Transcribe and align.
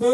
Hey 0.00 0.06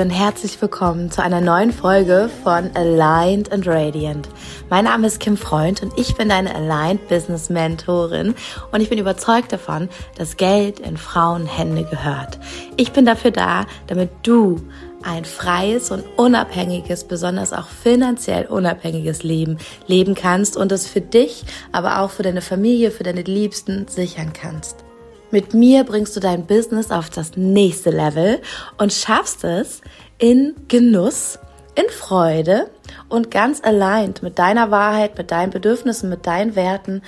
und 0.00 0.10
herzlich 0.10 0.60
willkommen 0.60 1.12
zu 1.12 1.22
einer 1.22 1.40
neuen 1.40 1.72
Folge 1.72 2.28
von 2.42 2.72
Aligned 2.74 3.52
and 3.52 3.68
Radiant. 3.68 4.28
Mein 4.68 4.86
Name 4.86 5.06
ist 5.06 5.20
Kim 5.20 5.36
Freund 5.36 5.80
und 5.84 5.96
ich 5.96 6.16
bin 6.16 6.30
deine 6.30 6.52
Aligned 6.52 7.06
Business 7.06 7.50
Mentorin 7.50 8.34
und 8.72 8.80
ich 8.80 8.88
bin 8.88 8.98
überzeugt 8.98 9.52
davon, 9.52 9.88
dass 10.16 10.36
Geld 10.36 10.80
in 10.80 10.96
Frauenhände 10.96 11.84
gehört. 11.84 12.40
Ich 12.76 12.90
bin 12.90 13.06
dafür 13.06 13.30
da, 13.30 13.64
damit 13.86 14.10
du 14.24 14.60
ein 15.04 15.24
freies 15.24 15.90
und 15.90 16.04
unabhängiges, 16.16 17.04
besonders 17.04 17.52
auch 17.52 17.68
finanziell 17.68 18.46
unabhängiges 18.46 19.22
Leben 19.22 19.58
leben 19.86 20.14
kannst 20.14 20.56
und 20.56 20.72
es 20.72 20.86
für 20.86 21.00
dich, 21.00 21.44
aber 21.72 22.00
auch 22.00 22.10
für 22.10 22.22
deine 22.22 22.42
Familie, 22.42 22.90
für 22.90 23.02
deine 23.02 23.22
Liebsten 23.22 23.86
sichern 23.88 24.32
kannst. 24.32 24.84
Mit 25.30 25.54
mir 25.54 25.84
bringst 25.84 26.14
du 26.14 26.20
dein 26.20 26.46
Business 26.46 26.90
auf 26.90 27.08
das 27.08 27.36
nächste 27.36 27.90
Level 27.90 28.40
und 28.76 28.92
schaffst 28.92 29.44
es 29.44 29.80
in 30.18 30.54
Genuss, 30.68 31.38
in 31.74 31.88
Freude 31.88 32.70
und 33.08 33.30
ganz 33.30 33.62
aligned 33.64 34.22
mit 34.22 34.38
deiner 34.38 34.70
Wahrheit, 34.70 35.16
mit 35.16 35.30
deinen 35.30 35.50
Bedürfnissen, 35.50 36.10
mit 36.10 36.26
deinen 36.26 36.54
Werten, 36.54 37.02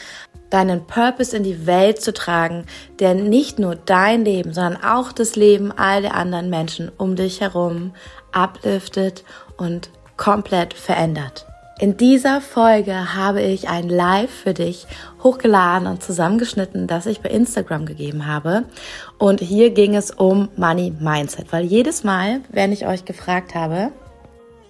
deinen 0.55 0.87
Purpose 0.87 1.37
in 1.37 1.43
die 1.43 1.67
Welt 1.67 2.01
zu 2.01 2.13
tragen, 2.13 2.65
der 3.01 3.15
nicht 3.15 3.59
nur 3.59 3.75
dein 3.75 4.25
Leben, 4.25 4.55
sondern 4.55 4.83
auch 4.85 5.11
das 5.11 5.35
Leben 5.35 5.73
all 5.73 6.03
der 6.03 6.15
anderen 6.15 6.49
Menschen 6.49 6.93
um 6.97 7.17
dich 7.17 7.41
herum 7.41 7.93
upliftet 8.33 9.25
und 9.57 9.91
komplett 10.17 10.73
verändert. 10.73 11.47
In 11.81 11.97
dieser 11.97 12.41
Folge 12.41 13.15
habe 13.15 13.43
ich 13.43 13.69
ein 13.69 13.89
Live 13.89 14.31
für 14.31 14.55
dich 14.55 14.87
hochgeladen 15.25 15.89
und 15.89 16.05
zusammengeschnitten, 16.05 16.87
das 16.87 17.07
ich 17.07 17.21
bei 17.21 17.31
Instagram 17.31 17.85
gegeben 17.85 18.29
habe. 18.29 18.63
Und 19.19 19.41
hier 19.41 19.71
ging 19.71 19.97
es 19.97 20.13
um 20.13 20.51
Money 20.57 20.95
Mindset, 21.01 21.53
weil 21.53 21.65
jedes 21.65 22.05
Mal, 22.05 22.43
wenn 22.51 22.71
ich 22.71 22.87
euch 22.87 23.05
gefragt 23.05 23.57
habe, 23.57 23.91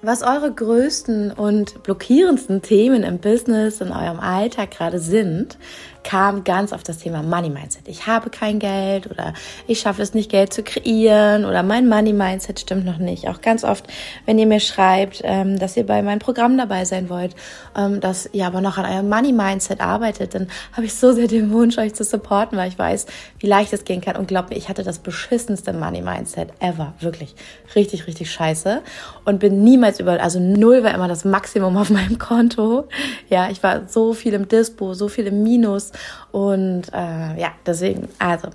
was 0.05 0.23
eure 0.23 0.53
größten 0.53 1.33
und 1.33 1.83
blockierendsten 1.83 2.63
Themen 2.63 3.03
im 3.03 3.19
Business, 3.19 3.81
in 3.81 3.91
eurem 3.91 4.21
Alltag 4.21 4.73
gerade 4.73 4.99
sind, 4.99 5.59
kam 6.05 6.45
ganz 6.45 6.73
auf 6.73 6.83
das 6.83 6.99
Thema 6.99 7.23
Money 7.23 7.51
Mindset. 7.51 7.89
Ich 7.89 8.07
habe 8.07 8.31
kein 8.31 8.59
Geld 8.59 9.11
oder 9.11 9.35
ich 9.67 9.81
schaffe 9.81 10.03
es 10.03 10.15
nicht, 10.15 10.31
Geld 10.31 10.53
zu 10.53 10.63
kreieren 10.63 11.45
oder 11.45 11.63
mein 11.63 11.89
Money 11.89 12.13
Mindset 12.13 12.61
stimmt 12.61 12.85
noch 12.85 12.99
nicht. 12.99 13.29
Auch 13.29 13.41
ganz 13.41 13.65
oft, 13.65 13.87
wenn 14.27 14.39
ihr 14.39 14.47
mir 14.47 14.61
schreibt, 14.61 15.23
ähm, 15.25 15.59
dass 15.59 15.77
ihr 15.77 15.87
bei 15.87 16.03
meinem 16.03 16.19
Programm 16.19 16.57
dabei 16.57 16.85
sein 16.85 17.09
wollt, 17.09 17.35
ähm, 17.77 18.01
dass 18.01 18.29
ihr 18.33 18.47
aber 18.47 18.61
noch 18.61 18.79
an 18.79 18.85
eurem 18.85 19.09
Money 19.09 19.33
Mindset 19.33 19.81
arbeitet, 19.81 20.35
dann 20.35 20.49
habe 20.73 20.87
ich 20.87 20.95
so 20.95 21.13
sehr 21.13 21.27
den 21.27 21.51
Wunsch, 21.51 21.79
euch 21.79 21.95
zu 21.95 22.05
supporten, 22.05 22.59
weil 22.59 22.69
ich 22.69 22.79
weiß, 22.79 23.07
wie 23.39 23.47
leicht 23.47 23.73
es 23.73 23.85
gehen 23.85 24.01
kann. 24.01 24.17
Und 24.17 24.29
glaubt 24.29 24.51
mir, 24.51 24.57
ich 24.57 24.69
hatte 24.69 24.85
das 24.85 24.99
beschissenste 24.99 25.73
Money 25.73 26.03
Mindset 26.03 26.51
ever. 26.61 26.93
Wirklich. 27.01 27.35
Richtig, 27.75 28.07
richtig 28.07 28.31
scheiße. 28.31 28.83
Und 29.25 29.41
bin 29.41 29.65
niemals 29.65 30.01
über, 30.01 30.23
also 30.23 30.39
null 30.39 30.85
war 30.85 30.95
immer 30.95 31.09
das 31.09 31.25
Maximum 31.25 31.77
auf 31.79 31.89
meinem 31.89 32.19
Konto. 32.19 32.85
Ja, 33.31 33.49
ich 33.51 33.63
war 33.63 33.89
so 33.89 34.13
viel 34.13 34.35
im 34.35 34.49
Dispo, 34.49 34.93
so 34.93 35.09
viel 35.09 35.27
im 35.27 35.43
Minus 35.43 35.94
und 36.33 36.93
äh, 36.93 37.41
ja, 37.41 37.53
deswegen, 37.65 38.09
also 38.19 38.49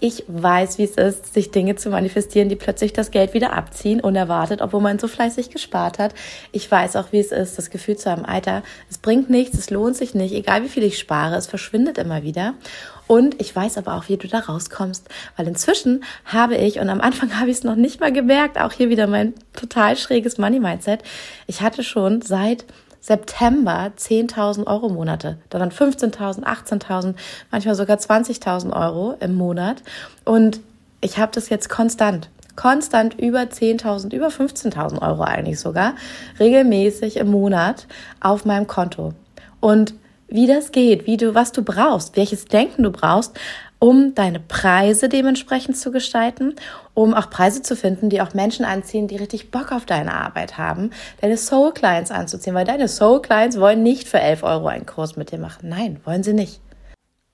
ich 0.00 0.24
weiß, 0.28 0.78
wie 0.78 0.84
es 0.84 0.96
ist, 0.96 1.32
sich 1.32 1.50
Dinge 1.50 1.76
zu 1.76 1.90
manifestieren, 1.90 2.48
die 2.48 2.56
plötzlich 2.56 2.92
das 2.92 3.10
Geld 3.10 3.34
wieder 3.34 3.52
abziehen, 3.52 4.00
unerwartet, 4.00 4.60
obwohl 4.60 4.80
man 4.80 4.98
so 4.98 5.08
fleißig 5.08 5.50
gespart 5.50 5.98
hat. 5.98 6.14
Ich 6.52 6.70
weiß 6.70 6.96
auch, 6.96 7.12
wie 7.12 7.18
es 7.18 7.32
ist, 7.32 7.56
das 7.56 7.70
Gefühl 7.70 7.96
zu 7.96 8.10
haben, 8.10 8.24
Alter, 8.24 8.62
es 8.90 8.98
bringt 8.98 9.30
nichts, 9.30 9.58
es 9.58 9.70
lohnt 9.70 9.96
sich 9.96 10.14
nicht, 10.14 10.34
egal 10.34 10.64
wie 10.64 10.68
viel 10.68 10.82
ich 10.82 10.98
spare, 10.98 11.36
es 11.36 11.46
verschwindet 11.46 11.98
immer 11.98 12.22
wieder. 12.22 12.54
Und 13.06 13.40
ich 13.40 13.54
weiß 13.54 13.78
aber 13.78 13.94
auch, 13.94 14.08
wie 14.08 14.16
du 14.16 14.28
da 14.28 14.40
rauskommst, 14.40 15.08
weil 15.36 15.46
inzwischen 15.46 16.04
habe 16.24 16.56
ich, 16.56 16.80
und 16.80 16.88
am 16.88 17.00
Anfang 17.00 17.34
habe 17.40 17.50
ich 17.50 17.58
es 17.58 17.64
noch 17.64 17.76
nicht 17.76 18.00
mal 18.00 18.12
gemerkt, 18.12 18.58
auch 18.58 18.72
hier 18.72 18.90
wieder 18.90 19.06
mein 19.06 19.34
total 19.54 19.96
schräges 19.96 20.38
Money-Mindset, 20.38 21.02
ich 21.46 21.62
hatte 21.62 21.82
schon 21.82 22.20
seit 22.22 22.64
September 23.06 23.92
10.000 23.96 24.66
Euro 24.66 24.88
Monate. 24.88 25.38
Da 25.50 25.60
waren 25.60 25.70
15.000, 25.70 26.42
18.000, 26.42 27.14
manchmal 27.52 27.76
sogar 27.76 27.98
20.000 27.98 28.72
Euro 28.72 29.14
im 29.20 29.34
Monat. 29.34 29.84
Und 30.24 30.58
ich 31.00 31.18
habe 31.18 31.30
das 31.32 31.48
jetzt 31.48 31.68
konstant 31.68 32.28
konstant 32.56 33.14
über 33.20 33.40
10.000, 33.42 34.14
über 34.14 34.28
15.000 34.28 35.02
Euro 35.02 35.22
eigentlich 35.22 35.60
sogar, 35.60 35.94
regelmäßig 36.40 37.18
im 37.18 37.30
Monat 37.30 37.86
auf 38.18 38.44
meinem 38.44 38.66
Konto. 38.66 39.12
Und 39.60 39.94
wie 40.28 40.46
das 40.46 40.72
geht, 40.72 41.06
wie 41.06 41.16
du, 41.16 41.34
was 41.34 41.52
du 41.52 41.62
brauchst, 41.62 42.16
welches 42.16 42.46
Denken 42.46 42.82
du 42.82 42.90
brauchst, 42.90 43.38
um 43.78 44.14
deine 44.14 44.40
Preise 44.40 45.08
dementsprechend 45.08 45.76
zu 45.76 45.90
gestalten, 45.90 46.54
um 46.94 47.14
auch 47.14 47.30
Preise 47.30 47.62
zu 47.62 47.76
finden, 47.76 48.08
die 48.08 48.20
auch 48.20 48.34
Menschen 48.34 48.64
anziehen, 48.64 49.08
die 49.08 49.16
richtig 49.16 49.50
Bock 49.50 49.72
auf 49.72 49.84
deine 49.84 50.14
Arbeit 50.14 50.56
haben, 50.56 50.90
deine 51.20 51.36
Soul 51.36 51.72
Clients 51.72 52.10
anzuziehen, 52.10 52.54
weil 52.54 52.64
deine 52.64 52.88
Soul 52.88 53.20
Clients 53.20 53.60
wollen 53.60 53.82
nicht 53.82 54.08
für 54.08 54.20
11 54.20 54.42
Euro 54.42 54.68
einen 54.68 54.86
Kurs 54.86 55.16
mit 55.16 55.30
dir 55.30 55.38
machen. 55.38 55.68
Nein, 55.68 56.00
wollen 56.04 56.22
sie 56.22 56.32
nicht. 56.32 56.60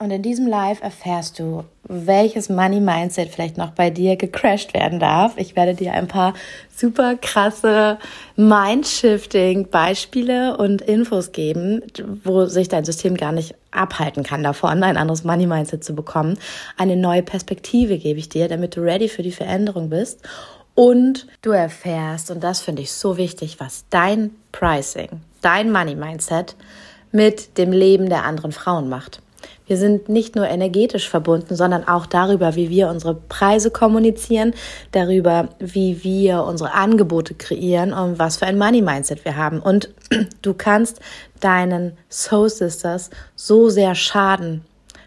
Und 0.03 0.11
in 0.11 0.23
diesem 0.23 0.49
Live 0.49 0.83
erfährst 0.83 1.39
du, 1.39 1.63
welches 1.85 2.49
Money 2.49 2.81
Mindset 2.81 3.29
vielleicht 3.29 3.57
noch 3.57 3.71
bei 3.71 3.89
dir 3.89 4.17
gecrashed 4.17 4.75
werden 4.75 4.99
darf. 4.99 5.35
Ich 5.37 5.55
werde 5.55 5.75
dir 5.75 5.93
ein 5.93 6.09
paar 6.09 6.35
super 6.75 7.15
krasse 7.15 7.99
Mindshifting 8.35 9.69
Beispiele 9.69 10.57
und 10.57 10.83
Infos 10.83 11.31
geben, 11.31 11.83
wo 12.25 12.47
sich 12.47 12.69
dein 12.69 12.85
System 12.85 13.17
gar 13.17 13.31
nicht 13.31 13.55
abhalten 13.73 14.23
kann 14.23 14.43
davon, 14.43 14.83
ein 14.83 14.97
anderes 14.97 15.25
Money 15.25 15.47
Mindset 15.47 15.83
zu 15.83 15.95
bekommen. 15.95 16.39
Eine 16.77 16.97
neue 16.97 17.23
Perspektive 17.23 17.99
gebe 17.99 18.19
ich 18.19 18.29
dir, 18.29 18.49
damit 18.49 18.77
du 18.77 18.81
ready 18.81 19.09
für 19.09 19.23
die 19.23 19.33
Veränderung 19.33 19.91
bist. 19.91 20.21
Und 20.75 21.27
du 21.43 21.51
erfährst, 21.51 22.31
und 22.31 22.43
das 22.43 22.61
finde 22.61 22.83
ich 22.83 22.93
so 22.93 23.17
wichtig, 23.17 23.61
was 23.61 23.85
dein 23.91 24.31
Pricing, 24.53 25.21
dein 25.43 25.71
Money 25.71 25.95
Mindset 25.95 26.57
mit 27.11 27.59
dem 27.59 27.73
Leben 27.73 28.09
der 28.09 28.25
anderen 28.25 28.53
Frauen 28.53 28.89
macht. 28.89 29.21
Wir 29.67 29.77
sind 29.77 30.09
nicht 30.09 30.35
nur 30.35 30.49
energetisch 30.49 31.09
verbunden, 31.09 31.57
sondern 31.57 31.87
auch 31.87 32.07
darüber, 32.07 32.57
wie 32.57 32.71
wir 32.71 32.89
unsere 32.89 33.15
Preise 33.15 33.71
kommunizieren, 33.71 34.55
darüber, 34.91 35.51
wie 35.59 36.03
wir 36.03 36.43
unsere 36.45 36.73
Angebote 36.75 37.35
kreieren 37.35 37.93
und 37.93 38.19
was 38.19 38.39
für 38.39 38.47
ein 38.47 38.59
Money 38.59 38.83
Mindset 38.83 39.25
wir 39.25 39.37
haben. 39.37 39.61
Und 39.61 39.91
du 40.43 40.55
kannst 40.55 41.01
deinen 41.41 41.93
Soul 42.11 42.49
Sisters 42.49 43.11
so 43.37 43.69
sehr 43.69 43.95
schaden, 43.95 44.65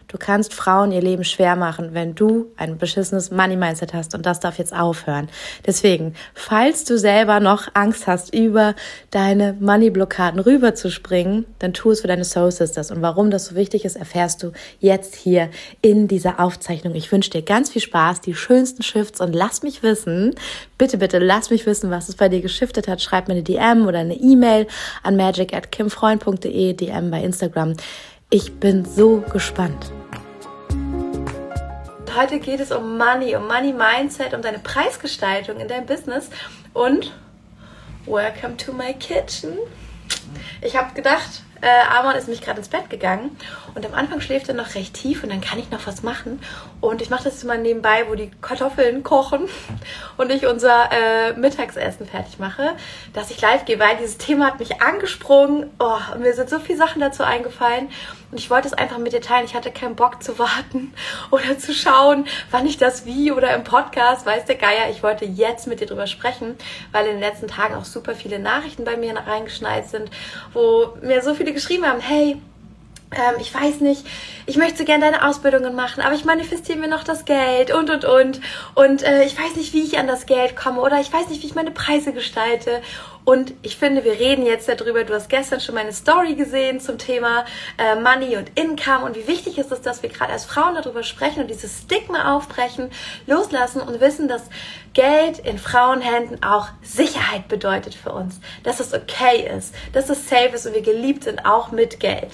Du 0.08 0.18
kannst 0.18 0.54
Frauen 0.54 0.92
ihr 0.92 1.00
Leben 1.00 1.24
schwer 1.24 1.56
machen, 1.56 1.88
wenn 1.92 2.14
du 2.14 2.46
ein 2.56 2.78
beschissenes 2.78 3.32
Money-Mindset 3.32 3.92
hast 3.92 4.14
und 4.14 4.24
das 4.24 4.38
darf 4.38 4.56
jetzt 4.56 4.72
aufhören. 4.72 5.28
Deswegen, 5.66 6.14
falls 6.32 6.84
du 6.84 6.96
selber 6.96 7.40
noch 7.40 7.66
Angst 7.74 8.06
hast, 8.06 8.32
über 8.32 8.76
deine 9.10 9.54
Money-Blockaden 9.58 10.38
rüberzuspringen, 10.38 11.44
dann 11.58 11.72
tu 11.72 11.90
es 11.90 12.02
für 12.02 12.06
deine 12.06 12.24
Soul 12.24 12.52
Sisters. 12.52 12.92
Und 12.92 13.02
warum 13.02 13.32
das 13.32 13.46
so 13.46 13.56
wichtig 13.56 13.84
ist, 13.84 13.96
erfährst 13.96 14.44
du 14.44 14.52
jetzt 14.78 15.16
hier 15.16 15.50
in 15.82 16.06
dieser 16.06 16.38
Aufzeichnung. 16.38 16.94
Ich 16.94 17.10
wünsche 17.10 17.30
dir 17.30 17.42
ganz 17.42 17.70
viel 17.70 17.82
Spaß, 17.82 18.20
die 18.20 18.34
schönsten 18.34 18.84
Shifts 18.84 19.20
und 19.20 19.34
lass 19.34 19.64
mich 19.64 19.82
wissen, 19.82 20.36
bitte, 20.78 20.98
bitte, 20.98 21.18
lass 21.18 21.50
mich 21.50 21.66
wissen, 21.66 21.90
was 21.90 22.08
es 22.08 22.14
bei 22.14 22.28
dir 22.28 22.42
geschiftet 22.42 22.86
hat. 22.86 23.02
Schreib 23.02 23.26
mir 23.26 23.34
eine 23.34 23.42
DM 23.42 23.86
oder 23.86 23.98
eine 23.98 24.14
E-Mail 24.14 24.68
an 25.02 25.16
magic 25.16 25.52
at 25.52 25.72
kimfreund.de, 25.72 26.74
DM 26.74 27.10
bei 27.10 27.24
Instagram. 27.24 27.74
Ich 28.28 28.58
bin 28.58 28.84
so 28.84 29.20
gespannt. 29.20 29.92
Heute 32.16 32.40
geht 32.40 32.58
es 32.58 32.72
um 32.72 32.98
Money, 32.98 33.36
um 33.36 33.46
Money 33.46 33.72
Mindset, 33.72 34.34
um 34.34 34.42
deine 34.42 34.58
Preisgestaltung 34.58 35.60
in 35.60 35.68
deinem 35.68 35.86
Business 35.86 36.28
und 36.74 37.14
Welcome 38.04 38.56
to 38.56 38.72
my 38.72 38.94
kitchen. 38.94 39.52
Ich 40.60 40.76
habe 40.76 40.92
gedacht, 40.94 41.44
äh, 41.60 41.96
Amon 41.98 42.14
ist 42.14 42.28
mich 42.28 42.40
gerade 42.42 42.58
ins 42.58 42.68
Bett 42.68 42.90
gegangen 42.90 43.36
und 43.74 43.84
am 43.84 43.94
Anfang 43.94 44.20
schläft 44.20 44.48
er 44.48 44.54
noch 44.54 44.74
recht 44.74 44.94
tief 44.94 45.22
und 45.22 45.30
dann 45.30 45.40
kann 45.40 45.58
ich 45.58 45.70
noch 45.70 45.86
was 45.86 46.02
machen. 46.02 46.40
Und 46.80 47.02
ich 47.02 47.10
mache 47.10 47.24
das 47.24 47.42
immer 47.42 47.56
nebenbei, 47.56 48.04
wo 48.08 48.14
die 48.14 48.30
Kartoffeln 48.40 49.02
kochen 49.02 49.48
und 50.16 50.30
ich 50.30 50.46
unser 50.46 50.90
äh, 50.92 51.32
Mittagsessen 51.32 52.06
fertig 52.06 52.38
mache, 52.38 52.72
dass 53.12 53.30
ich 53.30 53.40
live 53.40 53.64
gehe, 53.64 53.78
weil 53.78 53.96
dieses 53.96 54.18
Thema 54.18 54.46
hat 54.46 54.58
mich 54.58 54.80
angesprungen. 54.82 55.70
Oh, 55.78 55.98
mir 56.18 56.34
sind 56.34 56.50
so 56.50 56.58
viele 56.58 56.78
Sachen 56.78 57.00
dazu 57.00 57.22
eingefallen 57.22 57.88
und 58.30 58.38
ich 58.38 58.50
wollte 58.50 58.68
es 58.68 58.74
einfach 58.74 58.98
mit 58.98 59.12
dir 59.12 59.20
teilen. 59.20 59.44
Ich 59.44 59.54
hatte 59.54 59.70
keinen 59.70 59.96
Bock 59.96 60.22
zu 60.22 60.38
warten 60.38 60.92
oder 61.30 61.58
zu 61.58 61.72
schauen, 61.72 62.26
wann 62.50 62.66
ich 62.66 62.76
das 62.76 63.06
wie 63.06 63.32
oder 63.32 63.54
im 63.54 63.64
Podcast, 63.64 64.26
weiß 64.26 64.44
der 64.44 64.56
Geier. 64.56 64.90
Ich 64.90 65.02
wollte 65.02 65.24
jetzt 65.24 65.66
mit 65.66 65.80
dir 65.80 65.86
drüber 65.86 66.06
sprechen, 66.06 66.56
weil 66.92 67.06
in 67.06 67.12
den 67.12 67.20
letzten 67.20 67.48
Tagen 67.48 67.74
auch 67.74 67.84
super 67.84 68.14
viele 68.14 68.38
Nachrichten 68.38 68.84
bei 68.84 68.96
mir 68.96 69.16
reingeschneit 69.16 69.88
sind, 69.88 70.10
wo 70.52 70.94
mir 71.00 71.22
so 71.22 71.34
viele 71.34 71.45
geschrieben 71.52 71.86
haben, 71.86 72.00
hey, 72.00 72.36
ähm, 73.12 73.34
ich 73.40 73.54
weiß 73.54 73.80
nicht, 73.80 74.04
ich 74.46 74.56
möchte 74.56 74.78
so 74.78 74.84
gerne 74.84 75.04
deine 75.04 75.26
Ausbildungen 75.26 75.74
machen, 75.74 76.02
aber 76.02 76.14
ich 76.14 76.24
manifestiere 76.24 76.78
mir 76.78 76.88
noch 76.88 77.04
das 77.04 77.24
Geld 77.24 77.72
und 77.72 77.88
und 77.90 78.04
und. 78.04 78.40
Und 78.74 79.02
äh, 79.02 79.24
ich 79.24 79.38
weiß 79.38 79.56
nicht, 79.56 79.72
wie 79.72 79.82
ich 79.82 79.98
an 79.98 80.06
das 80.06 80.26
Geld 80.26 80.56
komme 80.56 80.80
oder 80.80 81.00
ich 81.00 81.12
weiß 81.12 81.28
nicht, 81.28 81.42
wie 81.42 81.46
ich 81.46 81.54
meine 81.54 81.70
Preise 81.70 82.12
gestalte. 82.12 82.82
Und 83.24 83.54
ich 83.62 83.76
finde, 83.76 84.04
wir 84.04 84.12
reden 84.12 84.46
jetzt 84.46 84.68
darüber. 84.68 85.02
Du 85.02 85.12
hast 85.12 85.28
gestern 85.28 85.60
schon 85.60 85.74
meine 85.74 85.92
Story 85.92 86.34
gesehen 86.34 86.80
zum 86.80 86.96
Thema 86.98 87.44
äh, 87.76 87.96
Money 87.96 88.36
und 88.36 88.52
Income 88.54 89.04
und 89.04 89.16
wie 89.16 89.26
wichtig 89.26 89.58
ist 89.58 89.72
es, 89.72 89.82
dass 89.82 90.02
wir 90.02 90.10
gerade 90.10 90.32
als 90.32 90.44
Frauen 90.44 90.76
darüber 90.76 91.02
sprechen 91.02 91.40
und 91.42 91.48
dieses 91.48 91.82
Stigma 91.82 92.36
aufbrechen, 92.36 92.90
loslassen 93.26 93.80
und 93.80 94.00
wissen, 94.00 94.28
dass 94.28 94.42
Geld 94.96 95.40
in 95.40 95.58
Frauenhänden 95.58 96.42
auch 96.42 96.68
Sicherheit 96.80 97.48
bedeutet 97.48 97.94
für 97.94 98.12
uns, 98.12 98.40
dass 98.62 98.80
es 98.80 98.94
okay 98.94 99.46
ist, 99.54 99.74
dass 99.92 100.08
es 100.08 100.26
safe 100.26 100.54
ist 100.54 100.66
und 100.66 100.72
wir 100.72 100.80
geliebt 100.80 101.24
sind, 101.24 101.44
auch 101.44 101.70
mit 101.70 102.00
Geld. 102.00 102.30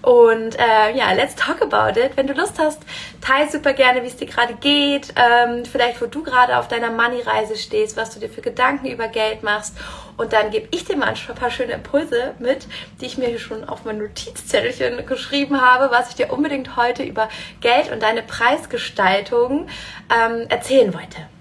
Und 0.00 0.58
äh, 0.58 0.96
ja, 0.96 1.12
let's 1.12 1.34
talk 1.34 1.60
about 1.60 2.00
it. 2.00 2.16
Wenn 2.16 2.26
du 2.26 2.32
Lust 2.32 2.58
hast, 2.58 2.80
teil 3.20 3.50
super 3.50 3.74
gerne, 3.74 4.02
wie 4.02 4.06
es 4.06 4.16
dir 4.16 4.28
gerade 4.28 4.54
geht, 4.54 5.12
ähm, 5.14 5.66
vielleicht 5.66 6.00
wo 6.00 6.06
du 6.06 6.22
gerade 6.22 6.56
auf 6.56 6.68
deiner 6.68 6.90
Money-Reise 6.90 7.54
stehst, 7.54 7.98
was 7.98 8.14
du 8.14 8.20
dir 8.20 8.30
für 8.30 8.40
Gedanken 8.40 8.86
über 8.86 9.08
Geld 9.08 9.42
machst. 9.42 9.76
Und 10.16 10.32
dann 10.32 10.50
gebe 10.50 10.68
ich 10.70 10.86
dir 10.86 10.96
mal 10.96 11.08
ein 11.08 11.34
paar 11.34 11.50
schöne 11.50 11.72
Impulse 11.72 12.32
mit, 12.38 12.66
die 12.98 13.04
ich 13.04 13.18
mir 13.18 13.28
hier 13.28 13.40
schon 13.40 13.68
auf 13.68 13.84
mein 13.84 13.98
Notizzettelchen 13.98 15.04
geschrieben 15.04 15.60
habe, 15.60 15.90
was 15.90 16.08
ich 16.08 16.14
dir 16.14 16.32
unbedingt 16.32 16.76
heute 16.78 17.02
über 17.02 17.28
Geld 17.60 17.92
und 17.92 18.02
deine 18.02 18.22
Preisgestaltung 18.22 19.68
ähm, 20.10 20.46
erzählen 20.48 20.94
wollte. 20.94 21.35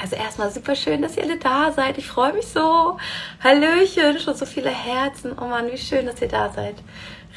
Also 0.00 0.16
erstmal 0.16 0.50
super 0.50 0.74
schön, 0.74 1.02
dass 1.02 1.16
ihr 1.16 1.24
alle 1.24 1.36
da 1.36 1.72
seid. 1.72 1.98
Ich 1.98 2.08
freue 2.08 2.32
mich 2.32 2.46
so. 2.46 2.96
Hallöchen, 3.44 4.18
schon 4.18 4.34
so 4.34 4.46
viele 4.46 4.70
Herzen. 4.70 5.36
Oh 5.38 5.44
Mann, 5.44 5.70
wie 5.70 5.76
schön, 5.76 6.06
dass 6.06 6.22
ihr 6.22 6.28
da 6.28 6.50
seid. 6.50 6.76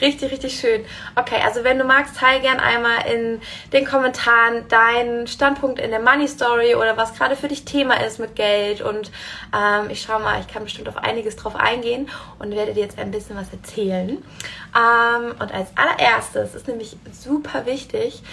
Richtig, 0.02 0.32
richtig 0.32 0.60
schön. 0.60 0.86
Okay, 1.16 1.40
also 1.46 1.64
wenn 1.64 1.78
du 1.78 1.84
magst, 1.84 2.18
teil 2.18 2.40
gern 2.40 2.60
einmal 2.60 3.06
in 3.14 3.42
den 3.74 3.86
Kommentaren 3.86 4.68
deinen 4.68 5.28
Standpunkt 5.28 5.80
in 5.80 5.92
der 5.92 6.00
Money 6.00 6.28
Story 6.28 6.76
oder 6.76 6.98
was 6.98 7.14
gerade 7.16 7.36
für 7.36 7.48
dich 7.48 7.66
Thema 7.66 8.02
ist 8.04 8.18
mit 8.18 8.36
Geld. 8.36 8.82
Und 8.82 9.12
ähm, 9.54 9.90
ich 9.90 10.02
schau 10.02 10.20
mal, 10.20 10.40
ich 10.40 10.48
kann 10.48 10.64
bestimmt 10.64 10.88
auf 10.88 10.98
einiges 10.98 11.36
drauf 11.36 11.56
eingehen 11.56 12.10
und 12.40 12.56
werde 12.56 12.74
dir 12.74 12.82
jetzt 12.82 12.98
ein 12.98 13.12
bisschen 13.12 13.36
was 13.36 13.52
erzählen. 13.52 14.24
Ähm, 14.76 15.32
und 15.40 15.54
als 15.54 15.70
allererstes 15.76 16.56
ist 16.56 16.68
nämlich 16.68 16.98
super 17.12 17.66
wichtig, 17.66 18.24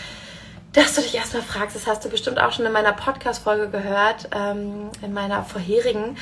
dass 0.72 0.94
du 0.94 1.02
dich 1.02 1.14
erstmal 1.14 1.43
fragst, 1.43 1.75
das 1.75 1.87
hast 1.87 2.05
du 2.05 2.08
bestimmt 2.08 2.40
auch 2.40 2.52
schon 2.52 2.64
in 2.67 2.72
meiner 2.72 2.93
Podcast-Folge 2.93 3.69
gehört, 3.70 4.28
ähm, 4.34 4.90
in 5.02 5.12
meiner 5.12 5.43
vorherigen. 5.44 6.17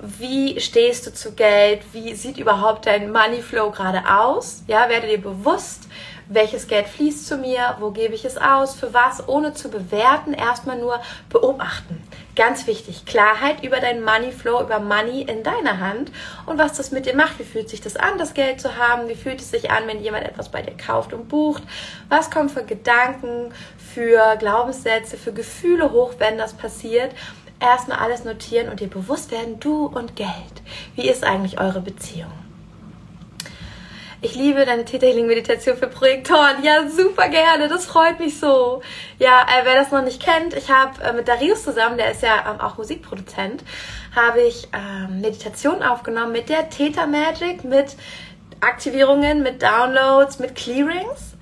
Wie 0.00 0.60
stehst 0.60 1.06
du 1.06 1.14
zu 1.14 1.32
Geld? 1.32 1.82
Wie 1.92 2.14
sieht 2.14 2.36
überhaupt 2.36 2.86
dein 2.86 3.12
Money 3.12 3.40
Flow 3.40 3.70
gerade 3.70 4.02
aus? 4.08 4.64
Ja, 4.66 4.88
werde 4.88 5.06
dir 5.06 5.20
bewusst, 5.20 5.88
welches 6.28 6.66
Geld 6.66 6.88
fließt 6.88 7.26
zu 7.26 7.36
mir, 7.36 7.76
wo 7.80 7.90
gebe 7.90 8.14
ich 8.14 8.24
es 8.24 8.36
aus, 8.36 8.74
für 8.74 8.94
was, 8.94 9.28
ohne 9.28 9.54
zu 9.54 9.70
bewerten, 9.70 10.32
erstmal 10.32 10.78
nur 10.78 11.00
beobachten. 11.28 12.02
Ganz 12.34 12.66
wichtig, 12.66 13.04
Klarheit 13.06 13.62
über 13.62 13.78
deinen 13.78 14.02
Money 14.02 14.32
Flow, 14.32 14.60
über 14.60 14.80
Money 14.80 15.22
in 15.22 15.42
deiner 15.42 15.78
Hand 15.78 16.10
und 16.46 16.58
was 16.58 16.72
das 16.72 16.90
mit 16.90 17.06
dir 17.06 17.14
macht. 17.14 17.38
Wie 17.38 17.44
fühlt 17.44 17.68
sich 17.68 17.80
das 17.80 17.96
an, 17.96 18.18
das 18.18 18.34
Geld 18.34 18.60
zu 18.60 18.76
haben? 18.76 19.08
Wie 19.08 19.14
fühlt 19.14 19.40
es 19.40 19.50
sich 19.50 19.70
an, 19.70 19.86
wenn 19.86 20.02
jemand 20.02 20.24
etwas 20.24 20.48
bei 20.48 20.62
dir 20.62 20.76
kauft 20.76 21.12
und 21.12 21.28
bucht? 21.28 21.62
Was 22.08 22.30
kommen 22.30 22.48
für 22.48 22.64
Gedanken, 22.64 23.52
für 23.94 24.36
Glaubenssätze, 24.36 25.16
für 25.16 25.32
Gefühle 25.32 25.92
hoch, 25.92 26.14
wenn 26.18 26.36
das 26.36 26.54
passiert? 26.54 27.12
Erstmal 27.60 27.98
alles 27.98 28.24
notieren 28.24 28.68
und 28.68 28.80
dir 28.80 28.88
bewusst 28.88 29.30
werden, 29.30 29.60
du 29.60 29.86
und 29.86 30.16
Geld. 30.16 30.30
Wie 30.96 31.08
ist 31.08 31.24
eigentlich 31.24 31.60
eure 31.60 31.80
Beziehung? 31.80 32.32
Ich 34.20 34.34
liebe 34.34 34.64
deine 34.64 34.84
Theta 34.84 35.06
Healing 35.06 35.26
Meditation 35.26 35.76
für 35.76 35.86
Projektoren. 35.86 36.62
Ja, 36.62 36.88
super 36.88 37.28
gerne. 37.28 37.68
Das 37.68 37.84
freut 37.84 38.18
mich 38.18 38.40
so. 38.40 38.80
Ja, 39.18 39.42
äh, 39.42 39.64
wer 39.64 39.74
das 39.74 39.92
noch 39.92 40.02
nicht 40.02 40.22
kennt, 40.22 40.54
ich 40.54 40.70
habe 40.70 41.02
äh, 41.02 41.12
mit 41.12 41.28
Darius 41.28 41.62
zusammen, 41.62 41.98
der 41.98 42.10
ist 42.10 42.22
ja 42.22 42.50
ähm, 42.50 42.60
auch 42.60 42.78
Musikproduzent, 42.78 43.62
habe 44.16 44.40
ich 44.40 44.68
ähm, 44.72 45.20
Meditation 45.20 45.82
aufgenommen 45.82 46.32
mit 46.32 46.48
der 46.48 46.70
Theta 46.70 47.06
Magic, 47.06 47.64
mit 47.64 47.96
Aktivierungen, 48.60 49.42
mit 49.42 49.62
Downloads, 49.62 50.38
mit 50.38 50.54
Clearings 50.54 51.33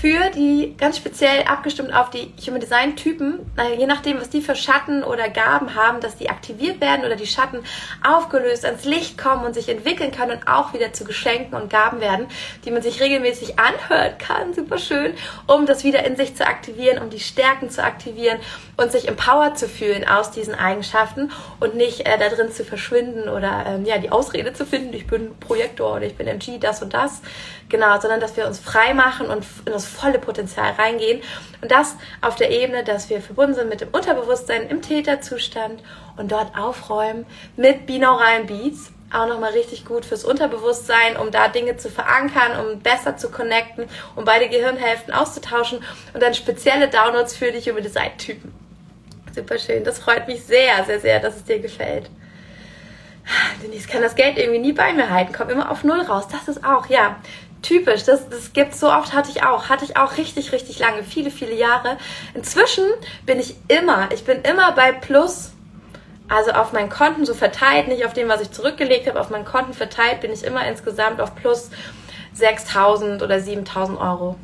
für 0.00 0.30
die 0.30 0.76
ganz 0.78 0.96
speziell 0.96 1.42
abgestimmt 1.42 1.92
auf 1.92 2.10
die 2.10 2.32
Human 2.46 2.60
Design 2.60 2.94
Typen, 2.94 3.40
je 3.76 3.86
nachdem, 3.86 4.20
was 4.20 4.30
die 4.30 4.40
für 4.40 4.54
Schatten 4.54 5.02
oder 5.02 5.28
Gaben 5.28 5.74
haben, 5.74 6.00
dass 6.00 6.16
die 6.16 6.30
aktiviert 6.30 6.80
werden 6.80 7.04
oder 7.04 7.16
die 7.16 7.26
Schatten 7.26 7.64
aufgelöst 8.06 8.64
ans 8.64 8.84
Licht 8.84 9.18
kommen 9.18 9.44
und 9.44 9.54
sich 9.54 9.68
entwickeln 9.68 10.12
können 10.12 10.38
und 10.38 10.46
auch 10.46 10.72
wieder 10.72 10.92
zu 10.92 11.04
Geschenken 11.04 11.60
und 11.60 11.68
Gaben 11.68 12.00
werden, 12.00 12.28
die 12.64 12.70
man 12.70 12.80
sich 12.80 13.00
regelmäßig 13.00 13.58
anhören 13.58 14.16
kann, 14.18 14.54
super 14.54 14.78
schön, 14.78 15.14
um 15.48 15.66
das 15.66 15.82
wieder 15.82 16.04
in 16.04 16.16
sich 16.16 16.36
zu 16.36 16.46
aktivieren, 16.46 17.02
um 17.02 17.10
die 17.10 17.18
Stärken 17.18 17.68
zu 17.68 17.82
aktivieren 17.82 18.38
und 18.76 18.92
sich 18.92 19.08
empowered 19.08 19.58
zu 19.58 19.68
fühlen 19.68 20.06
aus 20.06 20.30
diesen 20.30 20.54
Eigenschaften 20.54 21.32
und 21.58 21.74
nicht 21.74 22.06
äh, 22.06 22.18
da 22.18 22.28
drin 22.28 22.52
zu 22.52 22.64
verschwinden 22.64 23.28
oder 23.28 23.64
ähm, 23.66 23.84
ja 23.84 23.98
die 23.98 24.10
Ausrede 24.10 24.52
zu 24.52 24.64
finden, 24.64 24.94
ich 24.94 25.08
bin 25.08 25.32
Projektor 25.78 25.96
oder 25.96 26.06
ich 26.06 26.16
bin 26.16 26.26
MG, 26.26 26.58
das 26.58 26.82
und 26.82 26.92
das, 26.92 27.22
genau, 27.68 27.98
sondern 28.00 28.20
dass 28.20 28.36
wir 28.36 28.46
uns 28.46 28.58
frei 28.58 28.94
machen 28.94 29.28
und 29.28 29.44
in 29.64 29.72
das 29.72 29.86
volle 29.86 30.18
Potenzial 30.18 30.72
reingehen. 30.72 31.22
Und 31.62 31.70
das 31.70 31.96
auf 32.20 32.36
der 32.36 32.50
Ebene, 32.50 32.84
dass 32.84 33.08
wir 33.08 33.20
verbunden 33.20 33.54
sind 33.54 33.68
mit 33.68 33.80
dem 33.80 33.88
Unterbewusstsein 33.90 34.68
im 34.68 34.82
Täterzustand 34.82 35.82
und 36.16 36.32
dort 36.32 36.56
aufräumen 36.56 37.26
mit 37.56 37.86
binauralen 37.86 38.46
Beats. 38.46 38.90
Auch 39.10 39.26
nochmal 39.26 39.52
richtig 39.52 39.86
gut 39.86 40.04
fürs 40.04 40.22
Unterbewusstsein, 40.22 41.16
um 41.16 41.30
da 41.30 41.48
Dinge 41.48 41.78
zu 41.78 41.88
verankern, 41.88 42.66
um 42.66 42.80
besser 42.80 43.16
zu 43.16 43.30
connecten, 43.30 43.86
um 44.16 44.26
beide 44.26 44.50
Gehirnhälften 44.50 45.14
auszutauschen 45.14 45.82
und 46.12 46.22
dann 46.22 46.34
spezielle 46.34 46.88
Downloads 46.88 47.34
für 47.34 47.50
dich 47.50 47.68
über 47.68 47.80
Design-Typen. 47.80 48.52
Super 49.34 49.58
schön. 49.58 49.82
Das 49.82 49.98
freut 49.98 50.28
mich 50.28 50.44
sehr, 50.44 50.84
sehr, 50.84 51.00
sehr, 51.00 51.20
dass 51.20 51.36
es 51.36 51.44
dir 51.44 51.58
gefällt. 51.58 52.10
Denise 53.62 53.88
kann 53.88 54.02
das 54.02 54.14
Geld 54.14 54.38
irgendwie 54.38 54.58
nie 54.58 54.72
bei 54.72 54.92
mir 54.92 55.10
halten, 55.10 55.32
kommt 55.32 55.50
immer 55.50 55.70
auf 55.70 55.84
Null 55.84 56.00
raus. 56.00 56.28
Das 56.30 56.48
ist 56.48 56.64
auch, 56.64 56.86
ja, 56.86 57.16
typisch. 57.62 58.04
Das, 58.04 58.28
das 58.28 58.52
gibt 58.52 58.74
so 58.74 58.90
oft, 58.90 59.12
hatte 59.12 59.30
ich 59.30 59.42
auch. 59.42 59.68
Hatte 59.68 59.84
ich 59.84 59.96
auch 59.96 60.16
richtig, 60.16 60.52
richtig 60.52 60.78
lange, 60.78 61.02
viele, 61.02 61.30
viele 61.30 61.54
Jahre. 61.54 61.98
Inzwischen 62.34 62.84
bin 63.26 63.38
ich 63.38 63.56
immer, 63.68 64.08
ich 64.12 64.24
bin 64.24 64.42
immer 64.42 64.72
bei 64.72 64.92
Plus. 64.92 65.52
Also 66.28 66.50
auf 66.50 66.72
meinen 66.72 66.90
Konten 66.90 67.24
so 67.24 67.32
verteilt, 67.32 67.88
nicht 67.88 68.04
auf 68.04 68.12
dem, 68.12 68.28
was 68.28 68.42
ich 68.42 68.50
zurückgelegt 68.50 69.06
habe, 69.06 69.18
auf 69.18 69.30
meinen 69.30 69.46
Konten 69.46 69.72
verteilt 69.72 70.20
bin 70.20 70.30
ich 70.30 70.44
immer 70.44 70.66
insgesamt 70.66 71.22
auf 71.22 71.34
plus 71.34 71.70
6.000 72.38 73.24
oder 73.24 73.36
7.000 73.36 73.98
Euro. 73.98 74.36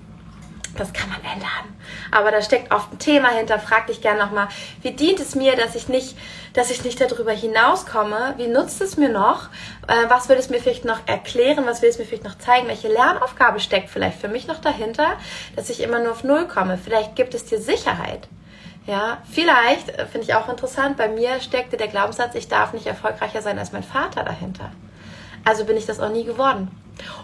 Das 0.76 0.92
kann 0.92 1.08
man 1.08 1.20
ändern. 1.20 1.76
Aber 2.10 2.30
da 2.30 2.42
steckt 2.42 2.72
oft 2.72 2.92
ein 2.92 2.98
Thema 2.98 3.28
hinter. 3.28 3.58
Frag 3.58 3.86
dich 3.86 4.00
gerne 4.00 4.18
nochmal, 4.18 4.48
wie 4.82 4.90
dient 4.90 5.20
es 5.20 5.34
mir, 5.34 5.56
dass 5.56 5.74
ich 5.74 5.88
nicht, 5.88 6.16
dass 6.52 6.70
ich 6.70 6.84
nicht 6.84 7.00
darüber 7.00 7.32
hinauskomme? 7.32 8.34
Wie 8.36 8.48
nutzt 8.48 8.80
es 8.80 8.96
mir 8.96 9.08
noch? 9.08 9.48
Äh, 9.86 10.08
was 10.08 10.28
will 10.28 10.36
es 10.36 10.50
mir 10.50 10.60
vielleicht 10.60 10.84
noch 10.84 11.06
erklären? 11.06 11.64
Was 11.66 11.82
will 11.82 11.90
es 11.90 11.98
mir 11.98 12.04
vielleicht 12.04 12.24
noch 12.24 12.38
zeigen? 12.38 12.66
Welche 12.66 12.88
Lernaufgabe 12.88 13.60
steckt 13.60 13.90
vielleicht 13.90 14.20
für 14.20 14.28
mich 14.28 14.46
noch 14.46 14.60
dahinter, 14.60 15.16
dass 15.54 15.70
ich 15.70 15.80
immer 15.80 16.00
nur 16.00 16.12
auf 16.12 16.24
Null 16.24 16.48
komme? 16.48 16.78
Vielleicht 16.82 17.14
gibt 17.14 17.34
es 17.34 17.44
dir 17.44 17.60
Sicherheit. 17.60 18.28
Ja, 18.86 19.18
vielleicht, 19.30 19.90
äh, 19.90 20.06
finde 20.06 20.26
ich 20.26 20.34
auch 20.34 20.48
interessant, 20.48 20.96
bei 20.96 21.08
mir 21.08 21.40
steckte 21.40 21.76
der 21.76 21.88
Glaubenssatz, 21.88 22.34
ich 22.34 22.48
darf 22.48 22.72
nicht 22.72 22.86
erfolgreicher 22.86 23.42
sein 23.42 23.58
als 23.58 23.72
mein 23.72 23.84
Vater 23.84 24.24
dahinter. 24.24 24.72
Also 25.44 25.64
bin 25.64 25.76
ich 25.76 25.86
das 25.86 26.00
auch 26.00 26.10
nie 26.10 26.24
geworden. 26.24 26.70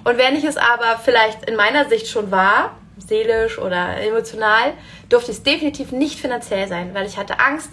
Und 0.04 0.18
wenn 0.18 0.36
ich 0.36 0.44
es 0.44 0.56
aber 0.56 0.98
vielleicht 1.02 1.44
in 1.48 1.56
meiner 1.56 1.88
Sicht 1.88 2.08
schon 2.08 2.30
war, 2.30 2.72
seelisch 3.00 3.58
oder 3.58 4.00
emotional, 4.00 4.74
durfte 5.08 5.32
es 5.32 5.42
definitiv 5.42 5.92
nicht 5.92 6.18
finanziell 6.18 6.68
sein, 6.68 6.94
weil 6.94 7.06
ich 7.06 7.16
hatte 7.16 7.40
Angst, 7.40 7.70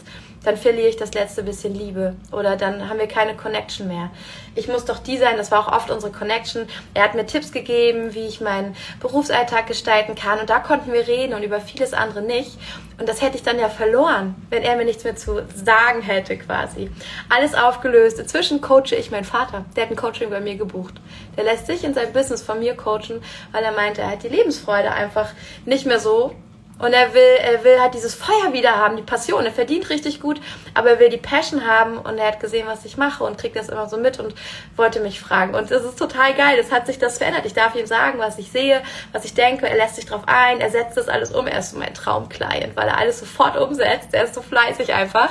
dann 0.47 0.55
verliere 0.55 0.87
ich 0.87 0.95
das 0.95 1.13
letzte 1.13 1.43
bisschen 1.43 1.75
Liebe 1.75 2.15
oder 2.31 2.55
dann 2.55 2.87
haben 2.87 2.99
wir 2.99 3.07
keine 3.07 3.35
Connection 3.35 3.89
mehr. 3.89 4.11
Ich 4.55 4.69
muss 4.69 4.85
doch 4.85 4.99
die 4.99 5.17
sein, 5.17 5.35
das 5.35 5.51
war 5.51 5.59
auch 5.59 5.73
oft 5.73 5.91
unsere 5.91 6.13
Connection. 6.13 6.69
Er 6.93 7.03
hat 7.03 7.15
mir 7.15 7.25
Tipps 7.25 7.51
gegeben, 7.51 8.13
wie 8.13 8.27
ich 8.27 8.39
meinen 8.39 8.73
Berufsalltag 9.01 9.67
gestalten 9.67 10.15
kann 10.15 10.39
und 10.39 10.49
da 10.49 10.59
konnten 10.59 10.93
wir 10.93 11.05
reden 11.05 11.33
und 11.33 11.43
über 11.43 11.59
vieles 11.59 11.93
andere 11.93 12.21
nicht. 12.21 12.57
Und 12.97 13.09
das 13.09 13.21
hätte 13.21 13.35
ich 13.35 13.43
dann 13.43 13.59
ja 13.59 13.67
verloren, 13.67 14.35
wenn 14.49 14.63
er 14.63 14.77
mir 14.77 14.85
nichts 14.85 15.03
mehr 15.03 15.17
zu 15.17 15.45
sagen 15.53 16.01
hätte 16.01 16.37
quasi. 16.37 16.89
Alles 17.27 17.53
aufgelöst. 17.53 18.17
Inzwischen 18.17 18.61
coache 18.61 18.95
ich 18.97 19.11
meinen 19.11 19.25
Vater. 19.25 19.65
Der 19.75 19.83
hat 19.83 19.91
ein 19.91 19.97
Coaching 19.97 20.29
bei 20.29 20.39
mir 20.39 20.55
gebucht. 20.55 20.93
Der 21.35 21.43
lässt 21.43 21.67
sich 21.67 21.83
in 21.83 21.93
sein 21.93 22.13
Business 22.13 22.41
von 22.41 22.59
mir 22.59 22.77
coachen, 22.77 23.21
weil 23.51 23.65
er 23.65 23.73
meinte, 23.73 24.01
er 24.01 24.11
hat 24.11 24.23
die 24.23 24.29
Lebensfreude 24.29 24.91
einfach 24.91 25.29
nicht 25.65 25.85
mehr 25.85 25.99
so 25.99 26.33
und 26.79 26.93
er 26.93 27.13
will, 27.13 27.37
er 27.41 27.63
will 27.63 27.79
halt 27.79 27.93
dieses 27.93 28.13
Feuer 28.13 28.53
wieder 28.53 28.75
haben, 28.75 28.97
die 28.97 29.03
Passion. 29.03 29.45
Er 29.45 29.51
verdient 29.51 29.89
richtig 29.89 30.21
gut, 30.21 30.39
aber 30.73 30.91
er 30.91 30.99
will 30.99 31.09
die 31.09 31.17
Passion 31.17 31.65
haben 31.65 31.97
und 31.97 32.17
er 32.17 32.27
hat 32.27 32.39
gesehen, 32.39 32.67
was 32.67 32.85
ich 32.85 32.97
mache 32.97 33.23
und 33.23 33.37
kriegt 33.37 33.55
das 33.55 33.69
immer 33.69 33.89
so 33.89 33.97
mit 33.97 34.19
und 34.19 34.35
wollte 34.75 34.99
mich 34.99 35.19
fragen. 35.19 35.55
Und 35.55 35.71
es 35.71 35.83
ist 35.83 35.97
total 35.97 36.33
geil. 36.35 36.57
Es 36.59 36.71
hat 36.71 36.85
sich 36.85 36.99
das 36.99 37.17
verändert. 37.17 37.45
Ich 37.45 37.53
darf 37.53 37.75
ihm 37.75 37.87
sagen, 37.87 38.19
was 38.19 38.37
ich 38.37 38.51
sehe, 38.51 38.81
was 39.11 39.25
ich 39.25 39.33
denke. 39.33 39.67
Er 39.67 39.77
lässt 39.77 39.95
sich 39.95 40.05
drauf 40.05 40.23
ein. 40.27 40.59
Er 40.59 40.69
setzt 40.69 40.97
das 40.97 41.09
alles 41.09 41.31
um. 41.31 41.47
Er 41.47 41.59
ist 41.59 41.71
so 41.71 41.77
mein 41.77 41.93
Traumclient, 41.93 42.75
weil 42.75 42.87
er 42.87 42.97
alles 42.97 43.19
sofort 43.19 43.57
umsetzt. 43.57 44.09
Er 44.11 44.25
ist 44.25 44.35
so 44.35 44.41
fleißig 44.41 44.93
einfach. 44.93 45.29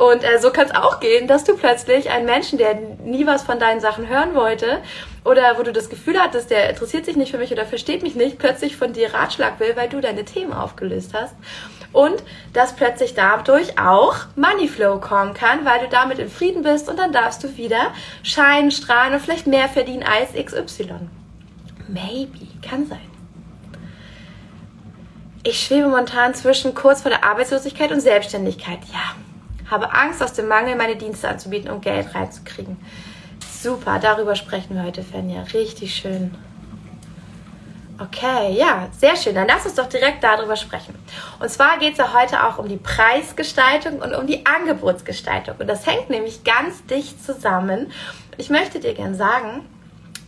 Und 0.00 0.24
äh, 0.24 0.38
so 0.38 0.50
kann 0.50 0.64
es 0.64 0.74
auch 0.74 0.98
gehen, 0.98 1.28
dass 1.28 1.44
du 1.44 1.54
plötzlich 1.54 2.08
einen 2.08 2.24
Menschen, 2.24 2.56
der 2.56 2.74
nie 3.04 3.26
was 3.26 3.42
von 3.42 3.58
deinen 3.58 3.80
Sachen 3.80 4.08
hören 4.08 4.34
wollte 4.34 4.80
oder 5.26 5.58
wo 5.58 5.62
du 5.62 5.74
das 5.74 5.90
Gefühl 5.90 6.18
hattest, 6.18 6.50
der 6.50 6.70
interessiert 6.70 7.04
sich 7.04 7.16
nicht 7.16 7.32
für 7.32 7.36
mich 7.36 7.52
oder 7.52 7.66
versteht 7.66 8.02
mich 8.02 8.14
nicht, 8.14 8.38
plötzlich 8.38 8.78
von 8.78 8.94
dir 8.94 9.12
Ratschlag 9.12 9.60
will, 9.60 9.76
weil 9.76 9.90
du 9.90 10.00
deine 10.00 10.24
Themen 10.24 10.54
aufgelöst 10.54 11.12
hast. 11.12 11.34
Und 11.92 12.22
dass 12.54 12.74
plötzlich 12.74 13.12
dadurch 13.12 13.78
auch 13.78 14.16
Moneyflow 14.36 15.00
kommen 15.00 15.34
kann, 15.34 15.66
weil 15.66 15.80
du 15.80 15.88
damit 15.90 16.18
in 16.18 16.30
Frieden 16.30 16.62
bist 16.62 16.88
und 16.88 16.98
dann 16.98 17.12
darfst 17.12 17.44
du 17.44 17.58
wieder 17.58 17.92
scheinen, 18.22 18.70
strahlen 18.70 19.12
und 19.12 19.20
vielleicht 19.20 19.46
mehr 19.46 19.68
verdienen 19.68 20.02
als 20.02 20.32
XY. 20.32 21.10
Maybe, 21.88 22.48
kann 22.66 22.86
sein. 22.86 23.00
Ich 25.42 25.62
schwebe 25.62 25.88
momentan 25.88 26.32
zwischen 26.32 26.74
kurz 26.74 27.02
vor 27.02 27.10
der 27.10 27.22
Arbeitslosigkeit 27.22 27.92
und 27.92 28.00
Selbstständigkeit. 28.00 28.78
Ja, 28.90 29.14
habe 29.70 29.92
Angst, 29.92 30.22
aus 30.22 30.32
dem 30.32 30.48
Mangel 30.48 30.76
meine 30.76 30.96
Dienste 30.96 31.28
anzubieten, 31.28 31.70
um 31.70 31.80
Geld 31.80 32.14
reinzukriegen. 32.14 32.76
Super, 33.62 33.98
darüber 33.98 34.36
sprechen 34.36 34.74
wir 34.74 34.84
heute, 34.84 35.02
Fenja. 35.02 35.42
Richtig 35.52 35.94
schön. 35.94 36.34
Okay, 37.98 38.54
ja, 38.54 38.88
sehr 38.98 39.14
schön. 39.14 39.34
Dann 39.34 39.46
lass 39.46 39.66
uns 39.66 39.74
doch 39.74 39.86
direkt 39.86 40.24
darüber 40.24 40.56
sprechen. 40.56 40.94
Und 41.38 41.50
zwar 41.50 41.78
geht 41.78 41.92
es 41.92 41.98
ja 41.98 42.14
heute 42.14 42.46
auch 42.46 42.56
um 42.56 42.66
die 42.66 42.78
Preisgestaltung 42.78 43.98
und 44.00 44.14
um 44.14 44.26
die 44.26 44.46
Angebotsgestaltung. 44.46 45.56
Und 45.58 45.66
das 45.66 45.86
hängt 45.86 46.08
nämlich 46.08 46.42
ganz 46.42 46.84
dicht 46.86 47.22
zusammen. 47.22 47.92
Ich 48.38 48.48
möchte 48.48 48.80
dir 48.80 48.94
gerne 48.94 49.16
sagen, 49.16 49.68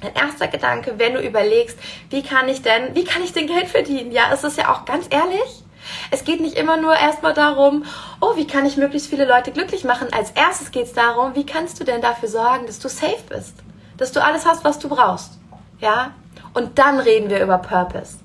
ein 0.02 0.14
erster 0.14 0.48
Gedanke, 0.48 0.98
wenn 0.98 1.14
du 1.14 1.20
überlegst, 1.20 1.78
wie 2.10 2.22
kann 2.22 2.46
ich 2.48 2.60
denn, 2.60 2.94
wie 2.94 3.04
kann 3.04 3.22
ich 3.22 3.32
denn 3.32 3.46
Geld 3.46 3.68
verdienen? 3.68 4.12
Ja, 4.12 4.24
es 4.34 4.44
ist 4.44 4.58
ja 4.58 4.70
auch 4.70 4.84
ganz 4.84 5.06
ehrlich. 5.08 5.61
Es 6.10 6.24
geht 6.24 6.40
nicht 6.40 6.56
immer 6.56 6.76
nur 6.76 6.94
erstmal 6.94 7.34
darum, 7.34 7.84
oh, 8.20 8.36
wie 8.36 8.46
kann 8.46 8.66
ich 8.66 8.76
möglichst 8.76 9.08
viele 9.08 9.24
Leute 9.24 9.52
glücklich 9.52 9.84
machen? 9.84 10.08
Als 10.12 10.30
erstes 10.32 10.70
geht 10.70 10.84
es 10.84 10.92
darum, 10.92 11.34
wie 11.34 11.46
kannst 11.46 11.80
du 11.80 11.84
denn 11.84 12.00
dafür 12.00 12.28
sorgen, 12.28 12.66
dass 12.66 12.78
du 12.78 12.88
safe 12.88 13.22
bist? 13.28 13.54
Dass 13.96 14.12
du 14.12 14.22
alles 14.22 14.46
hast, 14.46 14.64
was 14.64 14.78
du 14.78 14.88
brauchst. 14.88 15.38
Ja? 15.80 16.12
Und 16.54 16.78
dann 16.78 17.00
reden 17.00 17.30
wir 17.30 17.42
über 17.42 17.58
Purpose. 17.58 18.18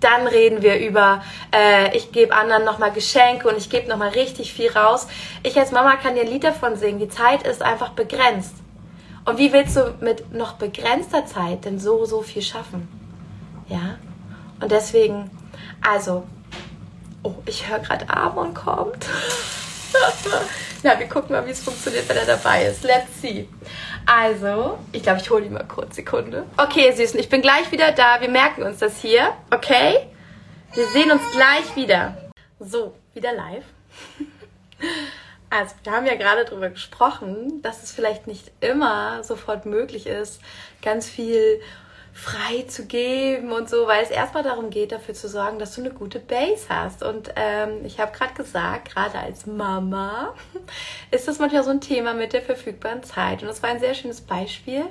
Dann 0.00 0.28
reden 0.28 0.62
wir 0.62 0.78
über, 0.78 1.22
äh, 1.52 1.96
ich 1.96 2.12
gebe 2.12 2.34
anderen 2.34 2.64
nochmal 2.64 2.92
Geschenke 2.92 3.48
und 3.48 3.56
ich 3.56 3.68
gebe 3.68 3.88
nochmal 3.88 4.10
richtig 4.10 4.52
viel 4.52 4.70
raus. 4.70 5.08
Ich 5.42 5.58
als 5.58 5.72
Mama 5.72 5.96
kann 5.96 6.14
dir 6.14 6.22
ein 6.22 6.28
Lied 6.28 6.44
davon 6.44 6.76
singen. 6.76 7.00
Die 7.00 7.08
Zeit 7.08 7.42
ist 7.42 7.62
einfach 7.62 7.90
begrenzt. 7.90 8.54
Und 9.24 9.38
wie 9.38 9.52
willst 9.52 9.76
du 9.76 9.94
mit 10.00 10.32
noch 10.32 10.52
begrenzter 10.54 11.26
Zeit 11.26 11.64
denn 11.64 11.80
so, 11.80 12.04
so 12.04 12.22
viel 12.22 12.42
schaffen? 12.42 12.88
Ja? 13.68 13.96
Und 14.60 14.70
deswegen, 14.70 15.30
also, 15.86 16.24
oh, 17.22 17.34
ich 17.46 17.68
höre 17.68 17.78
gerade 17.80 18.08
Amon 18.08 18.54
kommt. 18.54 19.06
Na, 20.82 20.98
wir 20.98 21.08
gucken 21.08 21.32
mal, 21.32 21.44
wie 21.46 21.50
es 21.50 21.60
funktioniert, 21.60 22.08
wenn 22.08 22.16
er 22.16 22.26
dabei 22.26 22.66
ist. 22.66 22.84
Let's 22.84 23.20
see. 23.20 23.48
Also, 24.06 24.78
ich 24.92 25.02
glaube, 25.02 25.20
ich 25.20 25.28
hole 25.30 25.44
ihn 25.44 25.52
mal 25.52 25.66
kurz. 25.66 25.96
Sekunde. 25.96 26.44
Okay, 26.56 26.92
Süßen, 26.92 27.18
ich 27.18 27.28
bin 27.28 27.42
gleich 27.42 27.70
wieder 27.72 27.92
da. 27.92 28.20
Wir 28.20 28.28
merken 28.28 28.62
uns 28.62 28.78
das 28.78 29.00
hier. 29.00 29.32
Okay? 29.50 30.06
Wir 30.74 30.86
sehen 30.88 31.10
uns 31.10 31.22
gleich 31.32 31.74
wieder. 31.76 32.30
So, 32.60 32.94
wieder 33.14 33.32
live. 33.32 33.64
Also, 35.50 35.74
wir 35.82 35.92
haben 35.92 36.04
ja 36.04 36.14
gerade 36.14 36.44
darüber 36.44 36.68
gesprochen, 36.68 37.62
dass 37.62 37.82
es 37.82 37.90
vielleicht 37.90 38.26
nicht 38.26 38.52
immer 38.60 39.24
sofort 39.24 39.64
möglich 39.64 40.06
ist, 40.06 40.42
ganz 40.82 41.08
viel 41.08 41.62
frei 42.18 42.62
zu 42.66 42.86
geben 42.86 43.52
und 43.52 43.70
so, 43.70 43.86
weil 43.86 44.02
es 44.02 44.10
erstmal 44.10 44.42
darum 44.42 44.70
geht, 44.70 44.90
dafür 44.90 45.14
zu 45.14 45.28
sorgen, 45.28 45.60
dass 45.60 45.76
du 45.76 45.82
eine 45.82 45.90
gute 45.90 46.18
Base 46.18 46.66
hast. 46.68 47.04
Und 47.04 47.32
ähm, 47.36 47.84
ich 47.84 48.00
habe 48.00 48.10
gerade 48.10 48.34
gesagt, 48.34 48.92
gerade 48.92 49.18
als 49.18 49.46
Mama 49.46 50.34
ist 51.12 51.28
das 51.28 51.38
manchmal 51.38 51.62
so 51.62 51.70
ein 51.70 51.80
Thema 51.80 52.14
mit 52.14 52.32
der 52.32 52.42
verfügbaren 52.42 53.04
Zeit. 53.04 53.42
Und 53.42 53.48
das 53.48 53.62
war 53.62 53.70
ein 53.70 53.78
sehr 53.78 53.94
schönes 53.94 54.20
Beispiel. 54.20 54.84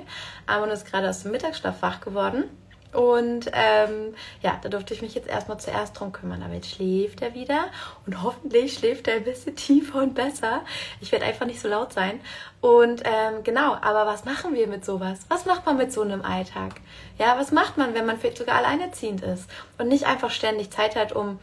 Amon 0.46 0.70
ist 0.70 0.86
gerade 0.86 1.10
aus 1.10 1.22
dem 1.22 1.32
Mittagsschlaf 1.32 1.82
wach 1.82 2.00
geworden. 2.00 2.44
Und 2.92 3.50
ähm, 3.52 4.14
ja, 4.40 4.58
da 4.62 4.70
durfte 4.70 4.94
ich 4.94 5.02
mich 5.02 5.14
jetzt 5.14 5.28
erstmal 5.28 5.60
zuerst 5.60 5.98
drum 5.98 6.12
kümmern. 6.12 6.42
Aber 6.42 6.54
jetzt 6.54 6.70
schläft 6.70 7.20
er 7.20 7.34
wieder 7.34 7.66
und 8.06 8.22
hoffentlich 8.22 8.74
schläft 8.74 9.08
er 9.08 9.16
ein 9.16 9.24
bisschen 9.24 9.56
tiefer 9.56 10.02
und 10.02 10.14
besser. 10.14 10.62
Ich 11.00 11.12
werde 11.12 11.26
einfach 11.26 11.44
nicht 11.44 11.60
so 11.60 11.68
laut 11.68 11.92
sein. 11.92 12.20
Und 12.60 13.02
ähm, 13.04 13.44
genau, 13.44 13.74
aber 13.74 14.06
was 14.06 14.24
machen 14.24 14.54
wir 14.54 14.66
mit 14.66 14.84
sowas? 14.84 15.20
Was 15.28 15.44
macht 15.44 15.66
man 15.66 15.76
mit 15.76 15.92
so 15.92 16.00
einem 16.00 16.22
Alltag? 16.22 16.76
Ja, 17.18 17.38
was 17.38 17.52
macht 17.52 17.76
man, 17.76 17.94
wenn 17.94 18.06
man 18.06 18.18
vielleicht 18.18 18.38
sogar 18.38 18.56
alleinerziehend 18.56 19.22
ist 19.22 19.50
und 19.76 19.88
nicht 19.88 20.06
einfach 20.06 20.30
ständig 20.30 20.70
Zeit 20.70 20.96
hat, 20.96 21.12
um 21.12 21.38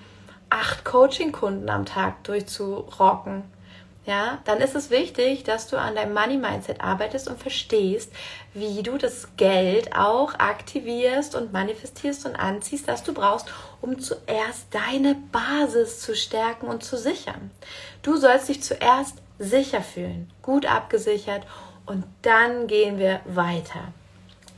acht 0.50 0.84
Coaching-Kunden 0.84 1.70
am 1.70 1.86
Tag 1.86 2.24
durchzurocken? 2.24 3.44
Ja, 4.06 4.40
dann 4.46 4.60
ist 4.62 4.76
es 4.76 4.92
wichtig, 4.92 5.44
dass 5.44 5.68
du 5.68 5.78
an 5.78 5.96
deinem 5.96 6.14
Money 6.14 6.38
Mindset 6.38 6.82
arbeitest 6.82 7.28
und 7.28 7.40
verstehst, 7.40 8.12
wie 8.54 8.84
du 8.84 8.98
das 8.98 9.36
Geld 9.36 9.96
auch 9.96 10.36
aktivierst 10.36 11.36
und 11.36 11.52
manifestierst 11.52 12.26
und 12.26 12.36
anziehst, 12.36 12.88
das 12.88 13.04
du 13.04 13.14
brauchst, 13.14 13.48
um 13.82 14.00
zuerst 14.00 14.68
deine 14.72 15.16
Basis 15.32 16.02
zu 16.02 16.16
stärken 16.16 16.68
und 16.68 16.84
zu 16.84 16.98
sichern. 16.98 17.50
Du 18.04 18.16
sollst 18.18 18.50
dich 18.50 18.62
zuerst 18.62 19.18
sicher 19.40 19.82
fühlen, 19.82 20.32
gut 20.44 20.68
abgesichert 20.68 21.42
und 21.88 22.04
dann 22.22 22.68
gehen 22.68 23.00
wir 23.00 23.22
weiter. 23.26 23.92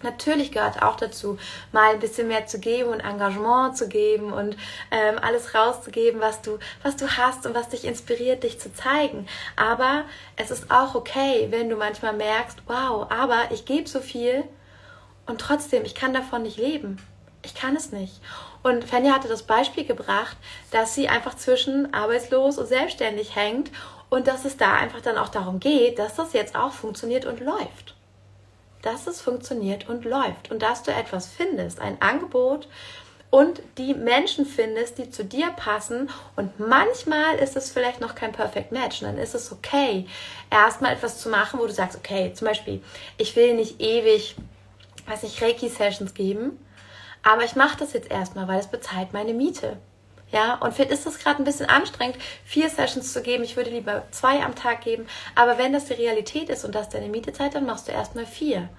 Natürlich 0.03 0.51
gehört 0.51 0.83
auch 0.83 0.95
dazu, 0.95 1.39
mal 1.71 1.93
ein 1.93 1.99
bisschen 1.99 2.27
mehr 2.27 2.45
zu 2.45 2.59
geben 2.59 2.89
und 2.89 2.99
Engagement 2.99 3.75
zu 3.75 3.89
geben 3.89 4.31
und 4.31 4.55
ähm, 4.91 5.15
alles 5.21 5.55
rauszugeben, 5.55 6.21
was 6.21 6.41
du, 6.43 6.59
was 6.83 6.97
du 6.97 7.07
hast 7.09 7.47
und 7.47 7.55
was 7.55 7.69
dich 7.69 7.83
inspiriert, 7.83 8.43
dich 8.43 8.59
zu 8.59 8.71
zeigen. 8.73 9.27
Aber 9.55 10.03
es 10.35 10.51
ist 10.51 10.69
auch 10.69 10.93
okay, 10.93 11.47
wenn 11.49 11.69
du 11.69 11.75
manchmal 11.75 12.13
merkst, 12.13 12.59
wow, 12.67 13.07
aber 13.09 13.51
ich 13.51 13.65
gebe 13.65 13.89
so 13.89 13.99
viel 13.99 14.43
und 15.25 15.41
trotzdem, 15.41 15.83
ich 15.83 15.95
kann 15.95 16.13
davon 16.13 16.43
nicht 16.43 16.57
leben. 16.57 16.97
Ich 17.43 17.55
kann 17.55 17.75
es 17.75 17.91
nicht. 17.91 18.19
Und 18.61 18.83
Fanny 18.83 19.09
hatte 19.09 19.27
das 19.27 19.43
Beispiel 19.43 19.85
gebracht, 19.85 20.37
dass 20.71 20.93
sie 20.93 21.07
einfach 21.07 21.35
zwischen 21.35 21.93
arbeitslos 21.93 22.57
und 22.57 22.67
selbstständig 22.67 23.35
hängt 23.35 23.71
und 24.09 24.27
dass 24.27 24.45
es 24.45 24.57
da 24.57 24.73
einfach 24.73 25.01
dann 25.01 25.17
auch 25.17 25.29
darum 25.29 25.59
geht, 25.59 25.97
dass 25.97 26.15
das 26.15 26.33
jetzt 26.33 26.55
auch 26.55 26.73
funktioniert 26.73 27.25
und 27.25 27.39
läuft 27.39 27.96
dass 28.87 29.05
es 29.05 29.21
funktioniert 29.21 29.89
und 29.89 30.05
läuft 30.05 30.49
und 30.49 30.61
dass 30.61 30.83
du 30.83 30.91
etwas 30.91 31.27
findest, 31.27 31.81
ein 31.81 32.01
Angebot 32.01 32.69
und 33.29 33.61
die 33.77 33.93
Menschen 33.93 34.45
findest, 34.45 34.97
die 34.97 35.09
zu 35.09 35.25
dir 35.25 35.49
passen. 35.51 36.09
Und 36.37 36.59
manchmal 36.59 37.35
ist 37.35 37.57
es 37.57 37.69
vielleicht 37.69 37.99
noch 37.99 38.15
kein 38.15 38.31
Perfect 38.31 38.71
Match. 38.71 39.01
Dann 39.01 39.17
ist 39.17 39.35
es 39.35 39.51
okay, 39.51 40.07
erstmal 40.49 40.93
etwas 40.93 41.19
zu 41.19 41.27
machen, 41.27 41.59
wo 41.59 41.67
du 41.67 41.73
sagst, 41.73 41.97
okay, 41.97 42.31
zum 42.33 42.47
Beispiel, 42.47 42.81
ich 43.17 43.35
will 43.35 43.55
nicht 43.55 43.81
ewig, 43.81 44.37
weiß 45.05 45.23
nicht, 45.23 45.41
Reiki-Sessions 45.41 46.13
geben, 46.13 46.57
aber 47.23 47.43
ich 47.43 47.57
mache 47.57 47.77
das 47.77 47.91
jetzt 47.91 48.09
erstmal, 48.09 48.47
weil 48.47 48.59
es 48.59 48.67
bezahlt 48.67 49.11
meine 49.11 49.33
Miete. 49.33 49.77
Ja, 50.31 50.55
und 50.55 50.73
vielleicht 50.73 50.91
ist 50.91 51.05
das 51.05 51.19
gerade 51.19 51.41
ein 51.41 51.45
bisschen 51.45 51.67
anstrengend, 51.67 52.17
vier 52.43 52.69
Sessions 52.69 53.13
zu 53.13 53.21
geben. 53.21 53.43
Ich 53.43 53.55
würde 53.55 53.69
lieber 53.69 54.03
zwei 54.11 54.43
am 54.43 54.55
Tag 54.55 54.81
geben. 54.81 55.07
Aber 55.35 55.57
wenn 55.57 55.73
das 55.73 55.85
die 55.85 55.93
Realität 55.93 56.49
ist 56.49 56.65
und 56.65 56.75
das 56.75 56.89
deine 56.89 57.07
Mietezeit, 57.07 57.55
dann 57.55 57.65
machst 57.65 57.87
du 57.87 57.93
erstmal 57.93 58.25
vier. 58.25 58.69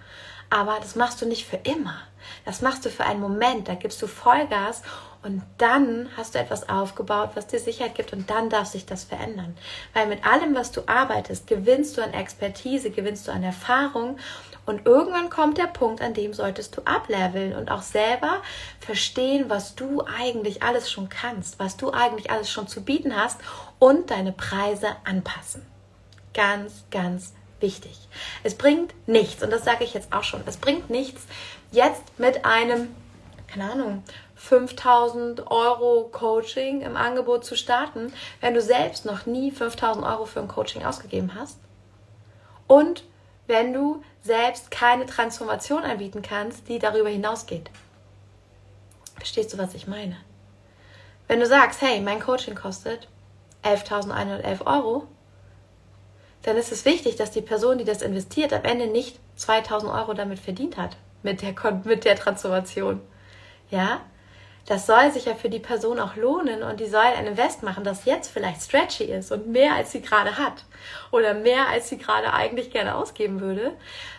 Aber 0.51 0.79
das 0.81 0.97
machst 0.97 1.21
du 1.21 1.27
nicht 1.27 1.47
für 1.47 1.59
immer. 1.59 1.97
Das 2.45 2.63
machst 2.63 2.85
du 2.85 2.91
für 2.91 3.05
einen 3.05 3.21
Moment. 3.21 3.69
Da 3.69 3.75
gibst 3.75 4.01
du 4.01 4.07
Vollgas 4.07 4.83
und 5.23 5.43
dann 5.59 6.09
hast 6.17 6.35
du 6.35 6.39
etwas 6.39 6.69
aufgebaut, 6.69 7.31
was 7.35 7.49
dir 7.49 7.59
Sicherheit 7.59 7.95
gibt 7.95 8.13
und 8.13 8.31
dann 8.31 8.51
darf 8.51 8.69
sich 8.69 8.87
das 8.87 9.05
verändern. 9.05 9.57
Weil 9.93 10.07
mit 10.07 10.25
allem, 10.25 10.55
was 10.55 10.71
du 10.71 10.83
arbeitest, 10.87 11.47
gewinnst 11.47 11.97
du 11.97 12.03
an 12.03 12.15
Expertise, 12.15 12.91
gewinnst 12.91 13.27
du 13.27 13.33
an 13.33 13.43
Erfahrung 13.43 14.19
und 14.65 14.87
irgendwann 14.87 15.29
kommt 15.29 15.59
der 15.59 15.67
Punkt, 15.67 16.01
an 16.03 16.15
dem 16.15 16.33
solltest 16.35 16.77
du 16.77 16.83
ableveln 16.83 17.57
und 17.57 17.71
auch 17.71 17.83
selber 17.83 18.43
verstehen, 18.81 19.47
was 19.49 19.75
du 19.75 20.03
eigentlich 20.03 20.63
alles 20.63 20.91
schon 20.91 21.09
kannst, 21.09 21.59
was 21.59 21.77
du 21.77 21.91
eigentlich 21.91 22.31
alles 22.31 22.51
schon 22.51 22.69
zu 22.69 22.83
bieten 22.83 23.17
hast 23.17 23.41
und 23.79 24.11
deine 24.11 24.33
Preise 24.33 24.89
anpassen. 25.05 25.67
Ganz, 26.33 26.85
ganz 26.91 27.33
wichtig. 27.61 27.97
Es 28.43 28.57
bringt 28.57 28.95
nichts, 29.07 29.43
und 29.43 29.51
das 29.51 29.65
sage 29.65 29.85
ich 29.85 29.95
jetzt 29.95 30.13
auch 30.13 30.25
schon, 30.25 30.43
es 30.47 30.57
bringt 30.57 30.91
nichts, 30.91 31.27
jetzt 31.71 32.03
mit 32.19 32.45
einem, 32.45 32.95
keine 33.47 33.71
Ahnung, 33.71 34.03
5000 34.37 35.51
Euro 35.51 36.09
Coaching 36.13 36.83
im 36.83 36.97
Angebot 36.97 37.45
zu 37.45 37.57
starten, 37.57 38.13
wenn 38.41 38.55
du 38.55 38.63
selbst 38.63 39.05
noch 39.05 39.27
nie 39.27 39.51
5000 39.51 40.07
Euro 40.07 40.27
für 40.27 40.41
ein 40.41 40.49
Coaching 40.49 40.85
ausgegeben 40.85 41.35
hast. 41.35 41.59
Und 42.67 43.05
wenn 43.49 43.73
du 43.73 44.03
selbst 44.23 44.71
keine 44.71 45.07
Transformation 45.07 45.83
anbieten 45.83 46.23
kannst, 46.23 46.69
die 46.69 46.79
darüber 46.79 47.09
hinausgeht. 47.09 47.71
Verstehst 49.17 49.53
du, 49.53 49.59
was 49.59 49.75
ich 49.75 49.89
meine? 49.89 50.17
Wenn 51.27 51.41
du 51.41 51.47
sagst, 51.47 51.81
hey, 51.83 52.01
mein 52.01 52.21
Coaching 52.21 52.55
kostet 52.55 53.09
11.111 53.65 54.67
Euro, 54.67 55.09
dann 56.49 56.57
ist 56.57 56.73
es 56.73 56.85
wichtig, 56.85 57.17
dass 57.17 57.31
die 57.31 57.43
Person, 57.43 57.79
die 57.79 57.85
das 57.85 58.03
investiert, 58.03 58.53
am 58.53 58.65
Ende 58.65 58.87
nicht 58.87 59.19
2.000 59.39 59.93
Euro 59.93 60.15
damit 60.15 60.39
verdient 60.39 60.77
hat, 60.77 60.97
mit 61.23 61.43
der, 61.43 61.55
mit 61.85 62.05
der 62.05 62.17
Transformation. 62.17 63.01
Ja? 63.71 64.01
das 64.69 64.85
soll 64.85 65.11
sich 65.11 65.25
ja 65.25 65.35
für 65.35 65.49
die 65.49 65.61
Person 65.61 65.99
auch 65.99 66.15
lohnen 66.15 66.63
und 66.63 66.79
die 66.79 66.87
soll 66.87 67.01
ein 67.01 67.27
Invest 67.27 67.63
machen, 67.63 67.85
das 67.85 68.05
jetzt 68.05 68.31
vielleicht 68.31 68.61
stretchy 68.61 69.05
ist 69.05 69.33
und 69.33 69.47
mehr 69.47 69.75
als 69.75 69.93
sie 69.93 70.03
gerade 70.03 70.37
hat 70.37 70.65
oder 71.11 71.33
mehr 71.33 71.69
als 71.69 71.89
sie 71.89 71.97
gerade 71.97 72.35
eigentlich 72.35 72.71
gerne 72.71 72.95
ausgeben 72.95 73.41
würde, 73.41 73.73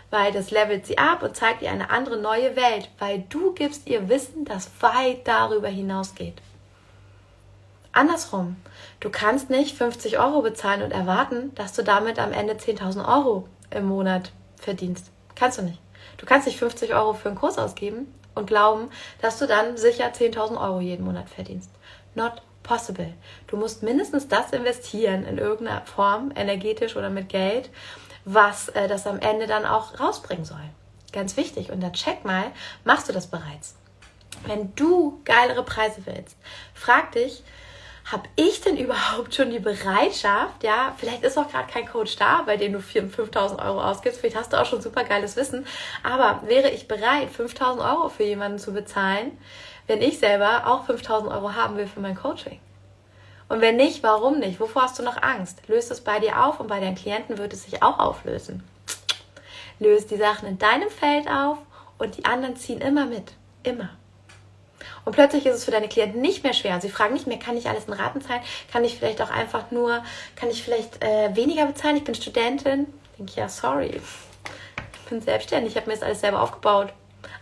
weil 0.10 0.32
das 0.32 0.50
levelt 0.50 0.88
sie 0.88 0.98
ab 0.98 1.22
und 1.22 1.36
zeigt 1.36 1.62
ihr 1.62 1.70
eine 1.70 1.92
andere 1.92 2.18
neue 2.18 2.56
Welt, 2.56 2.90
weil 2.98 3.26
du 3.30 3.54
gibst 3.54 3.88
ihr 3.88 4.10
Wissen, 4.10 4.44
das 4.44 4.72
weit 4.80 5.28
darüber 5.28 5.68
hinausgeht. 5.68 6.42
Andersrum, 7.92 8.56
du 9.00 9.10
kannst 9.10 9.50
nicht 9.50 9.78
50 9.78 10.20
Euro 10.20 10.42
bezahlen 10.42 10.82
und 10.82 10.92
erwarten, 10.92 11.54
dass 11.56 11.74
du 11.74 11.84
damit 11.84 12.20
am 12.20 12.32
Ende 12.32 12.54
10.000 12.54 13.08
Euro 13.08 13.48
im 13.72 13.86
Monat 13.86 14.32
verdienst. 14.58 15.12
Kannst 15.36 15.58
du 15.58 15.64
nicht. 15.64 15.80
Du 16.18 16.26
kannst 16.26 16.48
nicht 16.48 16.60
50 16.60 16.94
Euro 16.94 17.14
für 17.14 17.30
einen 17.30 17.38
Kurs 17.38 17.58
ausgeben 17.58 18.14
und 18.36 18.48
glauben, 18.48 18.90
dass 19.22 19.40
du 19.40 19.48
dann 19.48 19.78
sicher 19.78 20.08
10.000 20.08 20.60
Euro 20.60 20.80
jeden 20.80 21.06
Monat 21.06 21.30
verdienst. 21.30 21.72
Not 22.16 22.42
possible. 22.64 23.14
Du 23.48 23.58
musst 23.58 23.84
mindestens 23.84 24.28
das 24.28 24.52
investieren 24.52 25.26
in 25.26 25.38
irgendeiner 25.38 25.86
Form, 25.86 26.32
energetisch 26.36 26.96
oder 26.96 27.10
mit 27.10 27.30
Geld, 27.30 27.70
was 28.26 28.70
äh, 28.70 28.88
das 28.88 29.08
am 29.08 29.20
Ende 29.20 29.48
dann 29.48 29.66
auch 29.66 30.00
rausbringen 30.00 30.46
soll. 30.46 30.70
Ganz 31.12 31.38
wichtig. 31.38 31.72
Und 31.72 31.82
dann 31.82 31.94
check 31.94 32.26
mal, 32.26 32.52
machst 32.84 33.10
du 33.10 33.14
das 33.14 33.28
bereits? 33.28 33.76
Wenn 34.46 34.74
du 34.76 35.20
geilere 35.26 35.64
Preise 35.64 36.02
willst, 36.06 36.38
frag 36.74 37.12
dich, 37.14 37.44
habe 38.12 38.28
ich 38.36 38.62
denn 38.62 38.78
überhaupt 38.78 39.36
schon 39.36 39.52
die 39.52 39.60
Bereitschaft, 39.60 40.64
ja, 40.64 40.94
vielleicht 40.98 41.24
ist 41.24 41.38
auch 41.38 41.50
gerade 41.50 41.72
kein 41.72 41.88
Coach 41.88 42.16
da, 42.16 42.42
bei 42.44 42.58
dem 42.58 42.74
du 42.74 42.80
4.000, 42.80 43.16
5.000 43.16 43.66
Euro 43.66 43.84
ausgibst, 43.84 44.20
vielleicht 44.20 44.36
hast 44.36 44.52
du 44.52 44.58
auch 44.58 44.66
schon 44.66 44.82
super 44.82 45.04
geiles 45.04 45.36
Wissen, 45.36 45.66
aber 46.04 46.42
wäre 46.48 46.70
ich 46.72 46.88
bereit, 46.88 47.30
5.000 47.30 47.88
Euro 47.88 48.10
für 48.10 48.24
jemanden 48.24 48.58
zu 48.58 48.74
bezahlen, 48.74 49.38
wenn 49.86 50.02
ich 50.02 50.18
selber 50.18 50.66
auch 50.66 50.88
5.000 50.88 51.30
Euro 51.30 51.54
haben 51.54 51.78
will 51.78 51.88
für 51.88 52.00
mein 52.00 52.16
Coaching? 52.16 52.60
Und 53.48 53.62
wenn 53.62 53.78
nicht, 53.78 54.04
warum 54.04 54.40
nicht? 54.40 54.60
Wovor 54.60 54.84
hast 54.84 55.00
du 55.00 55.04
noch 55.04 55.22
Angst? 55.22 55.68
Löst 55.68 55.90
es 55.90 56.02
bei 56.02 56.20
dir 56.20 56.46
auf 56.46 56.60
und 56.60 56.68
bei 56.68 56.80
deinen 56.80 56.96
Klienten 56.96 57.40
wird 57.40 57.52
es 57.52 57.64
sich 57.64 57.82
auch 57.82 57.98
auflösen. 57.98 58.64
Löst 59.80 60.12
die 60.12 60.18
Sachen 60.18 60.48
in 60.48 60.60
deinem 60.60 60.90
Feld 60.90 61.28
auf 61.28 61.58
und 61.98 62.18
die 62.18 62.26
anderen 62.26 62.56
ziehen 62.56 62.80
immer 62.82 63.06
mit. 63.06 63.34
Immer. 63.64 63.90
Und 65.06 65.14
plötzlich 65.14 65.46
ist 65.46 65.56
es 65.56 65.66
für 65.66 65.72
deine 65.72 65.88
Klienten 65.88 66.22
nicht 66.22 66.44
mehr 66.44 66.54
schwer. 66.54 66.80
sie 66.82 66.90
fragen 66.90 67.14
nicht 67.14 67.28
mehr, 67.28 67.40
kann 67.40 67.58
ich 67.58 67.68
alles 67.70 67.86
in 67.86 67.94
Raten 67.94 68.22
zahlen? 68.22 68.42
Kann 68.72 68.84
ich 68.84 68.98
vielleicht 68.98 69.22
auch 69.22 69.32
einfach 69.32 69.72
nur, 69.72 70.04
kann 70.36 70.50
ich 70.50 70.64
vielleicht 70.64 71.04
äh, 71.04 71.36
weniger 71.36 71.66
bezahlen? 71.66 71.98
Ich 71.98 72.04
bin 72.04 72.16
Studentin. 72.16 72.88
Denke 73.18 73.32
ich, 73.32 73.36
ja, 73.36 73.50
sorry. 73.50 74.00
Ich 74.94 75.10
bin 75.10 75.22
selbstständig, 75.22 75.74
ich 75.74 75.78
habe 75.78 75.88
mir 75.88 75.94
das 75.94 76.04
alles 76.04 76.22
selber 76.22 76.42
aufgebaut. 76.42 76.94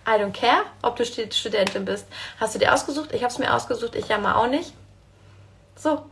I 0.07 0.11
don't 0.11 0.31
care, 0.31 0.63
ob 0.81 0.95
du 0.95 1.05
Studentin 1.05 1.83
bist. 1.83 2.07
Hast 2.39 2.55
du 2.55 2.59
dir 2.59 2.73
ausgesucht? 2.73 3.11
Ich 3.11 3.23
habe 3.23 3.31
es 3.31 3.39
mir 3.39 3.53
ausgesucht, 3.53 3.93
ich 3.95 4.07
jammer 4.07 4.37
auch 4.37 4.47
nicht. 4.47 4.73
So, 5.75 6.05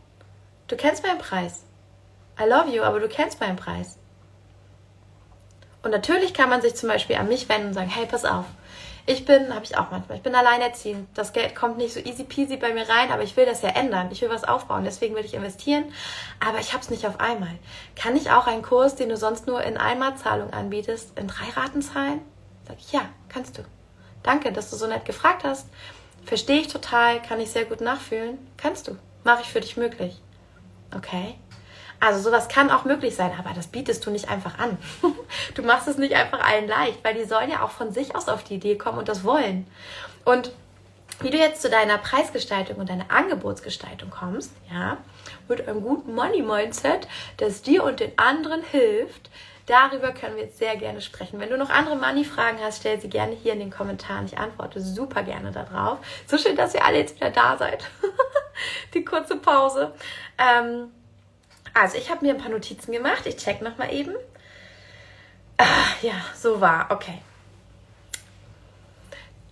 du 0.68 0.76
kennst 0.76 1.02
meinen 1.02 1.18
Preis. 1.18 1.62
I 2.38 2.44
love 2.44 2.68
you, 2.68 2.82
aber 2.82 3.00
du 3.00 3.08
kennst 3.08 3.40
meinen 3.40 3.56
Preis. 3.56 3.96
Und 5.82 5.92
natürlich 5.92 6.34
kann 6.34 6.50
man 6.50 6.60
sich 6.60 6.74
zum 6.74 6.88
Beispiel 6.88 7.16
an 7.16 7.28
mich 7.28 7.48
wenden 7.48 7.68
und 7.68 7.74
sagen, 7.74 7.88
hey, 7.88 8.06
pass 8.06 8.24
auf, 8.24 8.44
ich 9.06 9.24
bin, 9.24 9.54
habe 9.54 9.64
ich 9.64 9.78
auch 9.78 9.90
manchmal, 9.90 10.18
ich 10.18 10.22
bin 10.24 10.34
alleinerziehend. 10.34 11.08
Das 11.14 11.32
Geld 11.32 11.54
kommt 11.54 11.78
nicht 11.78 11.94
so 11.94 12.00
easy 12.00 12.24
peasy 12.24 12.56
bei 12.56 12.72
mir 12.72 12.88
rein, 12.88 13.12
aber 13.12 13.22
ich 13.22 13.36
will 13.36 13.46
das 13.46 13.62
ja 13.62 13.68
ändern. 13.68 14.08
Ich 14.10 14.20
will 14.20 14.30
was 14.30 14.42
aufbauen, 14.42 14.82
deswegen 14.84 15.14
will 15.14 15.24
ich 15.24 15.34
investieren, 15.34 15.84
aber 16.44 16.58
ich 16.58 16.72
habe 16.72 16.82
es 16.82 16.90
nicht 16.90 17.06
auf 17.06 17.20
einmal. 17.20 17.56
Kann 17.94 18.16
ich 18.16 18.30
auch 18.32 18.48
einen 18.48 18.62
Kurs, 18.62 18.96
den 18.96 19.08
du 19.08 19.16
sonst 19.16 19.46
nur 19.46 19.62
in 19.62 19.76
Einmalzahlung 19.76 20.52
anbietest, 20.52 21.16
in 21.18 21.28
drei 21.28 21.48
Raten 21.56 21.82
zahlen? 21.82 22.20
Sag 22.66 22.78
ich, 22.78 22.92
ja, 22.92 23.02
kannst 23.28 23.58
du. 23.58 23.62
Danke, 24.24 24.50
dass 24.50 24.70
du 24.70 24.76
so 24.76 24.88
nett 24.88 25.04
gefragt 25.04 25.44
hast. 25.44 25.68
Verstehe 26.24 26.60
ich 26.60 26.68
total, 26.68 27.22
kann 27.22 27.40
ich 27.40 27.52
sehr 27.52 27.64
gut 27.64 27.80
nachfühlen. 27.80 28.38
Kannst 28.56 28.88
du. 28.88 28.96
Mache 29.22 29.42
ich 29.42 29.48
für 29.48 29.60
dich 29.60 29.76
möglich. 29.76 30.20
Okay? 30.94 31.36
Also 32.00 32.20
sowas 32.20 32.48
kann 32.48 32.70
auch 32.70 32.84
möglich 32.84 33.14
sein, 33.16 33.32
aber 33.38 33.54
das 33.54 33.68
bietest 33.68 34.04
du 34.04 34.10
nicht 34.10 34.28
einfach 34.28 34.58
an. 34.58 34.76
du 35.54 35.62
machst 35.62 35.88
es 35.88 35.98
nicht 35.98 36.14
einfach 36.14 36.40
allen 36.40 36.68
leicht, 36.68 37.02
weil 37.02 37.14
die 37.14 37.24
sollen 37.24 37.50
ja 37.50 37.62
auch 37.62 37.70
von 37.70 37.92
sich 37.92 38.14
aus 38.14 38.28
auf 38.28 38.44
die 38.44 38.54
Idee 38.54 38.76
kommen 38.76 38.98
und 38.98 39.08
das 39.08 39.24
wollen. 39.24 39.66
Und 40.24 40.52
wie 41.20 41.30
du 41.30 41.38
jetzt 41.38 41.62
zu 41.62 41.70
deiner 41.70 41.96
Preisgestaltung 41.96 42.76
und 42.76 42.90
deiner 42.90 43.10
Angebotsgestaltung 43.10 44.10
kommst, 44.10 44.52
ja, 44.70 44.98
mit 45.48 45.66
einem 45.66 45.80
guten 45.80 46.14
Money-Mindset, 46.14 47.08
das 47.38 47.62
dir 47.62 47.84
und 47.84 48.00
den 48.00 48.18
anderen 48.18 48.62
hilft, 48.62 49.30
darüber 49.64 50.12
können 50.12 50.36
wir 50.36 50.44
jetzt 50.44 50.58
sehr 50.58 50.76
gerne 50.76 51.00
sprechen. 51.00 51.40
Wenn 51.40 51.48
du 51.48 51.56
noch 51.56 51.70
andere 51.70 51.96
Money-Fragen 51.96 52.58
hast, 52.62 52.80
stell 52.80 53.00
sie 53.00 53.08
gerne 53.08 53.34
hier 53.34 53.54
in 53.54 53.60
den 53.60 53.70
Kommentaren. 53.70 54.26
Ich 54.26 54.36
antworte 54.36 54.80
super 54.80 55.22
gerne 55.22 55.52
darauf. 55.52 55.98
So 56.26 56.36
schön, 56.36 56.56
dass 56.56 56.74
ihr 56.74 56.84
alle 56.84 56.98
jetzt 56.98 57.16
wieder 57.16 57.30
da 57.30 57.56
seid. 57.56 57.84
Die 58.94 59.04
kurze 59.04 59.36
Pause. 59.36 59.92
Ähm, 60.38 60.90
also, 61.78 61.98
ich 61.98 62.10
habe 62.10 62.24
mir 62.24 62.34
ein 62.34 62.40
paar 62.40 62.50
Notizen 62.50 62.90
gemacht. 62.90 63.26
Ich 63.26 63.36
check 63.36 63.60
nochmal 63.60 63.92
eben. 63.92 64.14
Ah, 65.58 65.92
ja, 66.00 66.14
so 66.34 66.60
war. 66.60 66.90
Okay. 66.90 67.20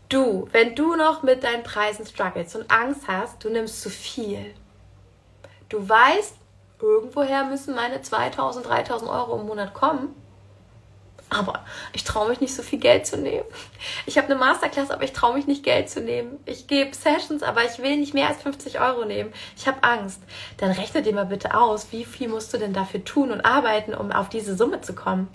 Du, 0.08 0.48
wenn 0.52 0.74
du 0.74 0.96
noch 0.96 1.22
mit 1.22 1.44
deinen 1.44 1.62
Preisen 1.62 2.06
struggles 2.06 2.54
und 2.54 2.70
Angst 2.70 3.08
hast, 3.08 3.44
du 3.44 3.50
nimmst 3.50 3.82
zu 3.82 3.90
viel. 3.90 4.54
Du 5.68 5.87
weißt, 5.87 6.34
irgendwoher 6.80 7.44
müssen 7.44 7.74
meine 7.74 8.00
2000, 8.00 8.66
3000 8.66 9.10
Euro 9.10 9.38
im 9.40 9.46
Monat 9.46 9.74
kommen. 9.74 10.14
Aber 11.30 11.64
ich 11.92 12.04
traue 12.04 12.28
mich 12.28 12.40
nicht 12.40 12.54
so 12.54 12.62
viel 12.62 12.78
Geld 12.78 13.06
zu 13.06 13.16
nehmen. 13.16 13.44
Ich 14.06 14.18
habe 14.18 14.28
eine 14.28 14.37
Masterclass, 14.37 14.90
aber 14.90 15.04
ich 15.04 15.12
traue 15.12 15.34
mich 15.34 15.46
nicht 15.46 15.64
Geld 15.64 15.90
zu 15.90 16.00
nehmen. 16.00 16.38
Ich 16.46 16.66
gebe 16.66 16.94
Sessions, 16.94 17.42
aber 17.42 17.64
ich 17.64 17.78
will 17.78 17.96
nicht 17.96 18.14
mehr 18.14 18.28
als 18.28 18.42
50 18.42 18.80
Euro 18.80 19.04
nehmen. 19.04 19.32
Ich 19.56 19.66
habe 19.66 19.82
Angst. 19.82 20.20
Dann 20.58 20.70
rechne 20.70 21.02
dir 21.02 21.14
mal 21.14 21.26
bitte 21.26 21.58
aus, 21.58 21.88
wie 21.90 22.04
viel 22.04 22.28
musst 22.28 22.52
du 22.54 22.58
denn 22.58 22.72
dafür 22.72 23.04
tun 23.04 23.32
und 23.32 23.40
arbeiten, 23.40 23.94
um 23.94 24.12
auf 24.12 24.28
diese 24.28 24.56
Summe 24.56 24.80
zu 24.80 24.94
kommen. 24.94 25.28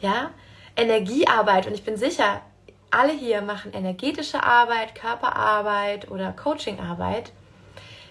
Ja, 0.00 0.30
Energiearbeit. 0.76 1.66
Und 1.66 1.74
ich 1.74 1.84
bin 1.84 1.96
sicher, 1.96 2.42
alle 2.90 3.12
hier 3.12 3.40
machen 3.40 3.72
energetische 3.72 4.42
Arbeit, 4.42 4.94
Körperarbeit 4.94 6.10
oder 6.10 6.32
Coachingarbeit. 6.32 7.32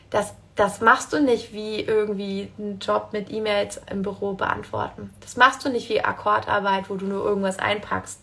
Das 0.09 0.33
das 0.59 0.81
machst 0.81 1.13
du 1.13 1.21
nicht 1.21 1.53
wie 1.53 1.79
irgendwie 1.79 2.51
einen 2.57 2.79
Job 2.79 3.09
mit 3.13 3.31
E-Mails 3.31 3.79
im 3.89 4.01
Büro 4.01 4.33
beantworten. 4.33 5.13
Das 5.21 5.37
machst 5.37 5.63
du 5.63 5.69
nicht 5.69 5.87
wie 5.87 6.01
Akkordarbeit, 6.01 6.89
wo 6.89 6.95
du 6.95 7.05
nur 7.05 7.23
irgendwas 7.23 7.59
einpackst. 7.59 8.19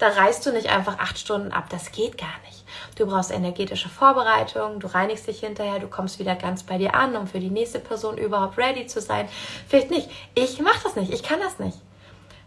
Da 0.00 0.08
reißt 0.08 0.44
du 0.44 0.52
nicht 0.52 0.68
einfach 0.68 0.98
acht 0.98 1.16
Stunden 1.16 1.52
ab. 1.52 1.66
Das 1.70 1.92
geht 1.92 2.18
gar 2.18 2.34
nicht. 2.44 2.64
Du 2.96 3.06
brauchst 3.06 3.30
energetische 3.30 3.88
Vorbereitung, 3.88 4.80
du 4.80 4.88
reinigst 4.88 5.28
dich 5.28 5.40
hinterher, 5.40 5.78
du 5.78 5.86
kommst 5.86 6.18
wieder 6.18 6.34
ganz 6.34 6.64
bei 6.64 6.76
dir 6.76 6.94
an, 6.94 7.14
um 7.14 7.28
für 7.28 7.38
die 7.38 7.50
nächste 7.50 7.78
Person 7.78 8.18
überhaupt 8.18 8.58
ready 8.58 8.88
zu 8.88 9.00
sein. 9.00 9.28
Vielleicht 9.68 9.90
nicht. 9.90 10.10
Ich 10.34 10.60
mache 10.60 10.80
das 10.82 10.96
nicht. 10.96 11.12
Ich 11.12 11.22
kann 11.22 11.38
das 11.38 11.60
nicht. 11.60 11.78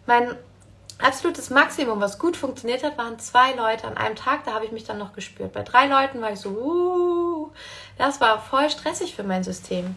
Mein 0.06 0.36
absolutes 1.00 1.50
Maximum, 1.50 2.00
was 2.00 2.20
gut 2.20 2.38
funktioniert 2.38 2.84
hat, 2.84 2.98
waren 2.98 3.20
zwei 3.20 3.54
Leute 3.54 3.88
an 3.88 3.98
einem 3.98 4.16
Tag. 4.16 4.44
Da 4.46 4.54
habe 4.54 4.66
ich 4.66 4.72
mich 4.72 4.84
dann 4.84 4.98
noch 4.98 5.14
gespürt. 5.14 5.54
Bei 5.54 5.64
drei 5.64 5.88
Leuten 5.88 6.22
war 6.22 6.32
ich 6.32 6.40
so, 6.40 6.50
uh, 6.50 7.52
das 7.98 8.22
war 8.22 8.40
voll 8.42 8.70
stressig 8.70 9.16
für 9.16 9.24
mein 9.24 9.44
System. 9.44 9.96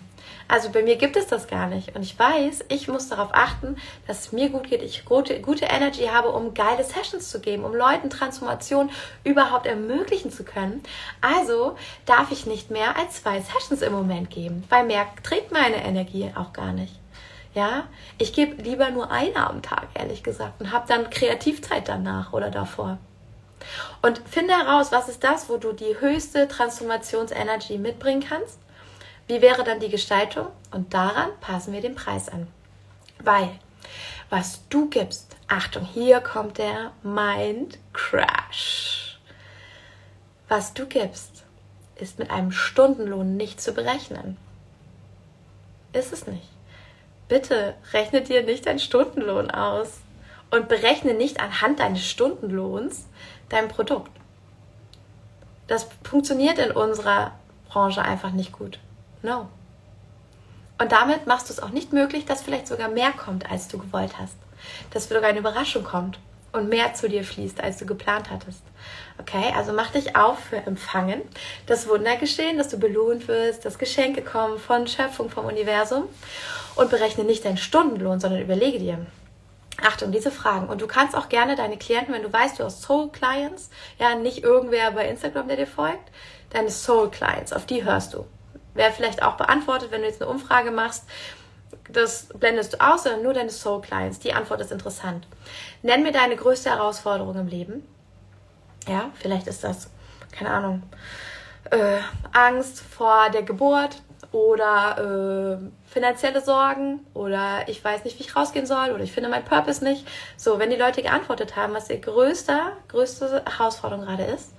Also 0.48 0.70
bei 0.70 0.82
mir 0.82 0.96
gibt 0.96 1.16
es 1.16 1.26
das 1.26 1.46
gar 1.46 1.66
nicht. 1.66 1.94
Und 1.96 2.02
ich 2.02 2.18
weiß, 2.18 2.64
ich 2.68 2.88
muss 2.88 3.08
darauf 3.08 3.30
achten, 3.32 3.76
dass 4.06 4.20
es 4.20 4.32
mir 4.32 4.50
gut 4.50 4.68
geht, 4.68 4.82
ich 4.82 5.04
gute, 5.04 5.40
gute 5.40 5.66
Energy 5.66 6.06
habe, 6.06 6.28
um 6.30 6.54
geile 6.54 6.84
Sessions 6.84 7.30
zu 7.30 7.40
geben, 7.40 7.64
um 7.64 7.74
Leuten 7.74 8.10
Transformation 8.10 8.90
überhaupt 9.24 9.66
ermöglichen 9.66 10.30
zu 10.30 10.44
können. 10.44 10.82
Also 11.20 11.76
darf 12.06 12.30
ich 12.30 12.46
nicht 12.46 12.70
mehr 12.70 12.96
als 12.96 13.22
zwei 13.22 13.40
Sessions 13.40 13.82
im 13.82 13.92
Moment 13.92 14.30
geben, 14.30 14.64
weil 14.68 14.84
mehr 14.84 15.06
trägt 15.22 15.52
meine 15.52 15.84
Energie 15.84 16.30
auch 16.34 16.52
gar 16.52 16.72
nicht. 16.72 17.01
Ja, 17.54 17.88
ich 18.18 18.32
gebe 18.32 18.62
lieber 18.62 18.90
nur 18.90 19.10
eine 19.10 19.46
am 19.48 19.60
Tag, 19.60 19.88
ehrlich 19.94 20.22
gesagt, 20.22 20.60
und 20.60 20.72
habe 20.72 20.88
dann 20.88 21.10
Kreativzeit 21.10 21.88
danach 21.88 22.32
oder 22.32 22.50
davor. 22.50 22.98
Und 24.00 24.22
finde 24.28 24.54
heraus, 24.54 24.90
was 24.90 25.08
ist 25.08 25.22
das, 25.22 25.48
wo 25.48 25.58
du 25.58 25.72
die 25.72 26.00
höchste 26.00 26.48
Transformationsenergie 26.48 27.78
mitbringen 27.78 28.24
kannst. 28.26 28.58
Wie 29.28 29.40
wäre 29.40 29.64
dann 29.64 29.80
die 29.80 29.88
Gestaltung? 29.88 30.48
Und 30.72 30.94
daran 30.94 31.30
passen 31.40 31.72
wir 31.72 31.80
den 31.80 31.94
Preis 31.94 32.28
an. 32.28 32.48
Weil, 33.20 33.50
was 34.30 34.66
du 34.68 34.88
gibst, 34.88 35.36
Achtung, 35.46 35.84
hier 35.84 36.20
kommt 36.20 36.58
der 36.58 36.92
Mind 37.02 37.78
Crash. 37.92 39.20
Was 40.48 40.74
du 40.74 40.86
gibst, 40.86 41.44
ist 41.96 42.18
mit 42.18 42.30
einem 42.30 42.50
Stundenlohn 42.50 43.36
nicht 43.36 43.60
zu 43.60 43.72
berechnen. 43.72 44.36
Ist 45.92 46.12
es 46.12 46.26
nicht. 46.26 46.51
Bitte 47.32 47.76
rechne 47.94 48.20
dir 48.20 48.42
nicht 48.42 48.66
deinen 48.66 48.78
Stundenlohn 48.78 49.50
aus 49.50 50.02
und 50.50 50.68
berechne 50.68 51.14
nicht 51.14 51.40
anhand 51.40 51.80
deines 51.80 52.06
Stundenlohns 52.06 53.06
dein 53.48 53.68
Produkt. 53.68 54.10
Das 55.66 55.88
funktioniert 56.04 56.58
in 56.58 56.72
unserer 56.72 57.32
Branche 57.70 58.02
einfach 58.02 58.32
nicht 58.32 58.52
gut. 58.52 58.78
No. 59.22 59.48
Und 60.78 60.92
damit 60.92 61.26
machst 61.26 61.48
du 61.48 61.54
es 61.54 61.60
auch 61.60 61.70
nicht 61.70 61.94
möglich, 61.94 62.26
dass 62.26 62.42
vielleicht 62.42 62.66
sogar 62.66 62.90
mehr 62.90 63.12
kommt, 63.12 63.50
als 63.50 63.66
du 63.66 63.78
gewollt 63.78 64.18
hast. 64.18 64.36
Dass 64.90 65.08
sogar 65.08 65.30
eine 65.30 65.38
Überraschung 65.38 65.84
kommt. 65.84 66.18
Und 66.52 66.68
mehr 66.68 66.94
zu 66.94 67.08
dir 67.08 67.24
fließt, 67.24 67.62
als 67.62 67.78
du 67.78 67.86
geplant 67.86 68.30
hattest. 68.30 68.62
Okay, 69.18 69.52
also 69.56 69.72
mach 69.72 69.90
dich 69.90 70.16
auf 70.16 70.38
für 70.38 70.56
Empfangen, 70.56 71.22
das 71.66 71.88
Wundergeschehen, 71.88 72.58
dass 72.58 72.68
du 72.68 72.78
belohnt 72.78 73.28
wirst, 73.28 73.64
dass 73.64 73.78
Geschenke 73.78 74.22
kommen 74.22 74.58
von 74.58 74.86
Schöpfung, 74.86 75.30
vom 75.30 75.46
Universum 75.46 76.04
und 76.76 76.90
berechne 76.90 77.24
nicht 77.24 77.44
deinen 77.44 77.56
Stundenlohn, 77.56 78.20
sondern 78.20 78.40
überlege 78.40 78.78
dir, 78.78 79.06
Achtung, 79.82 80.12
diese 80.12 80.30
Fragen. 80.30 80.68
Und 80.68 80.80
du 80.80 80.86
kannst 80.86 81.16
auch 81.16 81.28
gerne 81.28 81.56
deine 81.56 81.76
Klienten, 81.76 82.14
wenn 82.14 82.22
du 82.22 82.32
weißt, 82.32 82.58
du 82.58 82.64
hast 82.64 82.82
Soul 82.82 83.10
Clients, 83.10 83.70
ja, 83.98 84.14
nicht 84.14 84.42
irgendwer 84.42 84.92
bei 84.92 85.08
Instagram, 85.08 85.48
der 85.48 85.56
dir 85.56 85.66
folgt, 85.66 86.10
deine 86.50 86.70
Soul 86.70 87.10
Clients, 87.10 87.52
auf 87.52 87.66
die 87.66 87.84
hörst 87.84 88.14
du. 88.14 88.26
Wer 88.74 88.92
vielleicht 88.92 89.22
auch 89.22 89.36
beantwortet, 89.36 89.90
wenn 89.90 90.02
du 90.02 90.06
jetzt 90.06 90.22
eine 90.22 90.30
Umfrage 90.30 90.70
machst, 90.70 91.04
das 91.90 92.28
blendest 92.38 92.74
du 92.74 92.80
aus, 92.80 93.04
sondern 93.04 93.22
nur 93.22 93.34
deine 93.34 93.50
Soul 93.50 93.80
Clients. 93.80 94.18
Die 94.18 94.32
Antwort 94.32 94.60
ist 94.60 94.72
interessant. 94.72 95.26
Nenn 95.82 96.02
mir 96.02 96.12
deine 96.12 96.36
größte 96.36 96.70
Herausforderung 96.70 97.36
im 97.36 97.48
Leben. 97.48 97.86
Ja, 98.88 99.10
vielleicht 99.14 99.46
ist 99.46 99.62
das, 99.62 99.90
keine 100.32 100.50
Ahnung, 100.50 100.82
äh, 101.70 101.98
Angst 102.32 102.80
vor 102.80 103.30
der 103.30 103.42
Geburt 103.42 104.02
oder 104.32 105.60
äh, 105.60 105.90
finanzielle 105.90 106.40
Sorgen 106.40 107.06
oder 107.14 107.68
ich 107.68 107.84
weiß 107.84 108.04
nicht, 108.04 108.18
wie 108.18 108.24
ich 108.24 108.34
rausgehen 108.34 108.66
soll 108.66 108.90
oder 108.90 109.04
ich 109.04 109.12
finde 109.12 109.28
meinen 109.28 109.44
Purpose 109.44 109.84
nicht. 109.84 110.06
So, 110.36 110.58
wenn 110.58 110.70
die 110.70 110.76
Leute 110.76 111.02
geantwortet 111.02 111.54
haben, 111.54 111.74
was 111.74 111.90
ihr 111.90 112.00
größter, 112.00 112.72
größte 112.88 113.44
Herausforderung 113.44 114.04
gerade 114.04 114.24
ist, 114.24 114.52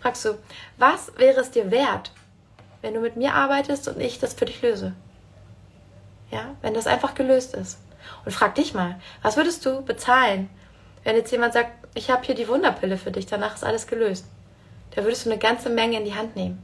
fragst 0.00 0.24
du, 0.24 0.34
was 0.78 1.16
wäre 1.16 1.40
es 1.40 1.50
dir 1.50 1.70
wert, 1.70 2.12
wenn 2.82 2.94
du 2.94 3.00
mit 3.00 3.16
mir 3.16 3.34
arbeitest 3.34 3.88
und 3.88 4.00
ich 4.00 4.18
das 4.18 4.34
für 4.34 4.46
dich 4.46 4.60
löse? 4.62 4.94
Ja, 6.30 6.54
wenn 6.62 6.74
das 6.74 6.86
einfach 6.86 7.14
gelöst 7.14 7.54
ist. 7.54 7.78
Und 8.24 8.32
frag 8.32 8.54
dich 8.54 8.74
mal, 8.74 8.96
was 9.22 9.36
würdest 9.36 9.64
du 9.66 9.82
bezahlen, 9.82 10.48
wenn 11.04 11.16
jetzt 11.16 11.32
jemand 11.32 11.54
sagt, 11.54 11.72
ich 11.94 12.10
habe 12.10 12.24
hier 12.24 12.34
die 12.34 12.48
Wunderpille 12.48 12.96
für 12.98 13.10
dich, 13.10 13.26
danach 13.26 13.54
ist 13.54 13.64
alles 13.64 13.86
gelöst. 13.86 14.26
Da 14.94 15.02
würdest 15.02 15.26
du 15.26 15.30
eine 15.30 15.38
ganze 15.38 15.70
Menge 15.70 15.98
in 15.98 16.04
die 16.04 16.14
Hand 16.14 16.36
nehmen. 16.36 16.62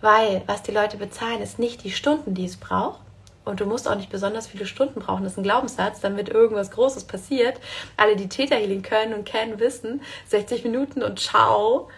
Weil 0.00 0.42
was 0.46 0.62
die 0.62 0.72
Leute 0.72 0.96
bezahlen, 0.96 1.42
ist 1.42 1.58
nicht 1.58 1.84
die 1.84 1.90
Stunden, 1.90 2.34
die 2.34 2.44
es 2.44 2.56
braucht. 2.56 3.00
Und 3.44 3.60
du 3.60 3.66
musst 3.66 3.88
auch 3.88 3.94
nicht 3.94 4.10
besonders 4.10 4.46
viele 4.46 4.66
Stunden 4.66 5.00
brauchen. 5.00 5.24
Das 5.24 5.32
ist 5.32 5.38
ein 5.38 5.42
Glaubenssatz, 5.42 6.00
damit 6.00 6.28
irgendwas 6.28 6.70
Großes 6.70 7.04
passiert. 7.04 7.58
Alle, 7.96 8.14
die 8.14 8.28
Täterhealing 8.28 8.82
können 8.82 9.14
und 9.14 9.24
kennen, 9.24 9.58
wissen, 9.58 10.02
60 10.26 10.64
Minuten 10.64 11.02
und 11.02 11.18
ciao. 11.18 11.88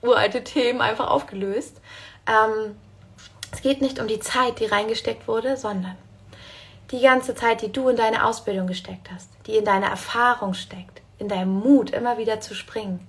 Uralte 0.00 0.44
Themen 0.44 0.80
einfach 0.80 1.08
aufgelöst. 1.08 1.80
Ähm, 2.26 2.76
es 3.52 3.60
geht 3.60 3.82
nicht 3.82 4.00
um 4.00 4.08
die 4.08 4.18
Zeit, 4.18 4.58
die 4.58 4.66
reingesteckt 4.66 5.28
wurde, 5.28 5.56
sondern 5.56 5.96
die 6.90 7.00
ganze 7.00 7.34
Zeit, 7.34 7.62
die 7.62 7.72
du 7.72 7.88
in 7.88 7.96
deine 7.96 8.24
Ausbildung 8.24 8.66
gesteckt 8.66 9.10
hast, 9.12 9.28
die 9.46 9.56
in 9.56 9.64
deine 9.64 9.86
Erfahrung 9.86 10.54
steckt, 10.54 11.02
in 11.18 11.28
deinem 11.28 11.52
Mut, 11.60 11.90
immer 11.90 12.18
wieder 12.18 12.40
zu 12.40 12.54
springen, 12.54 13.06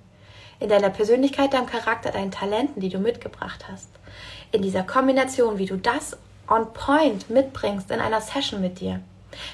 in 0.60 0.68
deiner 0.68 0.90
Persönlichkeit, 0.90 1.52
deinem 1.52 1.66
Charakter, 1.66 2.10
deinen 2.10 2.30
Talenten, 2.30 2.80
die 2.80 2.88
du 2.88 2.98
mitgebracht 2.98 3.66
hast, 3.70 3.88
in 4.50 4.62
dieser 4.62 4.82
Kombination, 4.82 5.58
wie 5.58 5.66
du 5.66 5.76
das 5.76 6.16
on 6.48 6.72
point 6.72 7.30
mitbringst 7.30 7.90
in 7.90 8.00
einer 8.00 8.20
Session 8.20 8.60
mit 8.60 8.80
dir, 8.80 9.00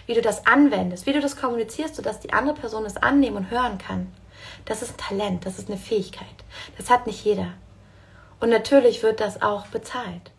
wie 0.07 0.15
du 0.15 0.23
das 0.23 0.47
anwendest, 0.47 1.07
wie 1.07 1.13
du 1.13 1.21
das 1.21 1.37
kommunizierst, 1.37 1.97
sodass 1.97 2.21
die 2.21 2.33
andere 2.33 2.55
Person 2.55 2.87
es 2.87 2.97
annehmen 2.97 3.37
und 3.37 3.51
hören 3.51 3.79
kann. 3.79 4.13
Das 4.65 4.83
ist 4.83 4.93
ein 4.93 5.19
Talent, 5.19 5.47
das 5.47 5.59
ist 5.59 5.69
eine 5.69 5.79
Fähigkeit. 5.79 6.27
Das 6.79 6.89
hat 6.91 7.07
nicht 7.07 7.25
jeder. 7.25 7.49
Und 8.41 8.51
natürlich 8.51 9.03
wird 9.03 9.21
das 9.21 9.43
auch 9.43 9.67
bezahlt, 9.67 10.31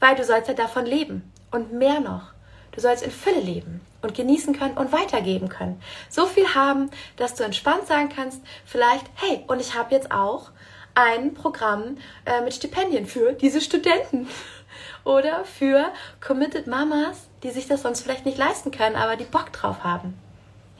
weil 0.00 0.14
du 0.16 0.24
sollst 0.24 0.48
ja 0.48 0.54
davon 0.54 0.86
leben 0.86 1.32
und 1.50 1.72
mehr 1.72 2.00
noch. 2.00 2.33
Du 2.74 2.80
sollst 2.80 3.04
in 3.04 3.10
Fülle 3.10 3.40
leben 3.40 3.80
und 4.02 4.14
genießen 4.14 4.58
können 4.58 4.76
und 4.76 4.92
weitergeben 4.92 5.48
können. 5.48 5.80
So 6.10 6.26
viel 6.26 6.54
haben, 6.54 6.90
dass 7.16 7.34
du 7.34 7.44
entspannt 7.44 7.86
sagen 7.86 8.08
kannst, 8.14 8.40
vielleicht, 8.66 9.06
hey, 9.14 9.44
und 9.46 9.60
ich 9.60 9.74
habe 9.74 9.94
jetzt 9.94 10.10
auch 10.10 10.50
ein 10.94 11.34
Programm 11.34 11.98
äh, 12.24 12.40
mit 12.42 12.54
Stipendien 12.54 13.06
für 13.06 13.32
diese 13.32 13.60
Studenten 13.60 14.28
oder 15.04 15.44
für 15.44 15.86
Committed 16.20 16.66
Mamas, 16.66 17.28
die 17.42 17.50
sich 17.50 17.66
das 17.66 17.82
sonst 17.82 18.02
vielleicht 18.02 18.26
nicht 18.26 18.38
leisten 18.38 18.70
können, 18.70 18.96
aber 18.96 19.16
die 19.16 19.24
Bock 19.24 19.52
drauf 19.52 19.84
haben. 19.84 20.18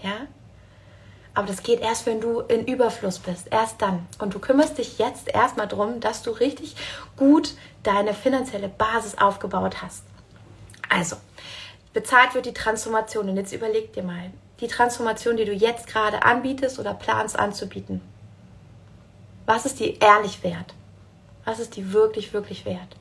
Ja? 0.03 0.27
Aber 1.35 1.49
das 1.49 1.63
geht 1.63 1.81
erst, 1.81 2.07
wenn 2.07 2.21
du 2.21 2.41
in 2.41 2.65
Überfluss 2.67 3.19
bist. 3.19 3.49
Erst 3.51 3.83
dann. 3.83 4.07
Und 4.19 4.35
du 4.35 4.39
kümmerst 4.39 4.79
dich 4.79 4.99
jetzt 4.99 5.29
erstmal 5.29 5.67
darum, 5.67 5.99
dass 6.01 6.23
du 6.23 6.31
richtig 6.31 6.77
gut 7.17 7.55
deine 7.83 8.15
finanzielle 8.15 8.69
Basis 8.69 9.19
aufgebaut 9.19 9.83
hast. 9.83 10.05
Also, 10.89 11.17
bezahlt 11.95 12.35
wird 12.35 12.45
die 12.45 12.53
Transformation. 12.53 13.31
Und 13.31 13.37
jetzt 13.37 13.53
überleg 13.53 13.95
dir 13.95 14.03
mal, 14.03 14.31
die 14.61 14.69
Transformation, 14.69 15.39
die 15.39 15.47
du 15.47 15.53
jetzt 15.53 15.87
gerade 15.87 16.23
anbietest 16.23 16.79
oder 16.79 16.93
planst 16.93 17.39
anzubieten. 17.39 18.03
Was 19.47 19.65
ist 19.65 19.81
die 19.81 19.99
ehrlich 19.99 20.43
wert? 20.43 20.75
Was 21.45 21.59
ist 21.59 21.77
die 21.77 21.93
wirklich, 21.93 22.33
wirklich 22.33 22.65
wert? 22.65 22.97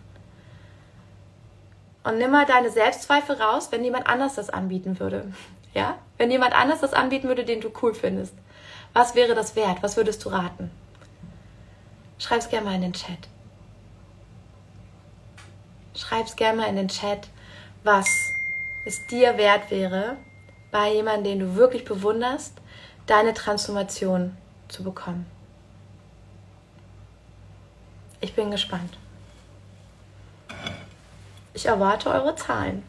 Und 2.03 2.17
nimm 2.17 2.31
mal 2.31 2.45
deine 2.45 2.69
Selbstzweifel 2.69 3.41
raus, 3.41 3.69
wenn 3.71 3.83
jemand 3.83 4.07
anders 4.07 4.35
das 4.35 4.49
anbieten 4.49 4.99
würde. 4.99 5.31
Ja? 5.75 5.97
Wenn 6.19 6.29
jemand 6.29 6.53
anders 6.53 6.81
das 6.81 6.93
anbieten 6.93 7.27
würde, 7.27 7.45
den 7.45 7.59
du 7.59 7.71
cool 7.81 7.95
findest. 7.95 8.35
Was 8.93 9.15
wäre 9.15 9.33
das 9.33 9.55
wert? 9.55 9.81
Was 9.81 9.97
würdest 9.97 10.23
du 10.23 10.29
raten? 10.29 10.69
Schreib's 12.19 12.47
gerne 12.47 12.67
mal 12.67 12.75
in 12.75 12.83
den 12.83 12.93
Chat. 12.93 13.17
Schreib's 15.95 16.35
gerne 16.35 16.61
mal 16.61 16.69
in 16.69 16.75
den 16.75 16.89
Chat, 16.89 17.27
was 17.83 18.07
es 18.85 19.05
dir 19.07 19.37
wert 19.37 19.71
wäre, 19.71 20.17
bei 20.71 20.93
jemandem, 20.93 21.23
den 21.23 21.39
du 21.39 21.55
wirklich 21.55 21.85
bewunderst, 21.85 22.53
deine 23.05 23.33
Transformation 23.33 24.35
zu 24.67 24.83
bekommen. 24.83 25.25
Ich 28.21 28.33
bin 28.33 28.51
gespannt. 28.51 28.97
Ich 31.53 31.65
erwarte 31.65 32.09
eure 32.09 32.35
Zahlen. 32.35 32.83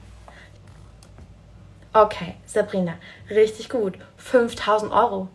Okay, 1.92 2.34
Sabrina, 2.46 2.94
richtig 3.30 3.68
gut. 3.68 3.98
5000 4.16 4.92
Euro. 4.92 5.28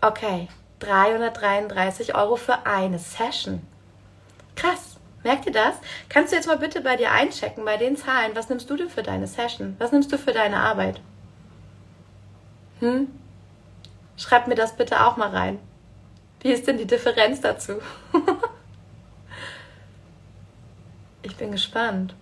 Okay, 0.00 0.48
333 0.80 2.14
Euro 2.14 2.36
für 2.36 2.66
eine 2.66 2.98
Session. 2.98 3.66
Krass. 4.54 4.93
Merkt 5.24 5.46
ihr 5.46 5.52
das? 5.52 5.74
Kannst 6.10 6.32
du 6.32 6.36
jetzt 6.36 6.46
mal 6.46 6.58
bitte 6.58 6.82
bei 6.82 6.96
dir 6.96 7.10
einchecken, 7.10 7.64
bei 7.64 7.78
den 7.78 7.96
Zahlen, 7.96 8.36
was 8.36 8.50
nimmst 8.50 8.68
du 8.68 8.76
denn 8.76 8.90
für 8.90 9.02
deine 9.02 9.26
Session? 9.26 9.74
Was 9.78 9.90
nimmst 9.90 10.12
du 10.12 10.18
für 10.18 10.32
deine 10.32 10.58
Arbeit? 10.58 11.00
Hm? 12.80 13.08
Schreib 14.16 14.46
mir 14.46 14.54
das 14.54 14.76
bitte 14.76 15.04
auch 15.04 15.16
mal 15.16 15.30
rein. 15.30 15.58
Wie 16.40 16.52
ist 16.52 16.68
denn 16.68 16.76
die 16.76 16.86
Differenz 16.86 17.40
dazu? 17.40 17.80
ich 21.22 21.34
bin 21.36 21.52
gespannt. 21.52 22.14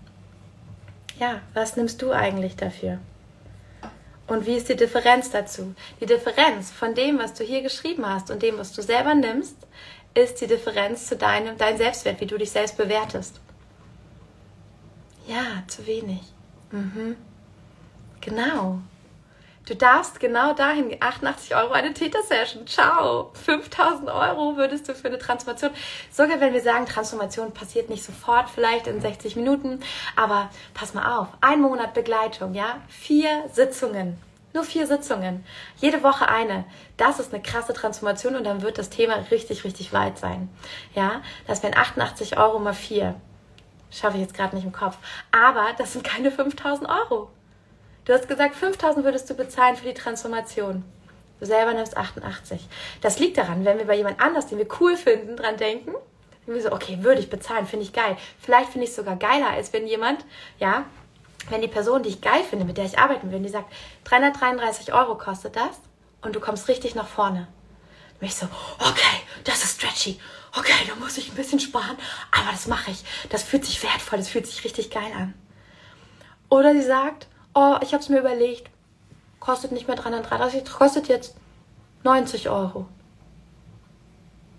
Ja, 1.19 1.41
was 1.55 1.77
nimmst 1.77 2.01
du 2.03 2.13
eigentlich 2.13 2.55
dafür? 2.57 2.99
Und 4.29 4.47
wie 4.47 4.55
ist 4.55 4.69
die 4.69 4.77
Differenz 4.77 5.31
dazu? 5.31 5.75
Die 6.01 6.07
Differenz 6.07 6.71
von 6.71 6.95
dem, 6.95 7.19
was 7.19 7.35
du 7.35 7.43
hier 7.43 7.63
geschrieben 7.63 8.07
hast 8.09 8.31
und 8.31 8.43
dem, 8.43 8.59
was 8.59 8.73
du 8.73 8.81
selber 8.81 9.15
nimmst, 9.15 9.57
ist 10.15 10.41
die 10.41 10.47
Differenz 10.47 11.07
zu 11.07 11.17
deinem, 11.17 11.57
dein 11.57 11.77
Selbstwert, 11.77 12.21
wie 12.21 12.27
du 12.27 12.39
dich 12.39 12.51
selbst 12.51 12.77
bewertest. 12.77 13.41
Ja, 15.27 15.63
zu 15.69 15.87
wenig. 15.87 16.21
Mhm. 16.71 17.17
Genau. 18.21 18.79
Du 19.67 19.77
darfst 19.77 20.19
genau 20.19 20.55
dahin, 20.55 20.97
88 20.99 21.55
Euro 21.55 21.73
eine 21.73 21.95
Täter-Session. 21.95 22.67
Ciao. 22.67 23.31
5000 23.45 24.11
Euro 24.11 24.57
würdest 24.57 24.89
du 24.89 24.95
für 24.95 25.07
eine 25.07 25.19
Transformation. 25.19 25.71
Sogar 26.11 26.41
wenn 26.41 26.53
wir 26.53 26.61
sagen, 26.61 26.85
Transformation 26.87 27.53
passiert 27.53 27.89
nicht 27.89 28.03
sofort, 28.03 28.51
vielleicht 28.51 28.89
in 28.89 29.01
60 29.01 29.37
Minuten. 29.37 29.81
Aber 30.17 30.51
pass 30.75 30.95
mal 30.95 31.17
auf. 31.17 31.29
Ein 31.41 31.61
Monat 31.61 31.95
Begleitung, 31.95 32.55
ja? 32.55 32.81
Vier 32.89 33.45
Sitzungen. 33.53 34.19
Nur 34.55 34.65
vier 34.65 34.87
Sitzungen. 34.87 35.45
Jede 35.77 36.03
Woche 36.03 36.29
eine. 36.29 36.65
Das 36.97 37.19
ist 37.19 37.33
eine 37.33 37.43
krasse 37.43 37.73
Transformation 37.73 38.37
und 38.37 38.45
dann 38.45 38.63
wird 38.63 38.79
das 38.79 38.91
Thema 38.91 39.15
richtig, 39.31 39.65
richtig 39.65 39.93
weit 39.93 40.19
sein. 40.19 40.49
Ja, 40.95 41.23
das 41.47 41.63
wären 41.63 41.77
88 41.77 42.37
Euro 42.39 42.59
mal 42.59 42.75
vier. 42.75 43.15
Schaffe 43.91 44.17
ich 44.17 44.23
jetzt 44.23 44.35
gerade 44.35 44.55
nicht 44.55 44.65
im 44.65 44.73
Kopf. 44.73 44.99
Aber 45.31 45.69
das 45.79 45.93
sind 45.93 46.05
keine 46.05 46.31
5000 46.31 46.89
Euro. 46.89 47.31
Du 48.05 48.13
hast 48.13 48.29
gesagt, 48.29 48.55
5000 48.55 49.05
würdest 49.05 49.31
du 49.31 49.35
bezahlen 49.35 49.77
für 49.77 49.87
die 49.87 49.95
Transformation. 49.95 50.85
Du 51.41 51.47
selber 51.47 51.73
nimmst 51.73 51.97
88. 51.97 52.69
Das 53.01 53.19
liegt 53.19 53.39
daran, 53.39 53.65
wenn 53.65 53.79
wir 53.79 53.87
bei 53.87 53.97
jemand 53.97 54.21
anders, 54.21 54.47
den 54.47 54.59
wir 54.59 54.69
cool 54.81 54.97
finden, 54.97 55.37
dran 55.37 55.57
denken, 55.57 55.93
wir 56.47 56.61
so, 56.61 56.73
okay, 56.73 56.99
würde 57.03 57.21
ich 57.21 57.31
bezahlen, 57.31 57.67
finde 57.67 57.85
ich 57.85 57.93
geil. 57.93 58.17
Vielleicht 58.41 58.71
finde 58.71 58.85
ich 58.85 58.91
es 58.91 58.97
sogar 58.97 59.17
geiler, 59.17 59.51
als 59.51 59.73
wenn 59.73 59.87
jemand, 59.87 60.25
ja, 60.59 60.85
wenn 61.51 61.61
die 61.61 61.69
Person, 61.69 62.03
die 62.03 62.11
ich 62.11 62.21
geil 62.21 62.45
finde, 62.45 62.65
mit 62.65 62.77
der 62.77 62.85
ich 62.85 62.99
arbeiten 62.99 63.31
will, 63.31 63.41
die 63.41 63.49
sagt, 63.49 63.73
333 64.05 64.93
Euro 64.93 65.17
kostet 65.17 65.57
das 65.57 65.81
und 66.21 66.37
du 66.37 66.41
kommst 66.41 66.69
richtig 66.69 66.95
nach 66.95 67.09
vorne. 67.09 67.49
Dann 68.21 68.29
ich 68.29 68.37
so, 68.37 68.47
okay, 68.79 69.21
das 69.45 69.65
ist 69.65 69.81
stretchy. 69.81 70.21
Okay, 70.57 70.73
da 70.87 70.95
muss 70.97 71.19
ich 71.19 71.31
ein 71.31 71.35
bisschen 71.35 71.61
sparen, 71.61 71.97
aber 72.31 72.53
das 72.53 72.67
mache 72.67 72.91
ich. 72.91 73.05
Das 73.31 73.43
fühlt 73.43 73.65
sich 73.65 73.83
wertvoll, 73.83 74.19
das 74.19 74.29
fühlt 74.29 74.47
sich 74.47 74.65
richtig 74.65 74.91
geil 74.91 75.13
an. 75.17 75.35
Oder 76.49 76.73
sie 76.73 76.83
sagt, 76.83 77.27
oh, 77.55 77.77
ich 77.81 77.95
habe 77.95 78.03
es 78.03 78.09
mir 78.09 78.21
überlegt, 78.21 78.71
kostet 79.41 79.73
nicht 79.73 79.89
mehr 79.89 79.97
333, 79.97 80.71
kostet 80.71 81.09
jetzt 81.09 81.35
90 82.05 82.51
Euro. 82.51 82.87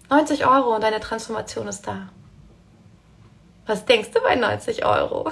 90 0.09 0.45
Euro 0.45 0.75
und 0.75 0.81
deine 0.81 0.99
Transformation 0.99 1.67
ist 1.67 1.87
da. 1.87 2.09
Was 3.65 3.85
denkst 3.85 4.11
du 4.11 4.21
bei 4.21 4.35
90 4.35 4.85
Euro? 4.85 5.31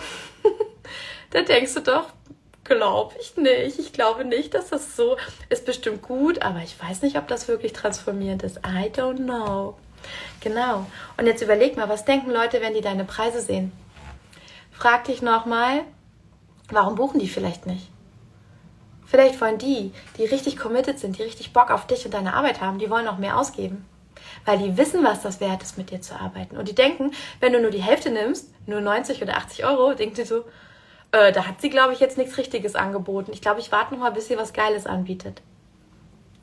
Da 1.31 1.41
denkst 1.41 1.73
du 1.73 1.81
doch, 1.81 2.07
glaube 2.63 3.15
ich 3.19 3.35
nicht. 3.37 3.79
Ich 3.79 3.93
glaube 3.93 4.23
nicht, 4.25 4.53
dass 4.53 4.69
das 4.69 4.95
so 4.95 5.17
ist. 5.49 5.65
Bestimmt 5.65 6.01
gut, 6.01 6.41
aber 6.41 6.59
ich 6.59 6.75
weiß 6.81 7.01
nicht, 7.01 7.17
ob 7.17 7.27
das 7.27 7.47
wirklich 7.47 7.73
transformierend 7.73 8.43
ist. 8.43 8.57
I 8.57 8.89
don't 8.89 9.17
know. 9.17 9.75
Genau. 10.41 10.85
Und 11.17 11.27
jetzt 11.27 11.41
überleg 11.41 11.77
mal, 11.77 11.89
was 11.89 12.05
denken 12.05 12.31
Leute, 12.31 12.61
wenn 12.61 12.73
die 12.73 12.81
deine 12.81 13.05
Preise 13.05 13.41
sehen? 13.41 13.71
Frag 14.71 15.05
dich 15.05 15.21
nochmal, 15.21 15.81
warum 16.69 16.95
buchen 16.95 17.19
die 17.19 17.27
vielleicht 17.27 17.65
nicht? 17.65 17.89
Vielleicht 19.05 19.39
wollen 19.41 19.57
die, 19.57 19.91
die 20.17 20.25
richtig 20.25 20.57
committed 20.57 20.97
sind, 20.97 21.17
die 21.17 21.23
richtig 21.23 21.53
Bock 21.53 21.69
auf 21.69 21.85
dich 21.85 22.05
und 22.05 22.13
deine 22.13 22.33
Arbeit 22.33 22.61
haben, 22.61 22.79
die 22.79 22.89
wollen 22.89 23.05
noch 23.05 23.17
mehr 23.17 23.37
ausgeben. 23.37 23.85
Weil 24.45 24.57
die 24.57 24.77
wissen, 24.77 25.03
was 25.03 25.21
das 25.21 25.39
wert 25.41 25.61
ist, 25.61 25.77
mit 25.77 25.91
dir 25.91 26.01
zu 26.01 26.15
arbeiten. 26.15 26.57
Und 26.57 26.67
die 26.67 26.75
denken, 26.75 27.11
wenn 27.41 27.53
du 27.53 27.61
nur 27.61 27.71
die 27.71 27.83
Hälfte 27.83 28.09
nimmst, 28.09 28.47
nur 28.65 28.81
90 28.81 29.21
oder 29.21 29.35
80 29.35 29.65
Euro, 29.65 29.93
denken 29.93 30.15
sie 30.15 30.23
so, 30.23 30.45
äh, 31.11 31.31
da 31.31 31.45
hat 31.47 31.61
sie, 31.61 31.69
glaube 31.69 31.93
ich, 31.93 31.99
jetzt 31.99 32.17
nichts 32.17 32.37
Richtiges 32.37 32.75
angeboten. 32.75 33.31
Ich 33.33 33.41
glaube, 33.41 33.59
ich 33.59 33.71
warte 33.71 33.93
noch 33.93 34.01
mal, 34.01 34.11
bis 34.11 34.27
sie 34.27 34.37
was 34.37 34.53
Geiles 34.53 34.85
anbietet. 34.85 35.41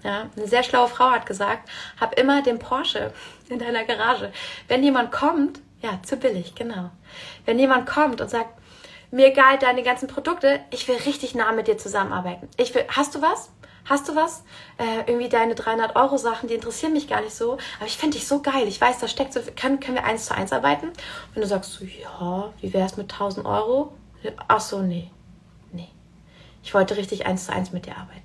Ja, 0.04 0.30
eine 0.36 0.46
sehr 0.46 0.62
schlaue 0.62 0.88
Frau 0.88 1.10
hat 1.10 1.26
gesagt, 1.26 1.68
hab 2.00 2.18
immer 2.18 2.42
den 2.42 2.58
Porsche 2.58 3.12
in 3.48 3.58
deiner 3.58 3.84
Garage. 3.84 4.32
Wenn 4.68 4.82
jemand 4.82 5.10
kommt, 5.10 5.60
ja, 5.80 6.00
zu 6.02 6.16
billig, 6.16 6.54
genau. 6.54 6.90
Wenn 7.44 7.58
jemand 7.58 7.88
kommt 7.88 8.20
und 8.20 8.30
sagt, 8.30 8.50
mir 9.10 9.28
egal 9.28 9.58
deine 9.58 9.82
ganzen 9.82 10.06
Produkte, 10.06 10.60
ich 10.70 10.86
will 10.86 10.96
richtig 10.96 11.34
nah 11.34 11.52
mit 11.52 11.66
dir 11.66 11.78
zusammenarbeiten. 11.78 12.48
Ich 12.58 12.74
will, 12.74 12.84
hast 12.88 13.14
du 13.14 13.22
was? 13.22 13.50
Hast 13.86 14.06
du 14.06 14.14
was? 14.14 14.44
Äh, 14.76 15.10
irgendwie 15.10 15.30
deine 15.30 15.54
300 15.54 15.96
Euro 15.96 16.18
Sachen, 16.18 16.46
die 16.46 16.54
interessieren 16.54 16.92
mich 16.92 17.08
gar 17.08 17.22
nicht 17.22 17.34
so. 17.34 17.54
Aber 17.78 17.86
ich 17.86 17.96
finde 17.96 18.18
dich 18.18 18.28
so 18.28 18.42
geil. 18.42 18.68
Ich 18.68 18.78
weiß, 18.78 18.98
da 18.98 19.08
steckt 19.08 19.32
so 19.32 19.40
viel. 19.40 19.54
Können, 19.54 19.80
können 19.80 19.96
wir 19.96 20.04
eins 20.04 20.26
zu 20.26 20.34
eins 20.34 20.52
arbeiten? 20.52 20.92
Wenn 21.32 21.40
du 21.40 21.48
sagst 21.48 21.72
so, 21.72 21.86
ja, 21.86 22.52
wie 22.60 22.74
wäre 22.74 22.84
es 22.84 22.98
mit 22.98 23.10
1000 23.10 23.46
Euro? 23.46 23.92
Ach 24.48 24.60
so, 24.60 24.82
nee. 24.82 25.10
Nee. 25.72 25.88
Ich 26.62 26.74
wollte 26.74 26.96
richtig 26.96 27.26
eins 27.26 27.46
zu 27.46 27.52
eins 27.52 27.72
mit 27.72 27.86
dir 27.86 27.96
arbeiten. 27.96 28.22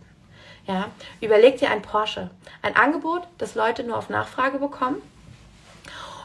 Ja, 0.66 0.90
überleg 1.20 1.58
dir 1.58 1.72
ein 1.72 1.82
Porsche. 1.82 2.30
Ein 2.62 2.76
Angebot, 2.76 3.24
das 3.38 3.56
Leute 3.56 3.84
nur 3.84 3.98
auf 3.98 4.10
Nachfrage 4.10 4.60
bekommen 4.60 5.02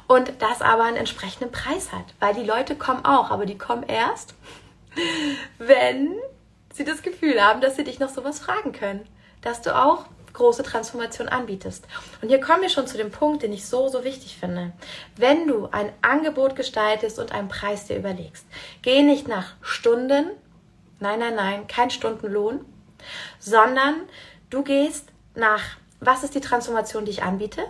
und 0.06 0.32
das 0.40 0.62
aber 0.62 0.84
einen 0.84 0.96
entsprechenden 0.96 1.52
Preis 1.52 1.92
hat. 1.92 2.04
Weil 2.20 2.34
die 2.34 2.44
Leute 2.44 2.76
kommen 2.76 3.04
auch, 3.04 3.30
aber 3.30 3.46
die 3.46 3.58
kommen 3.58 3.82
erst, 3.82 4.34
wenn 5.58 6.14
sie 6.72 6.84
das 6.84 7.02
Gefühl 7.02 7.42
haben, 7.42 7.60
dass 7.60 7.76
sie 7.76 7.84
dich 7.84 7.98
noch 7.98 8.08
sowas 8.08 8.38
fragen 8.38 8.72
können. 8.72 9.06
Dass 9.42 9.62
du 9.62 9.76
auch 9.76 10.06
große 10.38 10.62
Transformation 10.62 11.28
anbietest. 11.28 11.86
Und 12.22 12.28
hier 12.28 12.40
kommen 12.40 12.62
wir 12.62 12.70
schon 12.70 12.86
zu 12.86 12.96
dem 12.96 13.10
Punkt, 13.10 13.42
den 13.42 13.52
ich 13.52 13.66
so, 13.66 13.88
so 13.88 14.04
wichtig 14.04 14.38
finde. 14.38 14.72
Wenn 15.16 15.46
du 15.46 15.68
ein 15.70 15.92
Angebot 16.00 16.56
gestaltest 16.56 17.18
und 17.18 17.32
einen 17.32 17.48
Preis 17.48 17.86
dir 17.86 17.96
überlegst, 17.96 18.46
geh 18.82 19.02
nicht 19.02 19.28
nach 19.28 19.54
Stunden, 19.60 20.30
nein, 21.00 21.18
nein, 21.18 21.34
nein, 21.34 21.66
kein 21.66 21.90
Stundenlohn, 21.90 22.64
sondern 23.38 23.96
du 24.50 24.62
gehst 24.62 25.08
nach, 25.34 25.62
was 26.00 26.24
ist 26.24 26.34
die 26.34 26.40
Transformation, 26.40 27.04
die 27.04 27.10
ich 27.10 27.22
anbiete? 27.22 27.64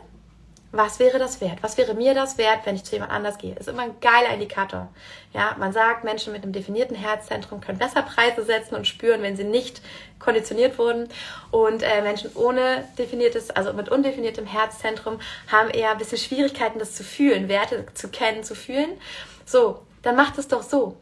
Was 0.70 0.98
wäre 0.98 1.18
das 1.18 1.40
wert? 1.40 1.62
Was 1.62 1.78
wäre 1.78 1.94
mir 1.94 2.12
das 2.12 2.36
wert, 2.36 2.66
wenn 2.66 2.74
ich 2.74 2.84
zu 2.84 2.92
jemand 2.92 3.10
anders 3.10 3.38
gehe? 3.38 3.54
Ist 3.54 3.68
immer 3.68 3.84
ein 3.84 4.00
geiler 4.00 4.34
Indikator. 4.34 4.88
Ja, 5.32 5.56
man 5.58 5.72
sagt, 5.72 6.04
Menschen 6.04 6.30
mit 6.34 6.42
einem 6.42 6.52
definierten 6.52 6.94
Herzzentrum 6.94 7.62
können 7.62 7.78
besser 7.78 8.02
Preise 8.02 8.44
setzen 8.44 8.74
und 8.74 8.86
spüren, 8.86 9.22
wenn 9.22 9.34
sie 9.34 9.44
nicht 9.44 9.80
konditioniert 10.18 10.78
wurden. 10.78 11.08
Und 11.50 11.82
äh, 11.82 12.02
Menschen 12.02 12.30
ohne 12.34 12.86
definiertes, 12.98 13.48
also 13.50 13.72
mit 13.72 13.88
undefiniertem 13.88 14.44
Herzzentrum, 14.44 15.20
haben 15.50 15.70
eher 15.70 15.92
ein 15.92 15.98
bisschen 15.98 16.18
Schwierigkeiten, 16.18 16.78
das 16.78 16.94
zu 16.94 17.02
fühlen, 17.02 17.48
Werte 17.48 17.86
zu 17.94 18.08
kennen, 18.08 18.44
zu 18.44 18.54
fühlen. 18.54 18.90
So, 19.46 19.80
dann 20.02 20.16
macht 20.16 20.36
es 20.36 20.48
doch 20.48 20.62
so. 20.62 20.96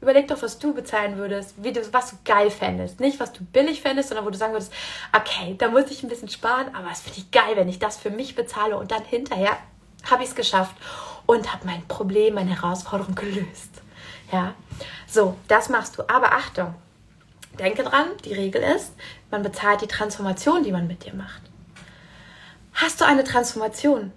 Überleg 0.00 0.28
doch, 0.28 0.40
was 0.40 0.58
du 0.58 0.72
bezahlen 0.72 1.16
würdest, 1.16 1.54
wie 1.58 1.72
du, 1.72 1.80
was 1.92 2.10
du 2.10 2.16
geil 2.24 2.50
fändest. 2.50 3.00
Nicht, 3.00 3.20
was 3.20 3.32
du 3.32 3.44
billig 3.44 3.82
fändest, 3.82 4.08
sondern 4.08 4.24
wo 4.24 4.30
du 4.30 4.38
sagen 4.38 4.54
würdest, 4.54 4.72
okay, 5.12 5.54
da 5.58 5.68
muss 5.68 5.90
ich 5.90 6.02
ein 6.02 6.08
bisschen 6.08 6.30
sparen, 6.30 6.74
aber 6.74 6.88
es 6.90 7.00
finde 7.00 7.18
ich 7.18 7.30
geil, 7.30 7.56
wenn 7.56 7.68
ich 7.68 7.78
das 7.78 7.98
für 7.98 8.10
mich 8.10 8.34
bezahle 8.34 8.78
und 8.78 8.90
dann 8.90 9.04
hinterher 9.04 9.58
habe 10.10 10.22
ich 10.22 10.30
es 10.30 10.34
geschafft 10.34 10.74
und 11.26 11.52
habe 11.52 11.66
mein 11.66 11.86
Problem, 11.86 12.34
meine 12.34 12.50
Herausforderung 12.50 13.14
gelöst. 13.14 13.82
Ja, 14.32 14.54
so, 15.06 15.36
das 15.48 15.68
machst 15.68 15.98
du. 15.98 16.02
Aber 16.08 16.32
Achtung, 16.32 16.74
denke 17.58 17.82
dran, 17.82 18.06
die 18.24 18.32
Regel 18.32 18.62
ist, 18.62 18.92
man 19.30 19.42
bezahlt 19.42 19.82
die 19.82 19.86
Transformation, 19.86 20.62
die 20.62 20.72
man 20.72 20.86
mit 20.86 21.04
dir 21.04 21.14
macht. 21.14 21.42
Hast 22.72 23.00
du 23.00 23.04
eine 23.04 23.24
Transformation? 23.24 24.12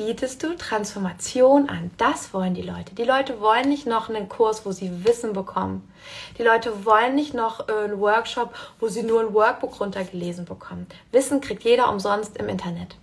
Bietest 0.00 0.42
du 0.42 0.56
Transformation 0.56 1.68
an. 1.68 1.90
Das 1.98 2.32
wollen 2.32 2.54
die 2.54 2.62
Leute. 2.62 2.94
Die 2.94 3.04
Leute 3.04 3.38
wollen 3.38 3.68
nicht 3.68 3.86
noch 3.86 4.08
einen 4.08 4.30
Kurs, 4.30 4.64
wo 4.64 4.72
sie 4.72 5.04
Wissen 5.04 5.34
bekommen. 5.34 5.86
Die 6.38 6.42
Leute 6.42 6.86
wollen 6.86 7.14
nicht 7.14 7.34
noch 7.34 7.68
äh, 7.68 7.84
einen 7.84 8.00
Workshop, 8.00 8.54
wo 8.78 8.88
sie 8.88 9.02
nur 9.02 9.20
ein 9.20 9.34
Workbook 9.34 9.78
runtergelesen 9.78 10.46
bekommen. 10.46 10.86
Wissen 11.12 11.42
kriegt 11.42 11.64
jeder 11.64 11.90
umsonst 11.90 12.38
im 12.38 12.48
Internet. 12.48 12.96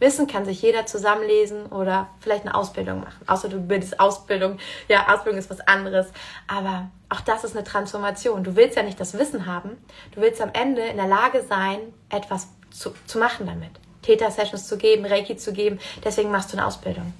Wissen 0.00 0.26
kann 0.26 0.44
sich 0.44 0.60
jeder 0.60 0.84
zusammenlesen 0.84 1.64
oder 1.66 2.08
vielleicht 2.20 2.44
eine 2.44 2.54
Ausbildung 2.54 3.00
machen. 3.00 3.26
Außer 3.26 3.48
du 3.48 3.58
bildest 3.58 3.98
Ausbildung. 3.98 4.58
Ja, 4.88 5.14
Ausbildung 5.14 5.38
ist 5.38 5.48
was 5.48 5.60
anderes. 5.60 6.08
Aber 6.46 6.90
auch 7.08 7.22
das 7.22 7.42
ist 7.42 7.56
eine 7.56 7.64
Transformation. 7.64 8.44
Du 8.44 8.54
willst 8.54 8.76
ja 8.76 8.82
nicht 8.82 9.00
das 9.00 9.16
Wissen 9.18 9.46
haben. 9.46 9.78
Du 10.14 10.20
willst 10.20 10.42
am 10.42 10.50
Ende 10.52 10.82
in 10.82 10.98
der 10.98 11.08
Lage 11.08 11.42
sein, 11.48 11.78
etwas 12.10 12.48
zu, 12.70 12.92
zu 13.06 13.18
machen 13.18 13.46
damit. 13.46 13.70
Täter-Sessions 14.02 14.66
zu 14.66 14.76
geben, 14.76 15.04
Reiki 15.04 15.36
zu 15.36 15.52
geben. 15.52 15.78
Deswegen 16.04 16.30
machst 16.30 16.52
du 16.52 16.56
eine 16.56 16.66
Ausbildung. 16.66 17.12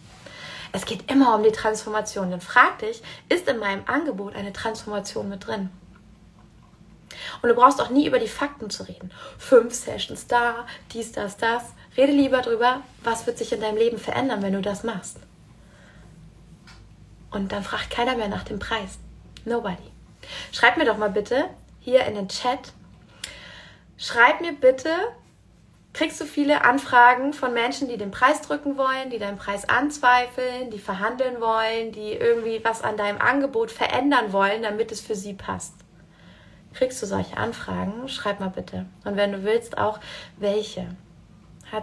Es 0.72 0.84
geht 0.84 1.10
immer 1.10 1.34
um 1.34 1.42
die 1.42 1.52
Transformation. 1.52 2.30
Dann 2.30 2.40
frag 2.40 2.78
dich, 2.78 3.02
ist 3.28 3.48
in 3.48 3.58
meinem 3.58 3.84
Angebot 3.86 4.34
eine 4.34 4.52
Transformation 4.52 5.28
mit 5.28 5.46
drin? 5.46 5.70
Und 7.42 7.48
du 7.48 7.54
brauchst 7.54 7.80
auch 7.80 7.90
nie 7.90 8.06
über 8.06 8.18
die 8.18 8.28
Fakten 8.28 8.70
zu 8.70 8.84
reden. 8.84 9.10
Fünf 9.38 9.74
Sessions 9.74 10.26
da, 10.26 10.66
dies, 10.92 11.12
das, 11.12 11.36
das. 11.36 11.62
Rede 11.96 12.12
lieber 12.12 12.40
darüber, 12.40 12.80
was 13.02 13.26
wird 13.26 13.38
sich 13.38 13.52
in 13.52 13.60
deinem 13.60 13.76
Leben 13.76 13.98
verändern, 13.98 14.42
wenn 14.42 14.54
du 14.54 14.62
das 14.62 14.82
machst. 14.82 15.18
Und 17.30 17.52
dann 17.52 17.62
fragt 17.62 17.90
keiner 17.90 18.16
mehr 18.16 18.28
nach 18.28 18.44
dem 18.44 18.58
Preis. 18.58 18.98
Nobody. 19.44 19.82
Schreib 20.52 20.76
mir 20.76 20.84
doch 20.84 20.96
mal 20.96 21.10
bitte 21.10 21.44
hier 21.80 22.04
in 22.04 22.14
den 22.14 22.28
Chat. 22.28 22.72
Schreib 23.98 24.40
mir 24.40 24.52
bitte, 24.52 24.90
kriegst 25.92 26.20
du 26.20 26.24
viele 26.24 26.64
Anfragen 26.64 27.32
von 27.32 27.52
Menschen, 27.52 27.88
die 27.88 27.98
den 27.98 28.10
Preis 28.10 28.40
drücken 28.40 28.78
wollen, 28.78 29.10
die 29.10 29.18
deinen 29.18 29.36
Preis 29.36 29.68
anzweifeln, 29.68 30.70
die 30.70 30.78
verhandeln 30.78 31.40
wollen, 31.40 31.92
die 31.92 32.12
irgendwie 32.12 32.64
was 32.64 32.82
an 32.82 32.96
deinem 32.96 33.20
Angebot 33.20 33.70
verändern 33.70 34.32
wollen, 34.32 34.62
damit 34.62 34.90
es 34.90 35.00
für 35.00 35.14
sie 35.14 35.34
passt. 35.34 35.74
Kriegst 36.72 37.02
du 37.02 37.06
solche 37.06 37.36
Anfragen? 37.36 38.08
Schreib 38.08 38.40
mal 38.40 38.48
bitte. 38.48 38.86
Und 39.04 39.16
wenn 39.16 39.32
du 39.32 39.44
willst, 39.44 39.76
auch 39.76 40.00
welche. 40.38 40.88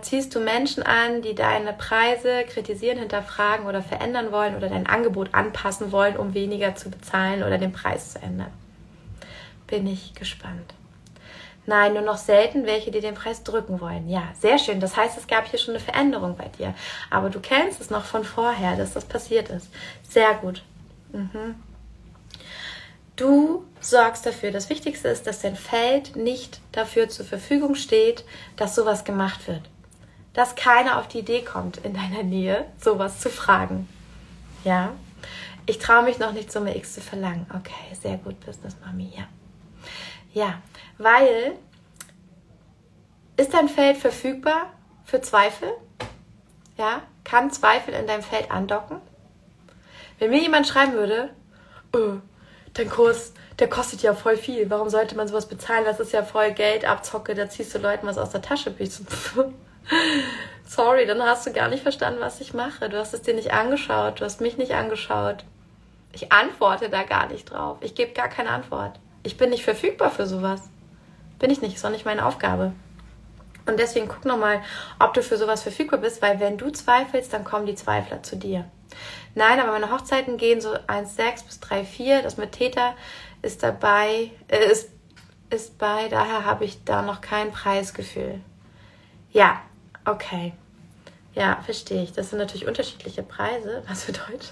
Ziehst 0.02 0.36
du 0.36 0.40
Menschen 0.40 0.84
an, 0.84 1.24
die 1.24 1.34
deine 1.34 1.74
Preise 1.74 2.44
kritisieren, 2.48 3.00
hinterfragen 3.00 3.66
oder 3.66 3.82
verändern 3.82 4.32
wollen 4.32 4.56
oder 4.56 4.70
dein 4.70 4.86
Angebot 4.86 5.34
anpassen 5.34 5.92
wollen, 5.92 6.16
um 6.16 6.36
weniger 6.36 6.76
zu 6.76 6.92
bezahlen 6.92 7.42
oder 7.42 7.58
den 7.58 7.72
Preis 7.72 8.14
zu 8.14 8.22
ändern? 8.22 8.52
Bin 9.66 9.88
ich 9.88 10.14
gespannt. 10.14 10.76
Nein, 11.70 11.94
nur 11.94 12.02
noch 12.02 12.18
selten 12.18 12.66
welche, 12.66 12.90
die 12.90 13.00
den 13.00 13.14
Preis 13.14 13.44
drücken 13.44 13.80
wollen. 13.80 14.10
Ja, 14.10 14.24
sehr 14.40 14.58
schön. 14.58 14.80
Das 14.80 14.98
heißt, 14.98 15.20
es 15.20 15.28
gab 15.28 15.46
hier 15.46 15.60
schon 15.60 15.76
eine 15.76 15.84
Veränderung 15.84 16.36
bei 16.36 16.48
dir. 16.48 16.74
Aber 17.12 17.30
du 17.30 17.40
kennst 17.40 17.80
es 17.80 17.92
noch 17.92 18.06
von 18.06 18.24
vorher, 18.24 18.76
dass 18.76 18.94
das 18.94 19.06
passiert 19.06 19.50
ist. 19.50 19.68
Sehr 20.02 20.34
gut. 20.34 20.64
Mhm. 21.12 21.54
Du 23.16 23.66
sorgst 23.82 24.26
dafür. 24.26 24.50
Das 24.50 24.72
Wichtigste 24.72 25.10
ist, 25.10 25.28
dass 25.28 25.42
dein 25.42 25.56
Feld 25.56 26.16
nicht 26.16 26.60
dafür 26.72 27.08
zur 27.08 27.28
Verfügung 27.28 27.76
steht, 27.76 28.26
dass 28.56 28.74
sowas 28.74 29.04
gemacht 29.04 29.48
wird. 29.48 29.62
Dass 30.34 30.56
keiner 30.56 30.98
auf 30.98 31.08
die 31.08 31.20
Idee 31.20 31.44
kommt, 31.44 31.78
in 31.78 31.94
deiner 31.94 32.24
Nähe 32.24 32.66
sowas 32.84 33.20
zu 33.20 33.30
fragen. 33.30 33.88
Ja? 34.64 34.94
Ich 35.68 35.78
traue 35.78 36.02
mich 36.02 36.18
noch 36.18 36.32
nicht, 36.32 36.52
Summe 36.52 36.76
X 36.76 36.96
zu 36.96 37.02
verlangen. 37.02 37.46
Okay, 37.52 37.94
sehr 38.02 38.18
gut, 38.18 38.40
Business 38.44 38.76
Mami, 38.84 39.14
ja. 39.16 39.28
Ja, 40.34 40.62
weil 41.00 41.54
ist 43.38 43.54
dein 43.54 43.70
Feld 43.70 43.98
verfügbar 43.98 44.72
für 45.06 45.22
Zweifel? 45.22 45.70
Ja, 46.78 47.02
kann 47.24 47.52
Zweifel 47.52 47.94
in 47.94 48.06
deinem 48.06 48.22
Feld 48.22 48.52
andocken? 48.52 49.02
Wenn 50.20 50.30
mir 50.30 50.42
jemand 50.42 50.68
schreiben 50.68 50.94
würde, 50.94 51.30
oh, 51.96 52.18
dein 52.74 52.90
Kurs, 52.90 53.34
der 53.60 53.70
kostet 53.70 54.02
ja 54.02 54.14
voll 54.14 54.38
viel, 54.38 54.70
warum 54.70 54.90
sollte 54.90 55.16
man 55.16 55.28
sowas 55.28 55.48
bezahlen? 55.48 55.86
Das 55.86 56.00
ist 56.00 56.12
ja 56.12 56.24
voll 56.24 56.52
Geld, 56.52 56.86
Abzocke, 56.86 57.34
da 57.34 57.50
ziehst 57.50 57.74
du 57.74 57.80
Leuten 57.80 58.06
was 58.06 58.18
aus 58.18 58.32
der 58.32 58.42
Tasche. 58.42 58.76
Sorry, 60.68 61.06
dann 61.06 61.24
hast 61.24 61.48
du 61.48 61.54
gar 61.54 61.70
nicht 61.70 61.84
verstanden, 61.84 62.20
was 62.20 62.42
ich 62.42 62.54
mache. 62.54 62.90
Du 62.90 62.98
hast 62.98 63.14
es 63.14 63.22
dir 63.22 63.34
nicht 63.34 63.54
angeschaut, 63.54 64.20
du 64.20 64.26
hast 64.26 64.42
mich 64.42 64.58
nicht 64.58 64.74
angeschaut. 64.74 65.46
Ich 66.12 66.32
antworte 66.32 66.90
da 66.90 67.04
gar 67.04 67.28
nicht 67.28 67.52
drauf. 67.52 67.78
Ich 67.82 67.96
gebe 67.96 68.12
gar 68.12 68.28
keine 68.28 68.50
Antwort. 68.50 69.00
Ich 69.24 69.38
bin 69.38 69.50
nicht 69.50 69.64
verfügbar 69.64 70.12
für 70.12 70.26
sowas. 70.26 70.70
Bin 71.40 71.50
ich 71.50 71.62
nicht, 71.62 71.76
ist 71.76 71.86
auch 71.86 71.90
nicht 71.90 72.06
meine 72.06 72.26
Aufgabe. 72.26 72.74
Und 73.66 73.80
deswegen 73.80 74.08
guck 74.08 74.26
nochmal, 74.26 74.62
ob 75.00 75.14
du 75.14 75.22
für 75.22 75.38
sowas 75.38 75.64
verfügbar 75.64 76.00
bist, 76.00 76.22
weil 76.22 76.40
wenn 76.40 76.58
du 76.58 76.72
zweifelst, 76.72 77.32
dann 77.34 77.44
kommen 77.44 77.66
die 77.66 77.76
Zweifler 77.76 78.24
zu 78.24 78.36
dir. 78.36 78.66
Nein, 79.36 79.60
aber 79.60 79.72
meine 79.72 79.92
Hochzeiten 79.92 80.38
gehen 80.38 80.60
so 80.60 80.74
1,6 80.74 81.46
bis 81.46 81.60
3,4. 81.62 82.22
Das 82.22 82.38
mit 82.38 82.52
Täter 82.52 82.96
ist 83.42 83.64
dabei, 83.64 84.32
äh, 84.48 84.72
ist, 84.72 84.90
ist 85.50 85.78
bei, 85.78 86.08
daher 86.10 86.46
habe 86.46 86.66
ich 86.66 86.84
da 86.84 87.02
noch 87.02 87.22
kein 87.22 87.52
Preisgefühl. 87.52 88.42
Ja, 89.32 89.62
okay. 90.06 90.54
Ja, 91.36 91.62
verstehe 91.64 92.04
ich. 92.04 92.12
Das 92.12 92.32
sind 92.32 92.40
natürlich 92.40 92.68
unterschiedliche 92.68 93.24
Preise. 93.24 93.84
Was 93.88 94.04
für 94.04 94.12
Deutsch? 94.12 94.48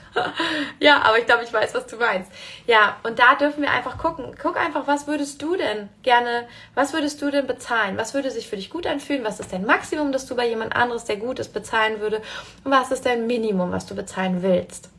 ja, 0.79 1.01
aber 1.01 1.17
ich 1.17 1.25
glaube, 1.25 1.43
ich 1.43 1.51
weiß, 1.51 1.73
was 1.73 1.87
du 1.87 1.97
meinst. 1.97 2.31
Ja, 2.67 2.97
und 3.03 3.19
da 3.19 3.35
dürfen 3.35 3.61
wir 3.61 3.71
einfach 3.71 3.97
gucken. 3.97 4.35
Guck 4.41 4.57
einfach, 4.57 4.87
was 4.87 5.07
würdest 5.07 5.41
du 5.41 5.55
denn 5.55 5.89
gerne, 6.03 6.47
was 6.75 6.93
würdest 6.93 7.21
du 7.21 7.31
denn 7.31 7.47
bezahlen? 7.47 7.97
Was 7.97 8.13
würde 8.13 8.31
sich 8.31 8.47
für 8.47 8.55
dich 8.55 8.69
gut 8.69 8.85
anfühlen? 8.85 9.23
Was 9.23 9.39
ist 9.39 9.51
dein 9.51 9.65
Maximum, 9.65 10.11
das 10.11 10.27
du 10.27 10.35
bei 10.35 10.47
jemand 10.47 10.75
anderes, 10.75 11.05
der 11.05 11.17
gut 11.17 11.39
ist, 11.39 11.53
bezahlen 11.53 11.99
würde? 11.99 12.21
Und 12.63 12.71
was 12.71 12.91
ist 12.91 13.05
dein 13.05 13.27
Minimum, 13.27 13.71
was 13.71 13.85
du 13.85 13.95
bezahlen 13.95 14.43
willst? 14.43 14.89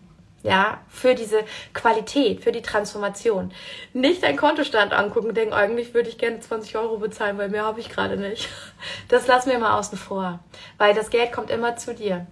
Ja, 0.43 0.81
für 0.89 1.15
diese 1.15 1.45
Qualität, 1.75 2.43
für 2.45 2.53
die 2.53 2.63
Transformation. 2.63 3.53
Nicht 3.93 4.23
dein 4.23 4.37
Kontostand 4.37 4.93
angucken 4.93 5.29
und 5.29 5.37
denken, 5.37 5.53
eigentlich 5.53 5.95
würde 5.95 6.09
ich 6.09 6.19
gerne 6.19 6.41
20 6.41 6.77
Euro 6.77 6.99
bezahlen, 6.99 7.39
weil 7.39 7.49
mehr 7.49 7.65
habe 7.65 7.81
ich 7.81 7.89
gerade 7.89 8.17
nicht. 8.17 8.49
Das 9.09 9.27
lassen 9.27 9.51
wir 9.51 9.59
mal 9.59 9.79
außen 9.79 9.99
vor, 9.99 10.39
weil 10.77 10.95
das 10.95 11.11
Geld 11.11 11.33
kommt 11.33 11.51
immer 11.51 11.77
zu 11.77 11.95
dir. 11.95 12.27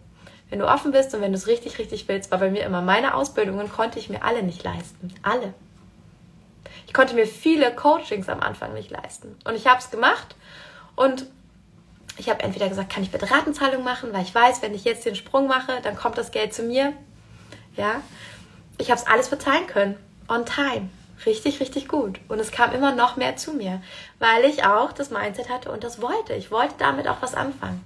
Wenn 0.49 0.61
du 0.61 0.69
offen 0.69 0.93
bist 0.93 1.13
und 1.15 1.21
wenn 1.21 1.33
du 1.33 1.39
es 1.39 1.49
richtig, 1.49 1.79
richtig 1.79 2.07
willst, 2.07 2.31
war 2.31 2.39
bei 2.39 2.51
mir 2.51 2.65
immer 2.65 2.81
meine 2.81 3.15
Ausbildungen, 3.15 3.71
konnte 3.71 3.99
ich 3.99 4.09
mir 4.09 4.23
alle 4.23 4.43
nicht 4.43 4.63
leisten. 4.63 5.13
Alle. 5.23 5.55
Ich 6.87 6.95
konnte 6.95 7.15
mir 7.15 7.27
viele 7.27 7.75
Coachings 7.75 8.29
am 8.29 8.41
Anfang 8.41 8.73
nicht 8.75 8.91
leisten. 8.91 9.37
Und 9.45 9.57
ich 9.57 9.67
habe 9.67 9.81
es 9.81 9.91
gemacht 9.91 10.37
und 10.95 11.27
ich 12.19 12.31
habe 12.31 12.43
entweder 12.43 12.69
gesagt, 12.69 12.93
kann 12.93 13.03
ich 13.03 13.11
bitte 13.11 13.31
Ratenzahlung 13.31 13.83
machen, 13.83 14.13
weil 14.13 14.23
ich 14.23 14.35
weiß, 14.35 14.63
wenn 14.63 14.75
ich 14.75 14.85
jetzt 14.85 15.05
den 15.05 15.17
Sprung 15.17 15.49
mache, 15.49 15.81
dann 15.83 15.97
kommt 15.97 16.17
das 16.17 16.31
Geld 16.31 16.55
zu 16.55 16.63
mir 16.63 16.93
ja, 17.77 18.03
ich 18.79 18.91
habe 18.91 19.01
es 19.01 19.07
alles 19.07 19.29
bezahlen 19.29 19.67
können. 19.67 19.97
On 20.29 20.45
time. 20.45 20.89
Richtig, 21.25 21.61
richtig 21.61 21.89
gut. 21.89 22.21
Und 22.29 22.39
es 22.39 22.51
kam 22.51 22.73
immer 22.73 22.95
noch 22.95 23.17
mehr 23.17 23.37
zu 23.37 23.53
mir, 23.53 23.81
weil 24.19 24.45
ich 24.45 24.65
auch 24.65 24.93
das 24.93 25.11
Mindset 25.11 25.49
hatte 25.49 25.71
und 25.71 25.83
das 25.83 26.03
wollte. 26.03 26.35
Ich 26.35 26.51
wollte 26.51 26.75
damit 26.79 27.09
auch 27.09 27.23
was 27.23 27.35
anfangen. 27.35 27.83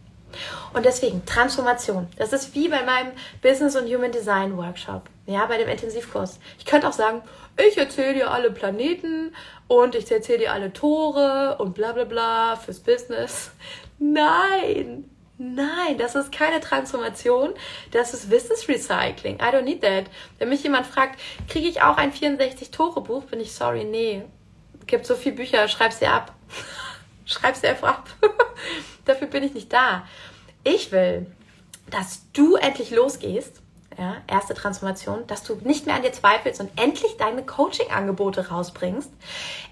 Und 0.73 0.85
deswegen 0.85 1.25
Transformation. 1.27 2.07
Das 2.17 2.33
ist 2.33 2.55
wie 2.55 2.69
bei 2.69 2.85
meinem 2.85 3.13
Business 3.43 3.77
und 3.77 3.87
Human 3.87 4.13
Design 4.13 4.57
Workshop. 4.57 5.03
Ja, 5.27 5.47
bei 5.47 5.59
dem 5.59 5.69
Intensivkurs. 5.69 6.39
Ich 6.59 6.65
könnte 6.65 6.89
auch 6.89 6.93
sagen, 6.93 7.23
ich 7.57 7.77
erzähle 7.77 8.15
dir 8.15 8.31
alle 8.31 8.51
Planeten 8.51 9.35
und 9.69 9.95
ich 9.95 10.11
erzähle 10.11 10.39
dir 10.39 10.53
alle 10.53 10.73
Tore 10.73 11.57
und 11.59 11.75
bla 11.75 11.93
bla 11.93 12.05
bla 12.05 12.57
fürs 12.57 12.81
Business. 12.81 13.51
Nein, 13.99 15.10
Nein, 15.43 15.97
das 15.97 16.17
ist 16.17 16.33
keine 16.33 16.61
Transformation, 16.61 17.55
das 17.93 18.13
ist 18.13 18.31
Wissensrecycling. 18.31 19.37
I 19.37 19.45
don't 19.45 19.63
need 19.63 19.81
that. 19.81 20.05
Wenn 20.39 20.51
mich 20.51 20.63
jemand 20.63 20.87
fragt, 20.87 21.19
kriege 21.49 21.67
ich 21.67 21.81
auch 21.81 21.97
ein 21.97 22.13
64-Tore-Buch, 22.13 23.25
bin 23.25 23.41
ich 23.41 23.55
sorry, 23.55 23.85
nee. 23.85 24.23
Gibt 24.87 25.07
so 25.07 25.15
viele 25.15 25.37
Bücher, 25.37 25.67
schreib 25.69 25.95
sie 25.95 26.07
ab. 26.07 26.35
schreib 27.25 27.57
sie 27.57 27.69
einfach 27.69 27.89
ab. 27.89 28.11
Dafür 29.07 29.29
bin 29.29 29.43
ich 29.43 29.55
nicht 29.55 29.73
da. 29.73 30.07
Ich 30.63 30.93
will, 30.93 31.25
dass 31.89 32.31
du 32.35 32.57
endlich 32.57 32.91
losgehst 32.91 33.60
ja, 34.01 34.17
erste 34.27 34.55
Transformation, 34.55 35.27
dass 35.27 35.43
du 35.43 35.57
nicht 35.63 35.85
mehr 35.85 35.95
an 35.95 36.01
dir 36.03 36.13
zweifelst 36.13 36.59
und 36.59 36.71
endlich 36.81 37.19
deine 37.19 37.45
Coaching-Angebote 37.45 38.49
rausbringst. 38.49 39.11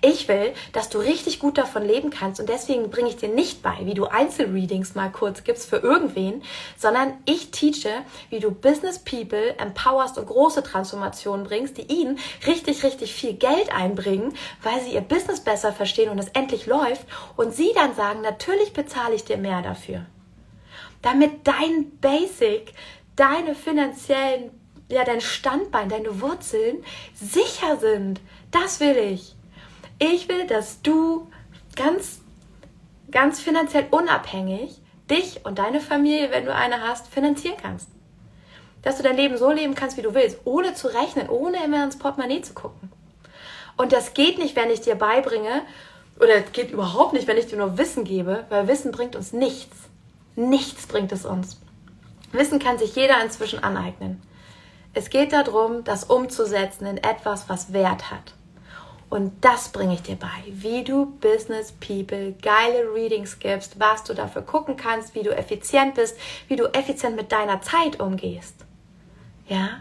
Ich 0.02 0.28
will, 0.28 0.52
dass 0.74 0.90
du 0.90 0.98
richtig 0.98 1.40
gut 1.40 1.56
davon 1.56 1.82
leben 1.82 2.10
kannst 2.10 2.38
und 2.38 2.50
deswegen 2.50 2.90
bringe 2.90 3.08
ich 3.08 3.16
dir 3.16 3.30
nicht 3.30 3.62
bei, 3.62 3.74
wie 3.80 3.94
du 3.94 4.04
Einzelreadings 4.04 4.94
mal 4.94 5.10
kurz 5.10 5.44
gibst 5.44 5.70
für 5.70 5.78
irgendwen, 5.78 6.42
sondern 6.76 7.14
ich 7.24 7.52
teache, 7.52 8.04
wie 8.28 8.38
du 8.38 8.50
Business 8.50 8.98
People 8.98 9.58
empowerst 9.58 10.18
und 10.18 10.26
große 10.26 10.62
Transformationen 10.62 11.46
bringst, 11.46 11.78
die 11.78 11.90
ihnen 11.90 12.18
richtig, 12.46 12.84
richtig 12.84 13.14
viel 13.14 13.32
Geld 13.32 13.74
einbringen, 13.74 14.34
weil 14.62 14.78
sie 14.82 14.92
ihr 14.92 15.00
Business 15.00 15.40
besser 15.40 15.72
verstehen 15.72 16.10
und 16.10 16.18
es 16.18 16.28
endlich 16.28 16.66
läuft 16.66 17.06
und 17.36 17.54
sie 17.54 17.72
dann 17.74 17.94
sagen, 17.94 18.20
natürlich 18.20 18.74
bezahle 18.74 19.14
ich 19.14 19.24
dir 19.24 19.38
mehr 19.38 19.62
dafür 19.62 20.04
damit 21.02 21.46
dein 21.46 21.98
Basic 22.00 22.72
deine 23.18 23.54
finanziellen, 23.54 24.50
ja, 24.88 25.04
dein 25.04 25.20
Standbein, 25.20 25.88
deine 25.88 26.20
Wurzeln 26.20 26.84
sicher 27.14 27.76
sind. 27.76 28.20
Das 28.50 28.80
will 28.80 28.96
ich. 28.96 29.34
Ich 29.98 30.28
will, 30.28 30.46
dass 30.46 30.80
du 30.82 31.28
ganz, 31.76 32.20
ganz 33.10 33.40
finanziell 33.40 33.86
unabhängig 33.90 34.80
dich 35.10 35.44
und 35.44 35.58
deine 35.58 35.80
Familie, 35.80 36.30
wenn 36.30 36.44
du 36.44 36.54
eine 36.54 36.82
hast, 36.82 37.08
finanzieren 37.08 37.56
kannst. 37.60 37.88
Dass 38.82 38.96
du 38.96 39.02
dein 39.02 39.16
Leben 39.16 39.36
so 39.36 39.50
leben 39.50 39.74
kannst, 39.74 39.96
wie 39.96 40.02
du 40.02 40.14
willst, 40.14 40.38
ohne 40.44 40.74
zu 40.74 40.86
rechnen, 40.88 41.28
ohne 41.28 41.64
immer 41.64 41.82
ins 41.82 41.98
Portemonnaie 41.98 42.42
zu 42.42 42.54
gucken. 42.54 42.92
Und 43.76 43.92
das 43.92 44.14
geht 44.14 44.38
nicht, 44.38 44.54
wenn 44.54 44.70
ich 44.70 44.80
dir 44.80 44.94
beibringe, 44.94 45.62
oder 46.20 46.40
geht 46.40 46.70
überhaupt 46.70 47.12
nicht, 47.12 47.26
wenn 47.26 47.36
ich 47.36 47.46
dir 47.46 47.58
nur 47.58 47.78
Wissen 47.78 48.04
gebe, 48.04 48.44
weil 48.48 48.68
Wissen 48.68 48.90
bringt 48.92 49.16
uns 49.16 49.32
nichts. 49.32 49.76
Nichts 50.36 50.86
bringt 50.86 51.12
es 51.12 51.24
uns. 51.24 51.58
Wissen 52.32 52.58
kann 52.58 52.78
sich 52.78 52.94
jeder 52.94 53.22
inzwischen 53.22 53.62
aneignen. 53.62 54.22
Es 54.94 55.10
geht 55.10 55.32
darum, 55.32 55.84
das 55.84 56.04
umzusetzen 56.04 56.86
in 56.86 56.98
etwas, 56.98 57.48
was 57.48 57.72
Wert 57.72 58.10
hat. 58.10 58.34
Und 59.10 59.32
das 59.42 59.70
bringe 59.70 59.94
ich 59.94 60.02
dir 60.02 60.16
bei, 60.16 60.28
wie 60.46 60.84
du 60.84 61.06
Business 61.20 61.72
People 61.72 62.34
geile 62.42 62.92
Readings 62.94 63.38
gibst, 63.38 63.80
was 63.80 64.04
du 64.04 64.12
dafür 64.12 64.42
gucken 64.42 64.76
kannst, 64.76 65.14
wie 65.14 65.22
du 65.22 65.34
effizient 65.34 65.94
bist, 65.94 66.18
wie 66.46 66.56
du 66.56 66.66
effizient 66.74 67.16
mit 67.16 67.32
deiner 67.32 67.62
Zeit 67.62 68.00
umgehst. 68.00 68.54
Ja? 69.46 69.80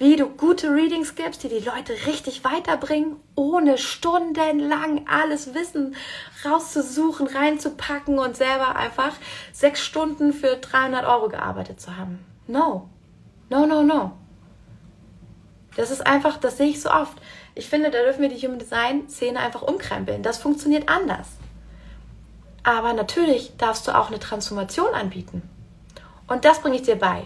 Wie 0.00 0.16
du 0.16 0.30
gute 0.30 0.70
Readings 0.70 1.14
gibst, 1.14 1.42
die 1.42 1.50
die 1.50 1.58
Leute 1.58 1.92
richtig 2.06 2.42
weiterbringen, 2.42 3.16
ohne 3.34 3.76
stundenlang 3.76 5.06
alles 5.06 5.52
Wissen 5.52 5.94
rauszusuchen, 6.42 7.26
reinzupacken 7.26 8.18
und 8.18 8.34
selber 8.34 8.76
einfach 8.76 9.12
sechs 9.52 9.84
Stunden 9.84 10.32
für 10.32 10.56
300 10.56 11.04
Euro 11.04 11.28
gearbeitet 11.28 11.82
zu 11.82 11.98
haben. 11.98 12.24
No. 12.46 12.88
No, 13.50 13.66
no, 13.66 13.82
no. 13.82 14.12
Das 15.76 15.90
ist 15.90 16.06
einfach, 16.06 16.38
das 16.38 16.56
sehe 16.56 16.68
ich 16.68 16.80
so 16.80 16.90
oft. 16.90 17.20
Ich 17.54 17.68
finde, 17.68 17.90
da 17.90 18.00
dürfen 18.02 18.22
wir 18.22 18.30
die 18.30 18.38
Human 18.46 18.58
Design 18.58 19.06
Szene 19.10 19.40
einfach 19.40 19.60
umkrempeln. 19.60 20.22
Das 20.22 20.38
funktioniert 20.38 20.88
anders. 20.88 21.28
Aber 22.62 22.94
natürlich 22.94 23.54
darfst 23.58 23.86
du 23.86 23.94
auch 23.94 24.08
eine 24.08 24.18
Transformation 24.18 24.94
anbieten. 24.94 25.42
Und 26.26 26.46
das 26.46 26.62
bringe 26.62 26.76
ich 26.76 26.82
dir 26.84 26.96
bei. 26.96 27.24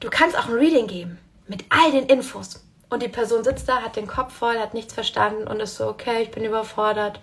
Du 0.00 0.08
kannst 0.08 0.36
auch 0.36 0.48
ein 0.48 0.54
Reading 0.54 0.86
geben 0.86 1.18
mit 1.46 1.64
all 1.68 1.92
den 1.92 2.06
Infos. 2.06 2.64
Und 2.88 3.02
die 3.02 3.08
Person 3.08 3.44
sitzt 3.44 3.68
da, 3.68 3.82
hat 3.82 3.96
den 3.96 4.06
Kopf 4.06 4.32
voll, 4.32 4.58
hat 4.58 4.74
nichts 4.74 4.94
verstanden 4.94 5.46
und 5.46 5.60
ist 5.60 5.76
so, 5.76 5.86
okay, 5.86 6.22
ich 6.22 6.30
bin 6.30 6.44
überfordert. 6.44 7.20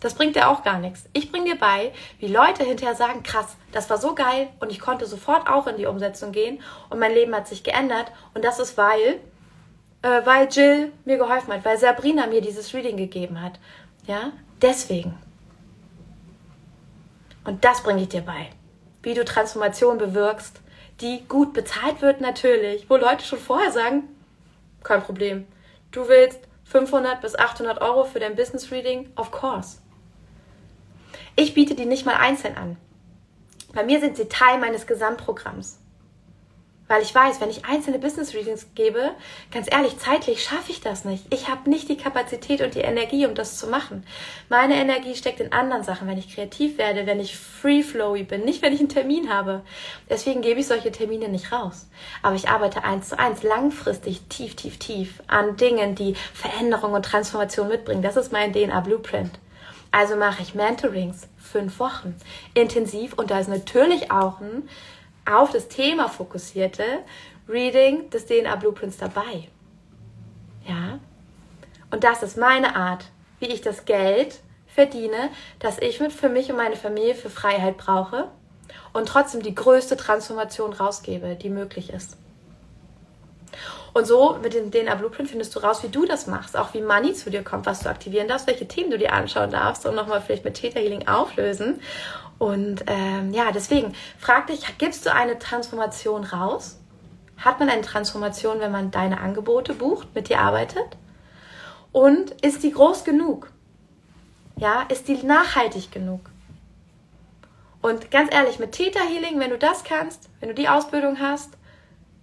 Das 0.00 0.14
bringt 0.14 0.36
dir 0.36 0.48
auch 0.48 0.62
gar 0.62 0.78
nichts. 0.78 1.04
Ich 1.12 1.32
bringe 1.32 1.46
dir 1.46 1.58
bei, 1.58 1.92
wie 2.20 2.28
Leute 2.28 2.62
hinterher 2.62 2.94
sagen, 2.94 3.24
krass, 3.24 3.56
das 3.72 3.90
war 3.90 3.98
so 3.98 4.14
geil 4.14 4.48
und 4.60 4.70
ich 4.70 4.78
konnte 4.78 5.06
sofort 5.06 5.48
auch 5.48 5.66
in 5.66 5.76
die 5.76 5.86
Umsetzung 5.86 6.30
gehen 6.30 6.60
und 6.90 7.00
mein 7.00 7.12
Leben 7.12 7.34
hat 7.34 7.48
sich 7.48 7.64
geändert 7.64 8.12
und 8.34 8.44
das 8.44 8.60
ist 8.60 8.76
weil, 8.76 9.20
äh, 10.02 10.20
weil 10.24 10.48
Jill 10.48 10.92
mir 11.04 11.16
geholfen 11.16 11.52
hat, 11.52 11.64
weil 11.64 11.78
Sabrina 11.78 12.28
mir 12.28 12.40
dieses 12.40 12.72
Reading 12.74 12.96
gegeben 12.96 13.42
hat. 13.42 13.58
Ja, 14.06 14.32
deswegen. 14.62 15.18
Und 17.44 17.64
das 17.64 17.82
bringe 17.82 18.02
ich 18.02 18.08
dir 18.08 18.20
bei, 18.20 18.50
wie 19.02 19.14
du 19.14 19.24
Transformation 19.24 19.98
bewirkst, 19.98 20.60
die 21.00 21.24
gut 21.28 21.52
bezahlt 21.52 22.02
wird 22.02 22.20
natürlich, 22.20 22.88
wo 22.90 22.96
Leute 22.96 23.24
schon 23.24 23.38
vorher 23.38 23.72
sagen, 23.72 24.04
kein 24.82 25.02
Problem. 25.02 25.46
Du 25.90 26.08
willst 26.08 26.40
500 26.64 27.20
bis 27.20 27.36
800 27.36 27.80
Euro 27.80 28.04
für 28.04 28.20
dein 28.20 28.36
Business 28.36 28.70
Reading? 28.70 29.10
Of 29.16 29.30
course. 29.30 29.78
Ich 31.36 31.54
biete 31.54 31.74
die 31.74 31.86
nicht 31.86 32.04
mal 32.04 32.16
einzeln 32.16 32.56
an. 32.56 32.76
Bei 33.72 33.84
mir 33.84 34.00
sind 34.00 34.16
sie 34.16 34.28
Teil 34.28 34.58
meines 34.58 34.86
Gesamtprogramms. 34.86 35.78
Weil 36.88 37.02
ich 37.02 37.14
weiß, 37.14 37.40
wenn 37.40 37.50
ich 37.50 37.66
einzelne 37.66 37.98
Business 37.98 38.34
Readings 38.34 38.66
gebe, 38.74 39.12
ganz 39.52 39.68
ehrlich, 39.70 39.98
zeitlich 39.98 40.42
schaffe 40.42 40.72
ich 40.72 40.80
das 40.80 41.04
nicht. 41.04 41.24
Ich 41.30 41.48
habe 41.48 41.68
nicht 41.68 41.88
die 41.88 41.98
Kapazität 41.98 42.62
und 42.62 42.74
die 42.74 42.80
Energie, 42.80 43.26
um 43.26 43.34
das 43.34 43.58
zu 43.58 43.66
machen. 43.66 44.04
Meine 44.48 44.76
Energie 44.76 45.14
steckt 45.14 45.40
in 45.40 45.52
anderen 45.52 45.84
Sachen, 45.84 46.08
wenn 46.08 46.18
ich 46.18 46.34
kreativ 46.34 46.78
werde, 46.78 47.06
wenn 47.06 47.20
ich 47.20 47.36
free 47.36 47.82
flowy 47.82 48.22
bin, 48.22 48.44
nicht 48.44 48.62
wenn 48.62 48.72
ich 48.72 48.80
einen 48.80 48.88
Termin 48.88 49.32
habe. 49.32 49.62
Deswegen 50.08 50.40
gebe 50.40 50.60
ich 50.60 50.66
solche 50.66 50.90
Termine 50.90 51.28
nicht 51.28 51.52
raus. 51.52 51.88
Aber 52.22 52.36
ich 52.36 52.48
arbeite 52.48 52.82
eins 52.84 53.10
zu 53.10 53.18
eins 53.18 53.42
langfristig, 53.42 54.22
tief, 54.28 54.56
tief, 54.56 54.78
tief 54.78 55.22
an 55.26 55.56
Dingen, 55.56 55.94
die 55.94 56.14
Veränderung 56.32 56.94
und 56.94 57.04
Transformation 57.04 57.68
mitbringen. 57.68 58.02
Das 58.02 58.16
ist 58.16 58.32
mein 58.32 58.52
DNA 58.52 58.80
Blueprint. 58.80 59.38
Also 59.90 60.16
mache 60.16 60.42
ich 60.42 60.54
Mentorings 60.54 61.28
fünf 61.38 61.78
Wochen 61.78 62.14
intensiv 62.54 63.14
und 63.14 63.30
da 63.30 63.38
ist 63.40 63.48
natürlich 63.48 64.10
auch 64.10 64.40
ein 64.40 64.68
auf 65.28 65.50
das 65.50 65.68
Thema 65.68 66.08
fokussierte 66.08 66.84
Reading 67.48 68.10
des 68.10 68.26
DNA 68.26 68.56
Blueprints 68.56 68.98
dabei. 68.98 69.48
Ja? 70.66 70.98
Und 71.90 72.04
das 72.04 72.22
ist 72.22 72.36
meine 72.36 72.76
Art, 72.76 73.04
wie 73.40 73.46
ich 73.46 73.60
das 73.60 73.84
Geld 73.84 74.40
verdiene, 74.66 75.30
das 75.58 75.78
ich 75.78 76.00
mit 76.00 76.12
für 76.12 76.28
mich 76.28 76.50
und 76.50 76.56
meine 76.56 76.76
Familie 76.76 77.14
für 77.14 77.30
Freiheit 77.30 77.78
brauche 77.78 78.28
und 78.92 79.08
trotzdem 79.08 79.42
die 79.42 79.54
größte 79.54 79.96
Transformation 79.96 80.72
rausgebe, 80.72 81.36
die 81.36 81.50
möglich 81.50 81.90
ist. 81.90 82.16
Und 83.94 84.06
so 84.06 84.38
mit 84.42 84.54
dem 84.54 84.70
DNA 84.70 84.94
Blueprint 84.94 85.30
findest 85.30 85.56
du 85.56 85.60
raus, 85.60 85.82
wie 85.82 85.88
du 85.88 86.04
das 86.04 86.26
machst, 86.26 86.56
auch 86.56 86.74
wie 86.74 86.82
Money 86.82 87.14
zu 87.14 87.30
dir 87.30 87.42
kommt, 87.42 87.66
was 87.66 87.80
du 87.80 87.88
aktivieren 87.88 88.28
darfst, 88.28 88.46
welche 88.46 88.68
Themen 88.68 88.90
du 88.90 88.98
dir 88.98 89.12
anschauen 89.12 89.50
darfst 89.50 89.86
und 89.86 89.94
nochmal 89.94 90.20
vielleicht 90.20 90.44
mit 90.44 90.54
Theta 90.54 90.78
Healing 90.78 91.08
auflösen. 91.08 91.80
Und 92.38 92.84
ähm, 92.86 93.32
ja, 93.32 93.50
deswegen 93.52 93.94
frag 94.18 94.46
dich, 94.46 94.78
gibst 94.78 95.04
du 95.06 95.12
eine 95.12 95.38
Transformation 95.38 96.24
raus? 96.24 96.78
Hat 97.36 97.58
man 97.58 97.68
eine 97.68 97.82
Transformation, 97.82 98.60
wenn 98.60 98.72
man 98.72 98.90
deine 98.90 99.20
Angebote 99.20 99.74
bucht, 99.74 100.14
mit 100.14 100.28
dir 100.28 100.40
arbeitet? 100.40 100.96
Und 101.92 102.32
ist 102.42 102.62
die 102.62 102.72
groß 102.72 103.04
genug? 103.04 103.50
Ja, 104.56 104.82
ist 104.88 105.08
die 105.08 105.22
nachhaltig 105.22 105.90
genug? 105.90 106.20
Und 107.80 108.10
ganz 108.10 108.32
ehrlich, 108.34 108.58
mit 108.58 108.72
Theta 108.72 109.00
Healing, 109.00 109.38
wenn 109.38 109.50
du 109.50 109.58
das 109.58 109.84
kannst, 109.84 110.28
wenn 110.40 110.48
du 110.48 110.54
die 110.54 110.68
Ausbildung 110.68 111.20
hast, 111.20 111.57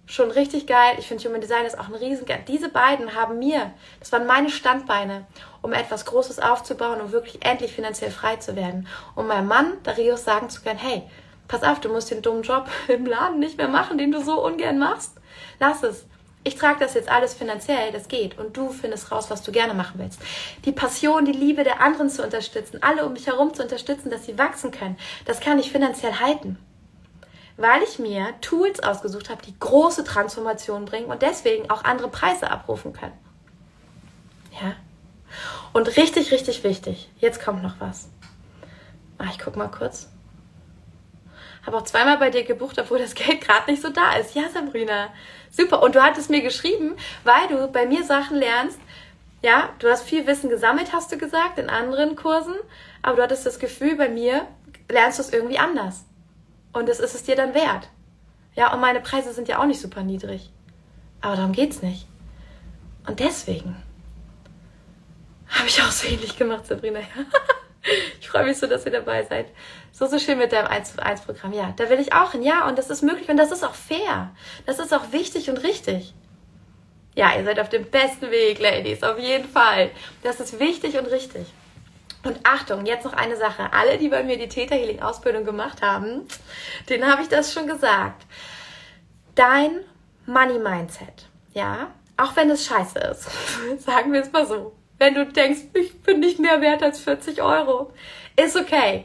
schon 0.06 0.30
richtig 0.30 0.66
geil. 0.66 0.94
Ich 0.98 1.08
finde 1.08 1.24
Human 1.24 1.40
Design 1.40 1.66
ist 1.66 1.78
auch 1.78 1.88
ein 1.88 1.94
riesen. 1.94 2.26
Diese 2.46 2.68
beiden 2.68 3.14
haben 3.14 3.38
mir, 3.38 3.72
das 4.00 4.12
waren 4.12 4.26
meine 4.26 4.50
Standbeine, 4.50 5.26
um 5.62 5.72
etwas 5.72 6.06
Großes 6.06 6.38
aufzubauen, 6.38 7.00
um 7.00 7.12
wirklich 7.12 7.44
endlich 7.44 7.72
finanziell 7.72 8.12
frei 8.12 8.36
zu 8.36 8.56
werden. 8.56 8.86
Um 9.16 9.26
meinem 9.26 9.48
Mann, 9.48 9.72
Darius, 9.82 10.24
sagen 10.24 10.48
zu 10.48 10.62
können, 10.62 10.78
hey, 10.78 11.02
pass 11.48 11.64
auf, 11.64 11.80
du 11.80 11.88
musst 11.88 12.10
den 12.10 12.22
dummen 12.22 12.42
Job 12.42 12.68
im 12.88 13.04
Laden 13.04 13.40
nicht 13.40 13.58
mehr 13.58 13.68
machen, 13.68 13.98
den 13.98 14.12
du 14.12 14.22
so 14.22 14.44
ungern 14.44 14.78
machst. 14.78 15.12
Lass 15.58 15.82
es. 15.82 16.06
Ich 16.44 16.54
trage 16.54 16.78
das 16.78 16.94
jetzt 16.94 17.08
alles 17.08 17.34
finanziell, 17.34 17.90
das 17.90 18.06
geht. 18.06 18.38
Und 18.38 18.56
du 18.56 18.70
findest 18.70 19.10
raus, 19.10 19.30
was 19.30 19.42
du 19.42 19.50
gerne 19.50 19.74
machen 19.74 19.94
willst. 19.96 20.20
Die 20.64 20.70
Passion, 20.70 21.24
die 21.24 21.32
Liebe 21.32 21.64
der 21.64 21.80
anderen 21.80 22.08
zu 22.08 22.22
unterstützen, 22.22 22.80
alle 22.84 23.04
um 23.04 23.14
mich 23.14 23.26
herum 23.26 23.52
zu 23.52 23.64
unterstützen, 23.64 24.10
dass 24.10 24.26
sie 24.26 24.38
wachsen 24.38 24.70
können, 24.70 24.96
das 25.24 25.40
kann 25.40 25.58
ich 25.58 25.72
finanziell 25.72 26.20
halten 26.20 26.56
weil 27.56 27.82
ich 27.82 27.98
mir 27.98 28.34
Tools 28.40 28.80
ausgesucht 28.80 29.30
habe, 29.30 29.42
die 29.42 29.58
große 29.58 30.04
Transformationen 30.04 30.84
bringen 30.84 31.06
und 31.06 31.22
deswegen 31.22 31.70
auch 31.70 31.84
andere 31.84 32.08
Preise 32.08 32.50
abrufen 32.50 32.92
können. 32.92 33.16
Ja? 34.60 34.74
Und 35.72 35.96
richtig, 35.96 36.32
richtig 36.32 36.64
wichtig, 36.64 37.10
jetzt 37.18 37.42
kommt 37.42 37.62
noch 37.62 37.76
was. 37.78 38.08
Ach, 39.18 39.30
ich 39.30 39.38
guck 39.38 39.56
mal 39.56 39.68
kurz. 39.68 40.08
Habe 41.64 41.78
auch 41.78 41.84
zweimal 41.84 42.18
bei 42.18 42.30
dir 42.30 42.44
gebucht, 42.44 42.78
obwohl 42.78 42.98
das 42.98 43.14
Geld 43.16 43.40
gerade 43.40 43.70
nicht 43.70 43.82
so 43.82 43.90
da 43.90 44.16
ist. 44.16 44.34
Ja, 44.34 44.48
Sabrina. 44.48 45.08
Super. 45.50 45.82
Und 45.82 45.94
du 45.94 46.02
hattest 46.02 46.30
mir 46.30 46.42
geschrieben, 46.42 46.96
weil 47.24 47.48
du 47.48 47.68
bei 47.68 47.86
mir 47.86 48.04
Sachen 48.04 48.36
lernst. 48.36 48.78
Ja, 49.42 49.70
du 49.78 49.88
hast 49.88 50.04
viel 50.04 50.26
Wissen 50.26 50.48
gesammelt, 50.48 50.92
hast 50.92 51.12
du 51.12 51.18
gesagt, 51.18 51.58
in 51.58 51.68
anderen 51.68 52.16
Kursen. 52.16 52.54
Aber 53.02 53.16
du 53.16 53.22
hattest 53.22 53.46
das 53.46 53.58
Gefühl, 53.58 53.96
bei 53.96 54.08
mir 54.08 54.46
lernst 54.88 55.18
du 55.18 55.22
es 55.22 55.32
irgendwie 55.32 55.58
anders. 55.58 56.04
Und 56.76 56.90
das 56.90 57.00
ist 57.00 57.14
es 57.14 57.22
dir 57.22 57.36
dann 57.36 57.54
wert. 57.54 57.88
Ja, 58.54 58.70
und 58.74 58.80
meine 58.80 59.00
Preise 59.00 59.32
sind 59.32 59.48
ja 59.48 59.58
auch 59.58 59.64
nicht 59.64 59.80
super 59.80 60.02
niedrig. 60.02 60.50
Aber 61.22 61.34
darum 61.34 61.52
geht's 61.52 61.80
nicht. 61.80 62.06
Und 63.06 63.18
deswegen 63.18 63.82
habe 65.48 65.68
ich 65.68 65.80
auch 65.80 65.90
so 65.90 66.06
ähnlich 66.06 66.36
gemacht, 66.36 66.66
Sabrina. 66.66 67.00
ich 68.20 68.28
freue 68.28 68.44
mich 68.44 68.58
so, 68.58 68.66
dass 68.66 68.84
ihr 68.84 68.92
dabei 68.92 69.24
seid. 69.24 69.46
So, 69.90 70.06
so 70.06 70.18
schön 70.18 70.36
mit 70.36 70.52
deinem 70.52 70.66
1 70.66 70.96
zu 70.96 71.02
1 71.02 71.22
Programm. 71.22 71.54
Ja, 71.54 71.72
da 71.74 71.88
will 71.88 71.98
ich 71.98 72.12
auch 72.12 72.32
hin. 72.32 72.42
Ja, 72.42 72.68
und 72.68 72.76
das 72.76 72.90
ist 72.90 73.00
möglich 73.00 73.30
und 73.30 73.38
das 73.38 73.52
ist 73.52 73.64
auch 73.64 73.74
fair. 73.74 74.34
Das 74.66 74.78
ist 74.78 74.92
auch 74.92 75.12
wichtig 75.12 75.48
und 75.48 75.56
richtig. 75.62 76.12
Ja, 77.14 77.34
ihr 77.38 77.44
seid 77.44 77.58
auf 77.58 77.70
dem 77.70 77.86
besten 77.86 78.30
Weg, 78.30 78.58
Ladies. 78.58 79.02
Auf 79.02 79.18
jeden 79.18 79.48
Fall. 79.48 79.92
Das 80.22 80.40
ist 80.40 80.60
wichtig 80.60 80.98
und 80.98 81.06
richtig. 81.06 81.46
Und 82.26 82.40
Achtung, 82.42 82.86
jetzt 82.86 83.04
noch 83.04 83.12
eine 83.12 83.36
Sache. 83.36 83.72
Alle, 83.72 83.98
die 83.98 84.08
bei 84.08 84.24
mir 84.24 84.36
die 84.36 84.48
Theta 84.48 84.74
Healing 84.74 85.00
Ausbildung 85.00 85.44
gemacht 85.44 85.80
haben, 85.80 86.26
denen 86.88 87.08
habe 87.08 87.22
ich 87.22 87.28
das 87.28 87.52
schon 87.52 87.68
gesagt. 87.68 88.26
Dein 89.36 89.84
Money 90.26 90.58
Mindset, 90.58 91.28
ja, 91.52 91.92
auch 92.16 92.34
wenn 92.34 92.50
es 92.50 92.66
scheiße 92.66 92.98
ist, 92.98 93.28
sagen 93.84 94.12
wir 94.12 94.22
es 94.22 94.32
mal 94.32 94.44
so. 94.44 94.74
Wenn 94.98 95.14
du 95.14 95.24
denkst, 95.24 95.60
ich 95.74 96.02
bin 96.02 96.18
nicht 96.18 96.40
mehr 96.40 96.60
wert 96.60 96.82
als 96.82 96.98
40 96.98 97.40
Euro, 97.42 97.92
ist 98.34 98.56
okay. 98.56 99.04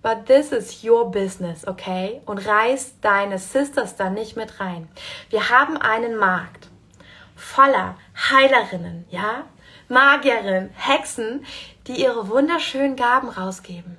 But 0.00 0.26
this 0.26 0.52
is 0.52 0.84
your 0.84 1.10
business, 1.10 1.66
okay? 1.66 2.20
Und 2.26 2.46
reiß 2.46 3.00
deine 3.00 3.40
Sisters 3.40 3.96
da 3.96 4.08
nicht 4.08 4.36
mit 4.36 4.60
rein. 4.60 4.88
Wir 5.30 5.48
haben 5.48 5.78
einen 5.78 6.16
Markt 6.16 6.68
voller 7.34 7.96
Heilerinnen, 8.30 9.04
ja? 9.10 9.46
Magierinnen, 9.88 10.70
Hexen, 10.76 11.44
die 11.86 12.00
ihre 12.00 12.28
wunderschönen 12.28 12.96
Gaben 12.96 13.28
rausgeben. 13.28 13.96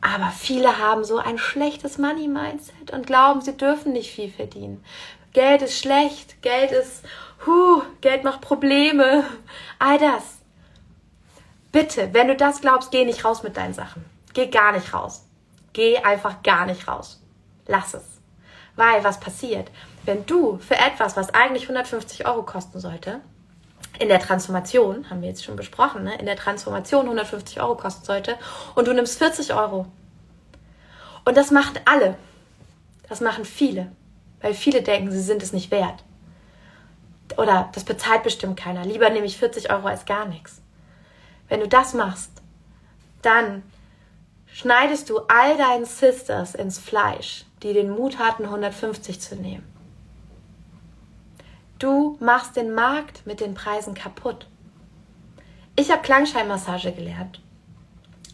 Aber 0.00 0.30
viele 0.30 0.78
haben 0.78 1.02
so 1.04 1.16
ein 1.16 1.38
schlechtes 1.38 1.96
Money-Mindset 1.98 2.90
und 2.92 3.06
glauben, 3.06 3.40
sie 3.40 3.56
dürfen 3.56 3.92
nicht 3.92 4.12
viel 4.12 4.30
verdienen. 4.30 4.84
Geld 5.32 5.62
ist 5.62 5.78
schlecht, 5.78 6.42
Geld 6.42 6.70
ist, 6.70 7.02
huh, 7.46 7.82
Geld 8.00 8.22
macht 8.22 8.42
Probleme, 8.42 9.24
all 9.78 9.98
das. 9.98 10.22
Bitte, 11.72 12.10
wenn 12.12 12.28
du 12.28 12.36
das 12.36 12.60
glaubst, 12.60 12.92
geh 12.92 13.04
nicht 13.04 13.24
raus 13.24 13.42
mit 13.42 13.56
deinen 13.56 13.74
Sachen. 13.74 14.04
Geh 14.32 14.46
gar 14.46 14.72
nicht 14.72 14.92
raus. 14.94 15.26
Geh 15.72 15.98
einfach 15.98 16.42
gar 16.42 16.66
nicht 16.66 16.86
raus. 16.86 17.20
Lass 17.66 17.94
es. 17.94 18.04
Weil 18.76 19.02
was 19.02 19.18
passiert, 19.18 19.70
wenn 20.04 20.26
du 20.26 20.58
für 20.58 20.76
etwas, 20.76 21.16
was 21.16 21.32
eigentlich 21.34 21.64
150 21.64 22.26
Euro 22.26 22.42
kosten 22.42 22.78
sollte, 22.78 23.20
in 23.98 24.08
der 24.08 24.20
Transformation, 24.20 25.08
haben 25.08 25.22
wir 25.22 25.28
jetzt 25.28 25.44
schon 25.44 25.56
besprochen, 25.56 26.04
ne, 26.04 26.18
in 26.18 26.26
der 26.26 26.36
Transformation 26.36 27.04
150 27.04 27.60
Euro 27.60 27.76
kosten 27.76 28.04
sollte 28.04 28.36
und 28.74 28.88
du 28.88 28.92
nimmst 28.92 29.18
40 29.18 29.54
Euro. 29.54 29.86
Und 31.24 31.36
das 31.36 31.50
machen 31.50 31.78
alle. 31.84 32.16
Das 33.08 33.20
machen 33.20 33.44
viele. 33.44 33.92
Weil 34.40 34.54
viele 34.54 34.82
denken, 34.82 35.10
sie 35.10 35.20
sind 35.20 35.42
es 35.42 35.52
nicht 35.52 35.70
wert. 35.70 36.04
Oder 37.36 37.70
das 37.72 37.84
bezahlt 37.84 38.22
bestimmt 38.22 38.58
keiner. 38.58 38.84
Lieber 38.84 39.08
nehme 39.10 39.26
ich 39.26 39.38
40 39.38 39.70
Euro 39.70 39.86
als 39.86 40.04
gar 40.04 40.26
nichts. 40.26 40.60
Wenn 41.48 41.60
du 41.60 41.68
das 41.68 41.94
machst, 41.94 42.30
dann 43.22 43.62
schneidest 44.46 45.08
du 45.08 45.20
all 45.28 45.56
deinen 45.56 45.84
Sisters 45.84 46.54
ins 46.54 46.78
Fleisch, 46.78 47.44
die 47.62 47.72
den 47.72 47.90
Mut 47.90 48.18
hatten, 48.18 48.44
150 48.44 49.20
zu 49.20 49.36
nehmen. 49.36 49.73
Du 51.78 52.16
machst 52.20 52.56
den 52.56 52.74
Markt 52.74 53.26
mit 53.26 53.40
den 53.40 53.54
Preisen 53.54 53.94
kaputt. 53.94 54.46
Ich 55.76 55.90
habe 55.90 56.02
Klangscheinmassage 56.02 56.92
gelernt. 56.92 57.40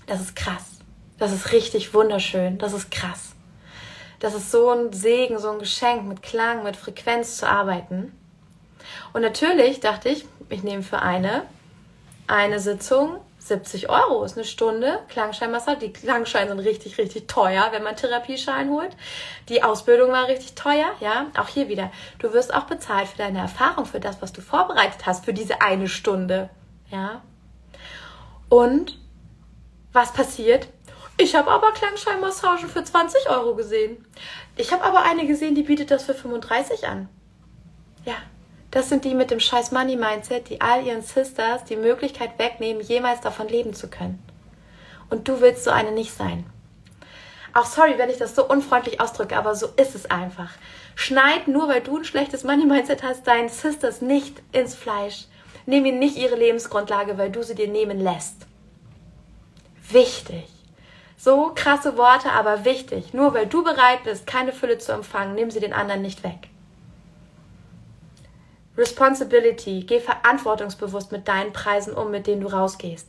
Das 0.07 0.21
ist 0.21 0.37
krass. 0.37 0.81
Das 1.19 1.33
ist 1.33 1.53
richtig 1.53 1.95
wunderschön. 1.95 2.59
Das 2.59 2.73
ist 2.73 2.91
krass. 2.91 3.35
Das 4.19 4.35
ist 4.35 4.51
so 4.51 4.71
ein 4.71 4.93
Segen, 4.93 5.39
so 5.39 5.51
ein 5.51 5.59
Geschenk, 5.59 6.05
mit 6.07 6.23
Klang, 6.23 6.63
mit 6.63 6.77
Frequenz 6.77 7.39
zu 7.39 7.49
arbeiten. 7.49 8.13
Und 9.13 9.23
natürlich 9.23 9.81
dachte 9.81 10.11
ich, 10.11 10.27
ich 10.51 10.63
nehme 10.63 10.83
für 10.83 11.01
eine, 11.01 11.45
eine 12.27 12.61
Sitzung 12.61 13.21
70 13.51 13.91
Euro 13.91 14.23
ist 14.23 14.37
eine 14.37 14.47
Stunde 14.47 15.01
Klangscheinmassage. 15.09 15.81
Die 15.81 15.93
Klangscheine 15.93 16.51
sind 16.51 16.61
richtig, 16.61 16.99
richtig 16.99 17.27
teuer, 17.27 17.69
wenn 17.73 17.83
man 17.83 17.97
Therapieschein 17.97 18.71
holt. 18.71 18.97
Die 19.49 19.65
Ausbildung 19.65 20.13
war 20.13 20.29
richtig 20.29 20.55
teuer, 20.55 20.87
ja. 21.01 21.27
Auch 21.37 21.49
hier 21.49 21.69
wieder. 21.69 21.91
Du 22.21 22.33
wirst 22.33 22.55
auch 22.55 22.65
bezahlt 22.65 23.09
für 23.09 23.19
deine 23.19 23.41
Erfahrung, 23.41 23.87
für 23.87 23.99
das, 23.99 24.23
was 24.23 24.33
du 24.33 24.41
vorbereitet 24.41 25.05
hast, 25.05 25.25
für 25.25 25.35
diese 25.35 25.61
eine 25.61 25.89
Stunde, 25.89 26.49
ja. 26.91 27.23
Und 28.49 28.99
was 29.93 30.13
passiert? 30.13 30.69
Ich 31.17 31.35
habe 31.35 31.51
aber 31.51 31.73
Klangscheinmassagen 31.73 32.69
für 32.69 32.85
20 32.85 33.29
Euro 33.31 33.57
gesehen. 33.57 34.07
Ich 34.57 34.73
habe 34.73 34.85
aber 34.85 35.03
eine 35.03 35.27
gesehen, 35.27 35.57
die 35.57 35.65
bietet 35.65 35.91
das 35.91 36.05
für 36.05 36.15
35 36.15 36.87
an. 36.87 37.09
Ja, 38.05 38.15
das 38.71 38.89
sind 38.89 39.05
die 39.05 39.15
mit 39.15 39.31
dem 39.31 39.41
scheiß 39.41 39.73
Money 39.73 39.97
Mindset, 39.97 40.49
die 40.49 40.61
all 40.61 40.87
ihren 40.87 41.03
Sisters 41.03 41.65
die 41.65 41.77
Möglichkeit 41.77 42.39
wegnehmen, 42.39 42.83
jemals 42.83 43.21
davon 43.21 43.49
leben 43.49 43.75
zu 43.75 43.89
können. 43.89 44.23
Und 45.09 45.27
du 45.27 45.41
willst 45.41 45.65
so 45.65 45.71
eine 45.71 45.91
nicht 45.91 46.17
sein. 46.17 46.47
Auch 47.53 47.65
sorry, 47.65 47.99
wenn 47.99 48.11
ich 48.11 48.19
das 48.19 48.37
so 48.37 48.47
unfreundlich 48.47 49.01
ausdrücke, 49.01 49.37
aber 49.37 49.57
so 49.57 49.69
ist 49.77 49.97
es 49.97 50.09
einfach. 50.09 50.51
Schneid 50.95 51.49
nur, 51.49 51.69
weil 51.69 51.81
du 51.81 51.99
ein 51.99 52.05
schlechtes 52.05 52.45
Money 52.45 52.65
Mindset 52.65 53.03
hast, 53.03 53.27
deinen 53.27 53.49
Sisters 53.49 54.01
nicht 54.03 54.41
ins 54.53 54.77
Fleisch. 54.77 55.25
Nimm 55.67 55.85
ihnen 55.85 55.99
nicht 55.99 56.17
ihre 56.17 56.37
Lebensgrundlage, 56.37 57.19
weil 57.19 57.31
du 57.31 57.43
sie 57.43 57.57
dir 57.57 57.69
nehmen 57.69 57.99
lässt. 57.99 58.47
Wichtig. 59.91 60.47
So 61.17 61.53
krasse 61.55 61.99
Worte, 61.99 62.31
aber 62.31 62.65
wichtig. 62.65 63.13
Nur 63.13 63.35
weil 63.35 63.47
du 63.47 63.65
bereit 63.65 64.05
bist, 64.05 64.27
keine 64.27 64.53
Fülle 64.53 64.79
zu 64.79 64.93
empfangen, 64.93 65.35
nimm 65.35 65.51
sie 65.51 65.61
den 65.61 65.73
anderen 65.73 66.03
nicht 66.03 66.23
weg. 66.23 66.49
Responsibility, 68.77 69.85
geh 69.87 70.01
verantwortungsbewusst 70.01 71.13
mit 71.13 71.29
deinen 71.29 71.53
Preisen 71.53 71.95
um, 71.95 72.11
mit 72.11 72.27
denen 72.27 72.41
du 72.41 72.49
rausgehst. 72.49 73.09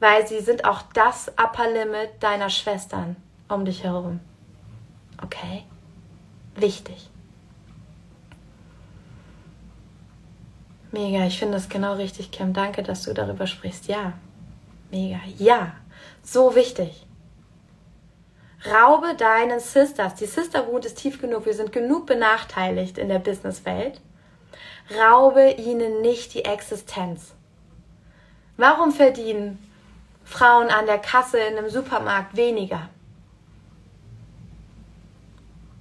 Weil 0.00 0.26
sie 0.26 0.40
sind 0.40 0.64
auch 0.64 0.82
das 0.94 1.28
Upper 1.28 1.70
Limit 1.70 2.10
deiner 2.20 2.50
Schwestern 2.50 3.16
um 3.48 3.64
dich 3.64 3.84
herum. 3.84 4.20
Okay? 5.22 5.64
Wichtig. 6.54 7.10
Mega, 10.90 11.26
ich 11.26 11.38
finde 11.38 11.54
das 11.54 11.68
genau 11.68 11.94
richtig, 11.94 12.30
Kim. 12.30 12.52
Danke, 12.52 12.82
dass 12.82 13.02
du 13.02 13.12
darüber 13.12 13.46
sprichst. 13.46 13.88
Ja. 13.88 14.14
mega. 14.90 15.20
Ja, 15.36 15.74
so 16.22 16.54
wichtig. 16.54 17.06
Raube 18.66 19.14
deinen 19.14 19.60
Sisters. 19.60 20.14
Die 20.16 20.26
Sisterhood 20.26 20.84
ist 20.84 20.98
tief 20.98 21.20
genug. 21.20 21.46
Wir 21.46 21.54
sind 21.54 21.72
genug 21.72 22.06
benachteiligt 22.06 22.98
in 22.98 23.08
der 23.08 23.18
Businesswelt. 23.18 24.00
Raube 24.90 25.52
ihnen 25.52 26.00
nicht 26.00 26.34
die 26.34 26.44
Existenz. 26.44 27.34
Warum 28.56 28.92
verdienen 28.92 29.58
Frauen 30.24 30.68
an 30.68 30.86
der 30.86 30.98
Kasse 30.98 31.38
in 31.38 31.58
einem 31.58 31.70
Supermarkt 31.70 32.36
weniger? 32.36 32.88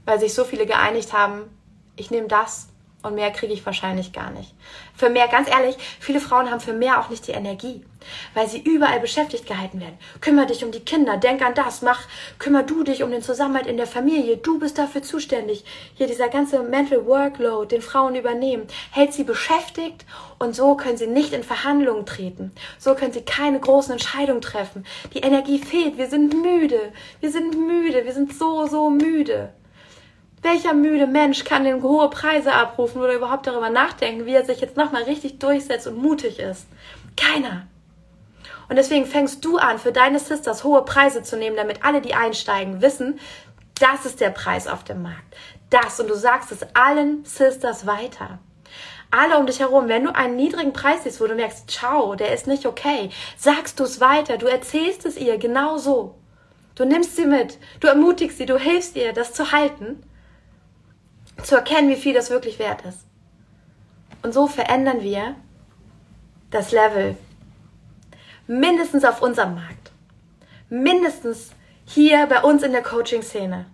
Weil 0.05 0.19
sich 0.19 0.33
so 0.33 0.43
viele 0.43 0.65
geeinigt 0.65 1.13
haben, 1.13 1.49
ich 1.95 2.11
nehme 2.11 2.27
das 2.27 2.67
und 3.07 3.15
mehr 3.15 3.31
kriege 3.31 3.53
ich 3.53 3.65
wahrscheinlich 3.65 4.13
gar 4.13 4.29
nicht. 4.31 4.53
Für 4.95 5.09
mehr, 5.09 5.27
ganz 5.27 5.49
ehrlich, 5.49 5.77
viele 5.99 6.19
Frauen 6.19 6.51
haben 6.51 6.59
für 6.59 6.73
mehr 6.73 6.99
auch 6.99 7.09
nicht 7.09 7.27
die 7.27 7.31
Energie, 7.31 7.83
weil 8.33 8.47
sie 8.47 8.59
überall 8.59 8.99
beschäftigt 8.99 9.47
gehalten 9.47 9.79
werden. 9.79 9.97
Kümmer 10.21 10.45
dich 10.45 10.63
um 10.63 10.71
die 10.71 10.79
Kinder, 10.79 11.17
denk 11.17 11.41
an 11.41 11.53
das, 11.53 11.81
mach, 11.81 12.01
kümmer 12.39 12.63
du 12.63 12.83
dich 12.83 13.03
um 13.03 13.11
den 13.11 13.21
Zusammenhalt 13.21 13.67
in 13.67 13.77
der 13.77 13.87
Familie, 13.87 14.37
du 14.37 14.59
bist 14.59 14.77
dafür 14.77 15.03
zuständig. 15.03 15.65
Hier 15.95 16.07
dieser 16.07 16.29
ganze 16.29 16.61
Mental 16.63 17.05
Workload, 17.05 17.75
den 17.75 17.81
Frauen 17.81 18.15
übernehmen, 18.15 18.67
hält 18.91 19.13
sie 19.13 19.23
beschäftigt 19.23 20.05
und 20.39 20.55
so 20.55 20.75
können 20.75 20.97
sie 20.97 21.07
nicht 21.07 21.33
in 21.33 21.43
Verhandlungen 21.43 22.05
treten. 22.05 22.51
So 22.77 22.95
können 22.95 23.13
sie 23.13 23.21
keine 23.21 23.59
großen 23.59 23.93
Entscheidungen 23.93 24.41
treffen. 24.41 24.85
Die 25.13 25.19
Energie 25.19 25.59
fehlt, 25.59 25.97
wir 25.97 26.07
sind 26.07 26.33
müde, 26.33 26.91
wir 27.19 27.31
sind 27.31 27.57
müde, 27.57 28.05
wir 28.05 28.13
sind 28.13 28.37
so, 28.37 28.67
so 28.67 28.89
müde. 28.89 29.53
Welcher 30.41 30.73
müde 30.73 31.07
Mensch 31.07 31.43
kann 31.43 31.63
denn 31.63 31.81
hohe 31.81 32.09
Preise 32.09 32.53
abrufen 32.53 33.01
oder 33.01 33.15
überhaupt 33.15 33.47
darüber 33.47 33.69
nachdenken, 33.69 34.25
wie 34.25 34.33
er 34.33 34.45
sich 34.45 34.61
jetzt 34.61 34.77
nochmal 34.77 35.03
richtig 35.03 35.39
durchsetzt 35.39 35.87
und 35.87 35.97
mutig 35.97 36.39
ist? 36.39 36.67
Keiner. 37.15 37.65
Und 38.69 38.75
deswegen 38.75 39.05
fängst 39.05 39.43
du 39.43 39.57
an, 39.57 39.79
für 39.79 39.91
deine 39.91 40.19
Sisters 40.19 40.63
hohe 40.63 40.83
Preise 40.83 41.23
zu 41.23 41.37
nehmen, 41.37 41.55
damit 41.55 41.83
alle, 41.83 42.01
die 42.01 42.13
einsteigen, 42.13 42.81
wissen, 42.81 43.19
das 43.79 44.05
ist 44.05 44.19
der 44.19 44.29
Preis 44.29 44.67
auf 44.67 44.83
dem 44.83 45.01
Markt. 45.01 45.35
Das. 45.69 45.99
Und 45.99 46.09
du 46.09 46.15
sagst 46.15 46.51
es 46.51 46.65
allen 46.75 47.25
Sisters 47.25 47.87
weiter. 47.87 48.39
Alle 49.09 49.37
um 49.37 49.45
dich 49.45 49.59
herum, 49.59 49.87
wenn 49.87 50.03
du 50.03 50.13
einen 50.13 50.35
niedrigen 50.35 50.73
Preis 50.73 51.03
siehst, 51.03 51.21
wo 51.21 51.27
du 51.27 51.35
merkst, 51.35 51.69
ciao, 51.71 52.15
der 52.15 52.33
ist 52.33 52.45
nicht 52.45 52.65
okay, 52.65 53.09
sagst 53.37 53.79
du 53.79 53.85
es 53.85 54.01
weiter, 54.01 54.37
du 54.37 54.47
erzählst 54.47 55.05
es 55.05 55.17
ihr 55.17 55.37
genau 55.37 55.77
so. 55.77 56.15
Du 56.75 56.85
nimmst 56.85 57.15
sie 57.15 57.25
mit, 57.25 57.57
du 57.79 57.87
ermutigst 57.87 58.37
sie, 58.37 58.45
du 58.45 58.57
hilfst 58.59 58.95
ihr, 58.97 59.13
das 59.13 59.33
zu 59.33 59.51
halten 59.51 60.03
zu 61.43 61.55
erkennen, 61.55 61.89
wie 61.89 61.95
viel 61.95 62.13
das 62.13 62.29
wirklich 62.29 62.59
wert 62.59 62.83
ist. 62.85 62.99
Und 64.23 64.33
so 64.33 64.47
verändern 64.47 65.01
wir 65.01 65.35
das 66.49 66.71
Level 66.71 67.15
mindestens 68.47 69.03
auf 69.03 69.21
unserem 69.21 69.55
Markt, 69.55 69.91
mindestens 70.69 71.51
hier 71.85 72.25
bei 72.27 72.41
uns 72.41 72.63
in 72.63 72.71
der 72.71 72.83
Coaching-Szene. 72.83 73.65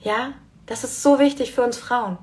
Ja, 0.00 0.32
das 0.66 0.84
ist 0.84 1.02
so 1.02 1.18
wichtig 1.18 1.52
für 1.52 1.62
uns 1.62 1.76
Frauen. 1.76 2.18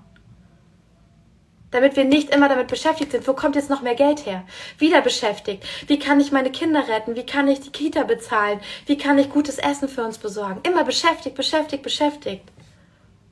Damit 1.69 1.97
wir 1.97 2.05
nicht 2.05 2.33
immer 2.33 2.47
damit 2.47 2.67
beschäftigt 2.67 3.11
sind, 3.11 3.27
wo 3.27 3.33
kommt 3.33 3.55
jetzt 3.55 3.69
noch 3.69 3.81
mehr 3.81 3.95
Geld 3.95 4.25
her? 4.25 4.45
Wieder 4.77 5.01
beschäftigt. 5.01 5.65
Wie 5.87 5.99
kann 5.99 6.19
ich 6.21 6.31
meine 6.31 6.49
Kinder 6.49 6.87
retten? 6.87 7.15
Wie 7.15 7.25
kann 7.25 7.47
ich 7.49 7.59
die 7.59 7.71
Kita 7.71 8.03
bezahlen? 8.03 8.61
Wie 8.85 8.97
kann 8.97 9.19
ich 9.19 9.29
gutes 9.29 9.57
Essen 9.57 9.89
für 9.89 10.05
uns 10.05 10.17
besorgen? 10.17 10.61
Immer 10.63 10.85
beschäftigt, 10.85 11.35
beschäftigt, 11.35 11.83
beschäftigt. 11.83 12.49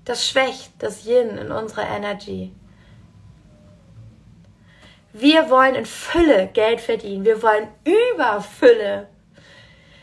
Das 0.05 0.27
schwächt 0.27 0.71
das 0.79 1.05
Yin 1.05 1.37
in 1.37 1.51
unserer 1.51 1.87
Energy. 1.89 2.53
Wir 5.13 5.49
wollen 5.49 5.75
in 5.75 5.85
Fülle 5.85 6.49
Geld 6.53 6.79
verdienen. 6.79 7.25
Wir 7.25 7.41
wollen 7.41 7.67
Überfülle. 7.83 9.07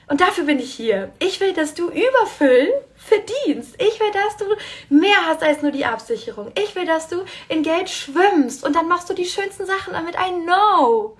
Und 0.08 0.20
dafür 0.20 0.44
bin 0.44 0.58
ich 0.58 0.74
hier. 0.74 1.12
Ich 1.20 1.40
will, 1.40 1.52
dass 1.52 1.74
du 1.74 1.88
Überfüll 1.88 2.72
verdienst. 2.96 3.80
Ich 3.80 4.00
will, 4.00 4.10
dass 4.12 4.36
du 4.36 4.44
mehr 4.88 5.26
hast 5.26 5.42
als 5.42 5.62
nur 5.62 5.70
die 5.70 5.84
Absicherung. 5.84 6.52
Ich 6.58 6.74
will, 6.74 6.86
dass 6.86 7.08
du 7.08 7.24
in 7.48 7.62
Geld 7.62 7.88
schwimmst 7.88 8.64
und 8.64 8.74
dann 8.74 8.88
machst 8.88 9.08
du 9.08 9.14
die 9.14 9.24
schönsten 9.24 9.66
Sachen 9.66 9.92
damit. 9.92 10.14
I 10.16 10.32
know. 10.44 11.16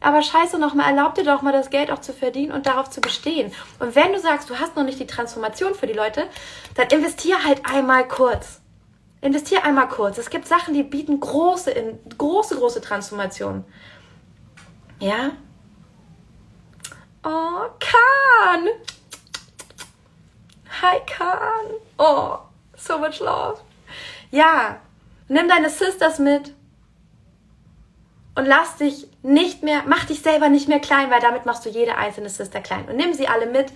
Aber 0.00 0.22
scheiße 0.22 0.58
nochmal, 0.58 0.86
erlaub 0.86 1.14
dir 1.14 1.24
doch 1.24 1.42
mal 1.42 1.52
das 1.52 1.68
Geld 1.68 1.90
auch 1.90 2.00
zu 2.00 2.14
verdienen 2.14 2.52
und 2.52 2.66
darauf 2.66 2.88
zu 2.88 3.02
bestehen. 3.02 3.52
Und 3.78 3.94
wenn 3.94 4.12
du 4.12 4.18
sagst, 4.18 4.48
du 4.48 4.58
hast 4.58 4.74
noch 4.74 4.84
nicht 4.84 4.98
die 4.98 5.06
Transformation 5.06 5.74
für 5.74 5.86
die 5.86 5.92
Leute, 5.92 6.26
dann 6.74 6.88
investier 6.88 7.44
halt 7.44 7.66
einmal 7.66 8.08
kurz. 8.08 8.60
Investier 9.20 9.62
einmal 9.64 9.88
kurz. 9.88 10.16
Es 10.16 10.30
gibt 10.30 10.48
Sachen, 10.48 10.72
die 10.72 10.82
bieten 10.82 11.20
große, 11.20 11.74
große, 12.16 12.56
große 12.56 12.80
Transformationen. 12.80 13.64
Ja? 14.98 15.32
Oh, 17.22 17.68
Khan! 17.78 18.68
Hi, 20.80 21.00
Khan! 21.06 21.74
Oh, 21.98 22.38
so 22.74 22.98
much 22.98 23.20
love. 23.20 23.60
Ja, 24.30 24.80
nimm 25.28 25.46
deine 25.46 25.68
Sisters 25.68 26.18
mit 26.18 26.54
und 28.34 28.46
lass 28.46 28.76
dich 28.76 29.09
nicht 29.22 29.62
mehr, 29.62 29.82
mach 29.86 30.04
dich 30.04 30.22
selber 30.22 30.48
nicht 30.48 30.68
mehr 30.68 30.80
klein, 30.80 31.10
weil 31.10 31.20
damit 31.20 31.46
machst 31.46 31.64
du 31.66 31.68
jede 31.68 31.96
einzelne 31.96 32.30
Sister 32.30 32.60
klein. 32.60 32.88
Und 32.88 32.96
nimm 32.96 33.12
sie 33.12 33.28
alle 33.28 33.46
mit, 33.46 33.72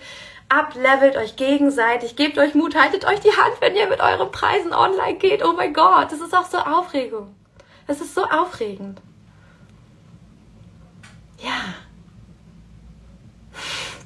ablevelt 0.49 1.17
euch 1.17 1.35
gegenseitig, 1.35 2.15
gebt 2.15 2.37
euch 2.37 2.55
Mut, 2.55 2.75
haltet 2.75 3.05
euch 3.05 3.19
die 3.19 3.31
Hand, 3.31 3.59
wenn 3.59 3.75
ihr 3.75 3.87
mit 3.87 3.99
euren 3.99 4.31
Preisen 4.31 4.73
online 4.73 5.17
geht. 5.17 5.43
Oh 5.43 5.53
mein 5.53 5.73
Gott, 5.73 6.11
das 6.11 6.21
ist 6.21 6.35
auch 6.35 6.45
so 6.45 6.57
Aufregung. 6.57 7.35
Das 7.87 8.01
ist 8.01 8.15
so 8.15 8.23
aufregend. 8.23 8.99
Ja. 11.39 11.75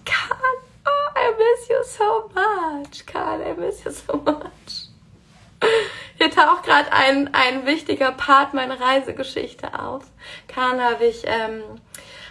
Karl, 0.03 0.37
oh, 0.85 1.09
I 1.15 1.31
miss 1.37 1.69
you 1.69 1.83
so 1.83 2.29
much. 2.35 3.05
Karl, 3.05 3.41
I 3.41 3.53
miss 3.57 3.83
you 3.83 3.91
so 3.91 4.17
much. 4.17 4.78
Hier 6.17 6.31
taucht 6.31 6.63
gerade 6.63 6.91
ein, 6.91 7.33
ein 7.33 7.65
wichtiger 7.65 8.11
Part 8.11 8.53
meiner 8.53 8.79
Reisegeschichte 8.79 9.79
auf. 9.79 10.03
Kahn 10.47 10.81
habe 10.81 11.05
ich, 11.05 11.23
ähm, 11.25 11.63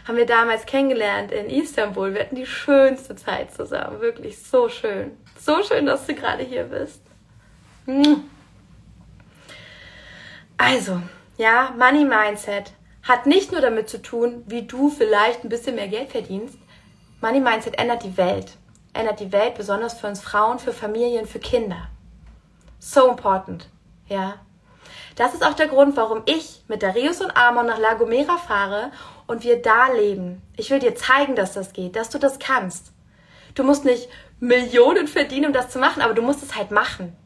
haben 0.07 0.17
wir 0.17 0.27
damals 0.27 0.67
kennengelernt 0.67 1.33
in 1.33 1.49
Istanbul. 1.49 2.13
Wir 2.13 2.21
hatten 2.21 2.37
die 2.37 2.47
schönste 2.47 3.17
Zeit 3.17 3.55
zusammen. 3.55 4.01
Wirklich 4.01 4.43
so 4.43 4.69
schön. 4.69 5.17
So 5.39 5.63
schön, 5.63 5.87
dass 5.87 6.07
du 6.07 6.15
gerade 6.15 6.43
hier 6.43 6.65
bist. 6.65 7.01
Also, 10.59 11.01
ja, 11.39 11.75
Money 11.79 12.05
Mindset 12.05 12.73
hat 13.03 13.25
nicht 13.25 13.53
nur 13.53 13.63
damit 13.63 13.89
zu 13.89 14.03
tun, 14.03 14.43
wie 14.47 14.67
du 14.67 14.91
vielleicht 14.91 15.45
ein 15.45 15.49
bisschen 15.49 15.77
mehr 15.77 15.89
Geld 15.89 16.11
verdienst. 16.11 16.59
Money 17.23 17.41
Mindset 17.41 17.79
ändert 17.79 18.05
die 18.05 18.19
Welt. 18.19 18.53
Ändert 18.93 19.21
die 19.21 19.33
Welt 19.33 19.55
besonders 19.55 19.99
für 19.99 20.09
uns 20.09 20.21
Frauen, 20.21 20.59
für 20.59 20.75
Familien, 20.75 21.27
für 21.27 21.39
Kinder. 21.39 21.89
So 22.79 23.09
important. 23.09 23.69
Ja. 24.07 24.35
Das 25.17 25.35
ist 25.35 25.45
auch 25.45 25.55
der 25.55 25.67
Grund, 25.67 25.97
warum 25.97 26.23
ich 26.27 26.63
mit 26.69 26.83
der 26.83 26.95
Rios 26.95 27.21
und 27.21 27.37
Amon 27.37 27.67
nach 27.67 27.79
La 27.79 27.95
Gomera 27.95 28.37
fahre 28.37 28.93
und 29.27 29.43
wir 29.43 29.61
da 29.61 29.93
leben. 29.93 30.43
Ich 30.57 30.71
will 30.71 30.79
dir 30.79 30.95
zeigen, 30.95 31.35
dass 31.35 31.55
das 31.55 31.73
geht, 31.73 31.97
dass 31.97 32.11
du 32.11 32.19
das 32.19 32.39
kannst. 32.39 32.93
Du 33.55 33.65
musst 33.65 33.85
nicht 33.85 34.09
Millionen 34.39 35.09
verdienen, 35.09 35.47
um 35.47 35.53
das 35.53 35.71
zu 35.71 35.79
machen, 35.79 36.03
aber 36.03 36.15
du 36.15 36.23
musst 36.23 36.43
es 36.43 36.55
halt 36.55 36.71
machen. 36.71 37.17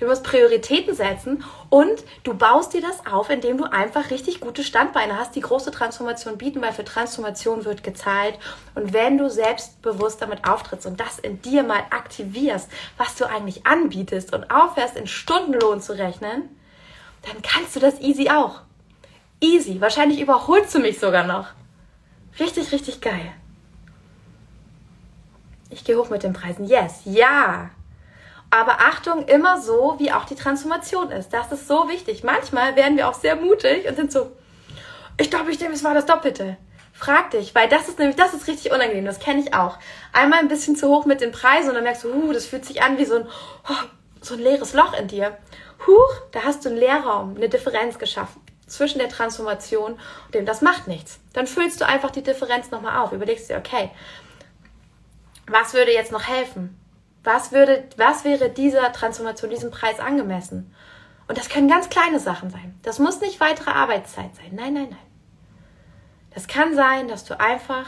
Du 0.00 0.06
musst 0.06 0.24
Prioritäten 0.24 0.94
setzen 0.94 1.44
und 1.68 2.02
du 2.24 2.32
baust 2.32 2.72
dir 2.72 2.80
das 2.80 3.04
auf, 3.04 3.28
indem 3.28 3.58
du 3.58 3.64
einfach 3.64 4.10
richtig 4.10 4.40
gute 4.40 4.64
Standbeine 4.64 5.18
hast, 5.18 5.36
die 5.36 5.42
große 5.42 5.70
Transformation 5.70 6.38
bieten, 6.38 6.62
weil 6.62 6.72
für 6.72 6.86
Transformation 6.86 7.66
wird 7.66 7.84
gezahlt. 7.84 8.38
Und 8.74 8.94
wenn 8.94 9.18
du 9.18 9.28
selbstbewusst 9.28 10.22
damit 10.22 10.48
auftrittst 10.48 10.86
und 10.86 10.98
das 10.98 11.18
in 11.18 11.42
dir 11.42 11.62
mal 11.64 11.82
aktivierst, 11.90 12.70
was 12.96 13.14
du 13.16 13.26
eigentlich 13.26 13.66
anbietest 13.66 14.32
und 14.32 14.50
aufhörst, 14.50 14.96
in 14.96 15.06
Stundenlohn 15.06 15.82
zu 15.82 15.92
rechnen, 15.92 16.48
dann 17.22 17.42
kannst 17.42 17.76
du 17.76 17.80
das 17.80 18.00
easy 18.00 18.30
auch. 18.30 18.62
Easy. 19.38 19.82
Wahrscheinlich 19.82 20.18
überholst 20.18 20.74
du 20.74 20.78
mich 20.78 20.98
sogar 20.98 21.26
noch. 21.26 21.48
Richtig, 22.38 22.72
richtig 22.72 23.02
geil. 23.02 23.32
Ich 25.68 25.84
gehe 25.84 25.98
hoch 25.98 26.08
mit 26.08 26.22
den 26.22 26.32
Preisen. 26.32 26.66
Yes, 26.66 27.02
ja. 27.04 27.70
Aber 28.50 28.80
Achtung, 28.80 29.26
immer 29.26 29.60
so, 29.60 29.94
wie 29.98 30.12
auch 30.12 30.24
die 30.24 30.34
Transformation 30.34 31.12
ist. 31.12 31.32
Das 31.32 31.52
ist 31.52 31.68
so 31.68 31.88
wichtig. 31.88 32.24
Manchmal 32.24 32.74
werden 32.74 32.96
wir 32.96 33.08
auch 33.08 33.14
sehr 33.14 33.36
mutig 33.36 33.88
und 33.88 33.94
sind 33.94 34.10
so, 34.10 34.32
ich 35.16 35.30
glaube, 35.30 35.52
ich 35.52 35.58
denke, 35.58 35.74
es 35.74 35.84
war 35.84 35.94
das 35.94 36.06
Doppelte. 36.06 36.56
Frag 36.92 37.30
dich, 37.30 37.54
weil 37.54 37.68
das 37.68 37.88
ist 37.88 37.98
nämlich, 37.98 38.16
das 38.16 38.34
ist 38.34 38.46
richtig 38.46 38.72
unangenehm, 38.72 39.06
das 39.06 39.20
kenne 39.20 39.40
ich 39.40 39.54
auch. 39.54 39.78
Einmal 40.12 40.40
ein 40.40 40.48
bisschen 40.48 40.76
zu 40.76 40.88
hoch 40.88 41.06
mit 41.06 41.20
den 41.20 41.32
Preisen 41.32 41.68
und 41.68 41.76
dann 41.76 41.84
merkst 41.84 42.04
du, 42.04 42.12
uh, 42.12 42.32
das 42.32 42.46
fühlt 42.46 42.64
sich 42.64 42.82
an 42.82 42.98
wie 42.98 43.06
so 43.06 43.16
ein, 43.16 43.26
oh, 43.68 43.84
so 44.20 44.34
ein 44.34 44.40
leeres 44.40 44.74
Loch 44.74 44.92
in 44.98 45.08
dir. 45.08 45.38
Huch, 45.86 46.20
da 46.32 46.42
hast 46.42 46.64
du 46.64 46.68
einen 46.68 46.78
Leerraum, 46.78 47.36
eine 47.36 47.48
Differenz 47.48 47.98
geschaffen 47.98 48.42
zwischen 48.66 48.98
der 48.98 49.08
Transformation 49.08 49.92
und 49.92 50.34
dem, 50.34 50.46
das 50.46 50.62
macht 50.62 50.88
nichts. 50.88 51.20
Dann 51.32 51.46
füllst 51.46 51.80
du 51.80 51.86
einfach 51.86 52.10
die 52.10 52.22
Differenz 52.22 52.70
nochmal 52.70 52.98
auf. 52.98 53.12
Überlegst 53.12 53.50
dir, 53.50 53.58
okay, 53.58 53.90
was 55.46 55.74
würde 55.74 55.92
jetzt 55.92 56.12
noch 56.12 56.28
helfen? 56.28 56.79
Was, 57.22 57.52
würde, 57.52 57.84
was 57.96 58.24
wäre 58.24 58.48
dieser 58.48 58.92
Transformation, 58.92 59.50
diesem 59.50 59.70
Preis 59.70 60.00
angemessen? 60.00 60.74
Und 61.28 61.38
das 61.38 61.48
können 61.48 61.68
ganz 61.68 61.88
kleine 61.88 62.18
Sachen 62.18 62.50
sein. 62.50 62.78
Das 62.82 62.98
muss 62.98 63.20
nicht 63.20 63.40
weitere 63.40 63.70
Arbeitszeit 63.70 64.34
sein. 64.34 64.50
Nein, 64.52 64.74
nein, 64.74 64.88
nein. 64.90 64.98
Das 66.34 66.48
kann 66.48 66.74
sein, 66.74 67.08
dass 67.08 67.24
du 67.24 67.38
einfach 67.38 67.86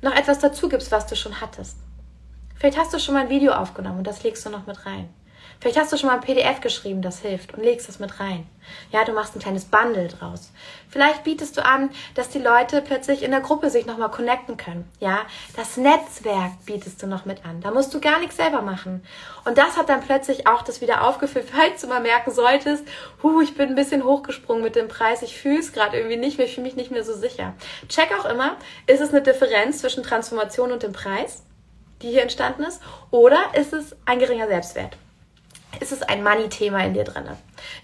noch 0.00 0.14
etwas 0.14 0.38
dazu 0.38 0.68
gibst, 0.68 0.92
was 0.92 1.06
du 1.06 1.16
schon 1.16 1.40
hattest. 1.40 1.76
Vielleicht 2.54 2.78
hast 2.78 2.94
du 2.94 2.98
schon 2.98 3.14
mal 3.14 3.22
ein 3.22 3.30
Video 3.30 3.52
aufgenommen 3.52 3.98
und 3.98 4.06
das 4.06 4.22
legst 4.22 4.46
du 4.46 4.50
noch 4.50 4.66
mit 4.66 4.86
rein. 4.86 5.08
Vielleicht 5.64 5.78
hast 5.78 5.94
du 5.94 5.96
schon 5.96 6.08
mal 6.08 6.16
ein 6.16 6.20
PDF 6.20 6.60
geschrieben, 6.60 7.00
das 7.00 7.20
hilft 7.20 7.54
und 7.54 7.62
legst 7.62 7.88
es 7.88 7.98
mit 7.98 8.20
rein. 8.20 8.46
Ja, 8.92 9.02
du 9.06 9.12
machst 9.12 9.34
ein 9.34 9.40
kleines 9.40 9.64
Bundle 9.64 10.08
draus. 10.08 10.52
Vielleicht 10.90 11.24
bietest 11.24 11.56
du 11.56 11.64
an, 11.64 11.88
dass 12.14 12.28
die 12.28 12.38
Leute 12.38 12.82
plötzlich 12.82 13.22
in 13.22 13.30
der 13.30 13.40
Gruppe 13.40 13.70
sich 13.70 13.86
nochmal 13.86 14.10
connecten 14.10 14.58
können. 14.58 14.86
Ja, 15.00 15.20
das 15.56 15.78
Netzwerk 15.78 16.52
bietest 16.66 17.02
du 17.02 17.06
noch 17.06 17.24
mit 17.24 17.46
an. 17.46 17.62
Da 17.62 17.70
musst 17.70 17.94
du 17.94 18.00
gar 18.02 18.18
nichts 18.18 18.36
selber 18.36 18.60
machen. 18.60 19.06
Und 19.46 19.56
das 19.56 19.78
hat 19.78 19.88
dann 19.88 20.02
plötzlich 20.02 20.46
auch 20.46 20.60
das 20.60 20.82
wieder 20.82 21.02
aufgefüllt, 21.02 21.48
falls 21.50 21.80
du 21.80 21.86
mal 21.86 22.02
merken 22.02 22.30
solltest, 22.30 22.84
hu, 23.22 23.40
ich 23.40 23.54
bin 23.54 23.70
ein 23.70 23.74
bisschen 23.74 24.04
hochgesprungen 24.04 24.62
mit 24.62 24.76
dem 24.76 24.88
Preis, 24.88 25.22
ich 25.22 25.34
fühle 25.38 25.60
es 25.60 25.72
gerade 25.72 25.96
irgendwie 25.96 26.18
nicht 26.18 26.36
mehr, 26.36 26.46
ich 26.46 26.56
fühle 26.56 26.66
mich 26.66 26.76
nicht 26.76 26.90
mehr 26.90 27.04
so 27.04 27.14
sicher. 27.14 27.54
Check 27.88 28.10
auch 28.20 28.26
immer, 28.26 28.58
ist 28.86 29.00
es 29.00 29.14
eine 29.14 29.22
Differenz 29.22 29.78
zwischen 29.78 30.02
Transformation 30.02 30.72
und 30.72 30.82
dem 30.82 30.92
Preis, 30.92 31.42
die 32.02 32.10
hier 32.10 32.20
entstanden 32.20 32.64
ist, 32.64 32.82
oder 33.10 33.38
ist 33.54 33.72
es 33.72 33.96
ein 34.04 34.18
geringer 34.18 34.46
Selbstwert? 34.46 34.98
Ist 35.80 35.92
es 35.92 36.02
ein 36.02 36.22
Money-Thema 36.22 36.84
in 36.84 36.94
dir 36.94 37.04
drin. 37.04 37.24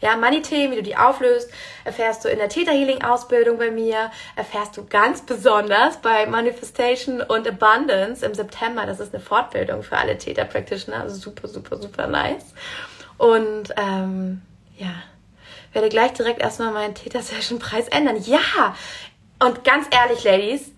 Ja, 0.00 0.16
Money-Themen, 0.16 0.72
wie 0.72 0.76
du 0.76 0.82
die 0.82 0.96
auflöst, 0.96 1.50
erfährst 1.84 2.24
du 2.24 2.28
in 2.28 2.38
der 2.38 2.48
Theta 2.48 2.72
Healing 2.72 3.02
Ausbildung 3.02 3.58
bei 3.58 3.70
mir, 3.70 4.10
erfährst 4.36 4.76
du 4.76 4.86
ganz 4.86 5.22
besonders 5.22 5.96
bei 5.98 6.26
Manifestation 6.26 7.20
und 7.20 7.46
Abundance 7.48 8.24
im 8.24 8.34
September. 8.34 8.86
Das 8.86 9.00
ist 9.00 9.14
eine 9.14 9.22
Fortbildung 9.22 9.82
für 9.82 9.96
alle 9.96 10.18
Theta 10.18 10.44
Practitioner, 10.44 11.00
also 11.00 11.16
super, 11.16 11.48
super, 11.48 11.76
super 11.76 12.06
nice. 12.06 12.54
Und 13.18 13.74
ähm, 13.76 14.42
ja, 14.76 14.94
werde 15.72 15.88
gleich 15.88 16.12
direkt 16.12 16.40
erstmal 16.40 16.72
meinen 16.72 16.94
Theta 16.94 17.20
Session 17.20 17.58
Preis 17.58 17.88
ändern. 17.88 18.16
Ja, 18.24 18.74
und 19.38 19.64
ganz 19.64 19.86
ehrlich, 19.90 20.24
Ladies, 20.24 20.72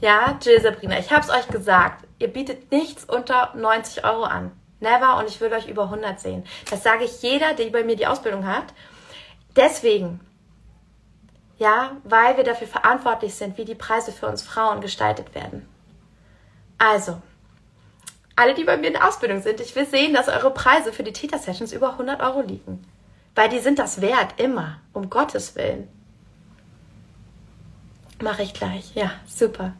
ja, 0.00 0.38
Jill 0.42 0.60
Sabrina, 0.60 0.98
ich 0.98 1.10
hab's 1.10 1.30
euch 1.30 1.48
gesagt, 1.48 2.06
ihr 2.18 2.28
bietet 2.28 2.70
nichts 2.70 3.04
unter 3.04 3.52
90 3.56 4.04
Euro 4.04 4.24
an. 4.24 4.52
Never 4.80 5.18
und 5.18 5.28
ich 5.28 5.40
will 5.40 5.52
euch 5.52 5.68
über 5.68 5.84
100 5.84 6.20
sehen. 6.20 6.44
Das 6.70 6.82
sage 6.82 7.04
ich 7.04 7.22
jeder, 7.22 7.54
der 7.54 7.70
bei 7.70 7.82
mir 7.82 7.96
die 7.96 8.06
Ausbildung 8.06 8.46
hat. 8.46 8.66
Deswegen, 9.56 10.20
ja, 11.58 11.96
weil 12.04 12.36
wir 12.36 12.44
dafür 12.44 12.68
verantwortlich 12.68 13.34
sind, 13.34 13.58
wie 13.58 13.64
die 13.64 13.74
Preise 13.74 14.12
für 14.12 14.28
uns 14.28 14.42
Frauen 14.42 14.80
gestaltet 14.80 15.34
werden. 15.34 15.68
Also, 16.78 17.20
alle, 18.36 18.54
die 18.54 18.62
bei 18.62 18.76
mir 18.76 18.86
in 18.86 18.92
der 18.92 19.08
Ausbildung 19.08 19.42
sind, 19.42 19.60
ich 19.60 19.74
will 19.74 19.84
sehen, 19.84 20.14
dass 20.14 20.28
eure 20.28 20.52
Preise 20.52 20.92
für 20.92 21.02
die 21.02 21.12
Theta-Sessions 21.12 21.72
über 21.72 21.92
100 21.92 22.20
Euro 22.20 22.42
liegen. 22.42 22.86
Weil 23.34 23.48
die 23.48 23.58
sind 23.58 23.80
das 23.80 24.00
wert, 24.00 24.40
immer, 24.40 24.80
um 24.92 25.10
Gottes 25.10 25.56
Willen. 25.56 25.88
Mache 28.22 28.42
ich 28.42 28.54
gleich. 28.54 28.94
Ja, 28.94 29.10
super. 29.26 29.74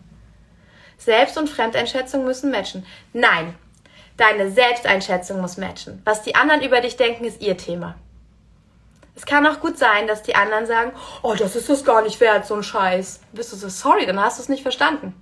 Selbst- 0.96 1.38
und 1.38 1.48
Fremdeinschätzung 1.48 2.24
müssen 2.24 2.50
matchen. 2.50 2.84
Nein, 3.12 3.54
Deine 4.18 4.50
Selbsteinschätzung 4.50 5.40
muss 5.40 5.56
matchen. 5.56 6.02
Was 6.04 6.22
die 6.22 6.34
anderen 6.34 6.60
über 6.60 6.80
dich 6.80 6.96
denken, 6.96 7.24
ist 7.24 7.40
ihr 7.40 7.56
Thema. 7.56 7.94
Es 9.14 9.24
kann 9.26 9.46
auch 9.46 9.60
gut 9.60 9.78
sein, 9.78 10.06
dass 10.06 10.22
die 10.22 10.34
anderen 10.34 10.66
sagen, 10.66 10.92
oh, 11.22 11.34
das 11.34 11.56
ist 11.56 11.70
es 11.70 11.84
gar 11.84 12.02
nicht 12.02 12.20
wert, 12.20 12.44
so 12.44 12.54
ein 12.54 12.62
Scheiß. 12.62 13.20
Bist 13.32 13.52
du 13.52 13.56
so, 13.56 13.68
sorry, 13.68 14.06
dann 14.06 14.20
hast 14.20 14.38
du 14.38 14.42
es 14.42 14.48
nicht 14.48 14.62
verstanden. 14.62 15.14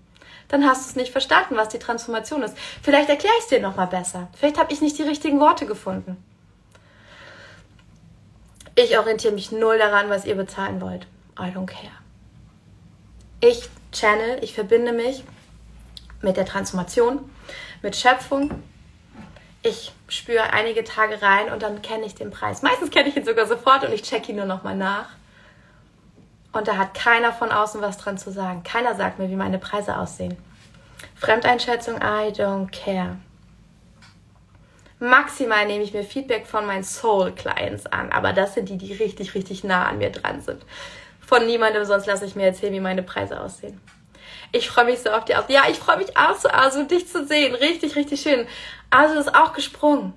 Dann 0.48 0.66
hast 0.66 0.84
du 0.84 0.90
es 0.90 0.96
nicht 0.96 1.12
verstanden, 1.12 1.56
was 1.56 1.68
die 1.68 1.78
Transformation 1.78 2.42
ist. 2.42 2.56
Vielleicht 2.82 3.08
erkläre 3.10 3.34
ich 3.38 3.44
es 3.44 3.48
dir 3.48 3.60
nochmal 3.60 3.86
besser. 3.86 4.28
Vielleicht 4.34 4.58
habe 4.58 4.72
ich 4.72 4.80
nicht 4.80 4.96
die 4.96 5.02
richtigen 5.02 5.40
Worte 5.40 5.66
gefunden. 5.66 6.22
Ich 8.76 8.98
orientiere 8.98 9.34
mich 9.34 9.52
null 9.52 9.78
daran, 9.78 10.08
was 10.08 10.24
ihr 10.24 10.36
bezahlen 10.36 10.80
wollt. 10.80 11.06
I 11.38 11.52
don't 11.54 11.66
care. 11.66 11.92
Ich 13.40 13.68
channel, 13.92 14.42
ich 14.42 14.54
verbinde 14.54 14.92
mich 14.92 15.24
mit 16.22 16.38
der 16.38 16.46
Transformation, 16.46 17.30
mit 17.82 17.94
Schöpfung, 17.96 18.62
ich 19.66 19.92
spüre 20.08 20.52
einige 20.52 20.84
Tage 20.84 21.20
rein 21.20 21.52
und 21.52 21.62
dann 21.62 21.82
kenne 21.82 22.06
ich 22.06 22.14
den 22.14 22.30
Preis. 22.30 22.62
Meistens 22.62 22.90
kenne 22.90 23.08
ich 23.08 23.16
ihn 23.16 23.24
sogar 23.24 23.46
sofort 23.46 23.84
und 23.84 23.92
ich 23.92 24.02
check 24.02 24.28
ihn 24.28 24.36
nur 24.36 24.44
nochmal 24.44 24.76
nach. 24.76 25.08
Und 26.52 26.68
da 26.68 26.76
hat 26.76 26.94
keiner 26.94 27.32
von 27.32 27.50
außen 27.50 27.82
was 27.82 27.98
dran 27.98 28.16
zu 28.16 28.30
sagen. 28.30 28.62
Keiner 28.62 28.94
sagt 28.94 29.18
mir, 29.18 29.28
wie 29.28 29.36
meine 29.36 29.58
Preise 29.58 29.98
aussehen. 29.98 30.36
Fremdeinschätzung, 31.16 31.96
I 31.96 32.32
don't 32.32 32.70
care. 32.70 33.16
Maximal 34.98 35.66
nehme 35.66 35.84
ich 35.84 35.92
mir 35.92 36.04
Feedback 36.04 36.46
von 36.46 36.64
meinen 36.64 36.84
Soul-Clients 36.84 37.86
an, 37.86 38.12
aber 38.12 38.32
das 38.32 38.54
sind 38.54 38.70
die, 38.70 38.78
die 38.78 38.94
richtig, 38.94 39.34
richtig 39.34 39.62
nah 39.62 39.86
an 39.86 39.98
mir 39.98 40.10
dran 40.10 40.40
sind. 40.40 40.62
Von 41.20 41.44
niemandem 41.44 41.84
sonst 41.84 42.06
lasse 42.06 42.24
ich 42.24 42.36
mir 42.36 42.46
erzählen, 42.46 42.72
wie 42.72 42.80
meine 42.80 43.02
Preise 43.02 43.40
aussehen. 43.40 43.78
Ich 44.52 44.68
freue 44.68 44.86
mich 44.86 45.00
so 45.00 45.10
auf 45.10 45.24
die 45.24 45.34
Aus. 45.34 45.44
Ja, 45.48 45.64
ich 45.68 45.78
freue 45.78 45.98
mich 45.98 46.16
auch 46.16 46.36
so, 46.36 46.48
also 46.48 46.84
dich 46.84 47.08
zu 47.08 47.26
sehen. 47.26 47.54
Richtig, 47.54 47.96
richtig 47.96 48.20
schön. 48.20 48.46
Also 48.90 49.18
ist 49.18 49.34
auch 49.34 49.52
gesprungen. 49.52 50.12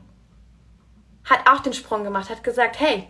Hat 1.25 1.41
auch 1.49 1.59
den 1.59 1.73
Sprung 1.73 2.03
gemacht, 2.03 2.29
hat 2.29 2.43
gesagt, 2.43 2.79
hey, 2.79 3.07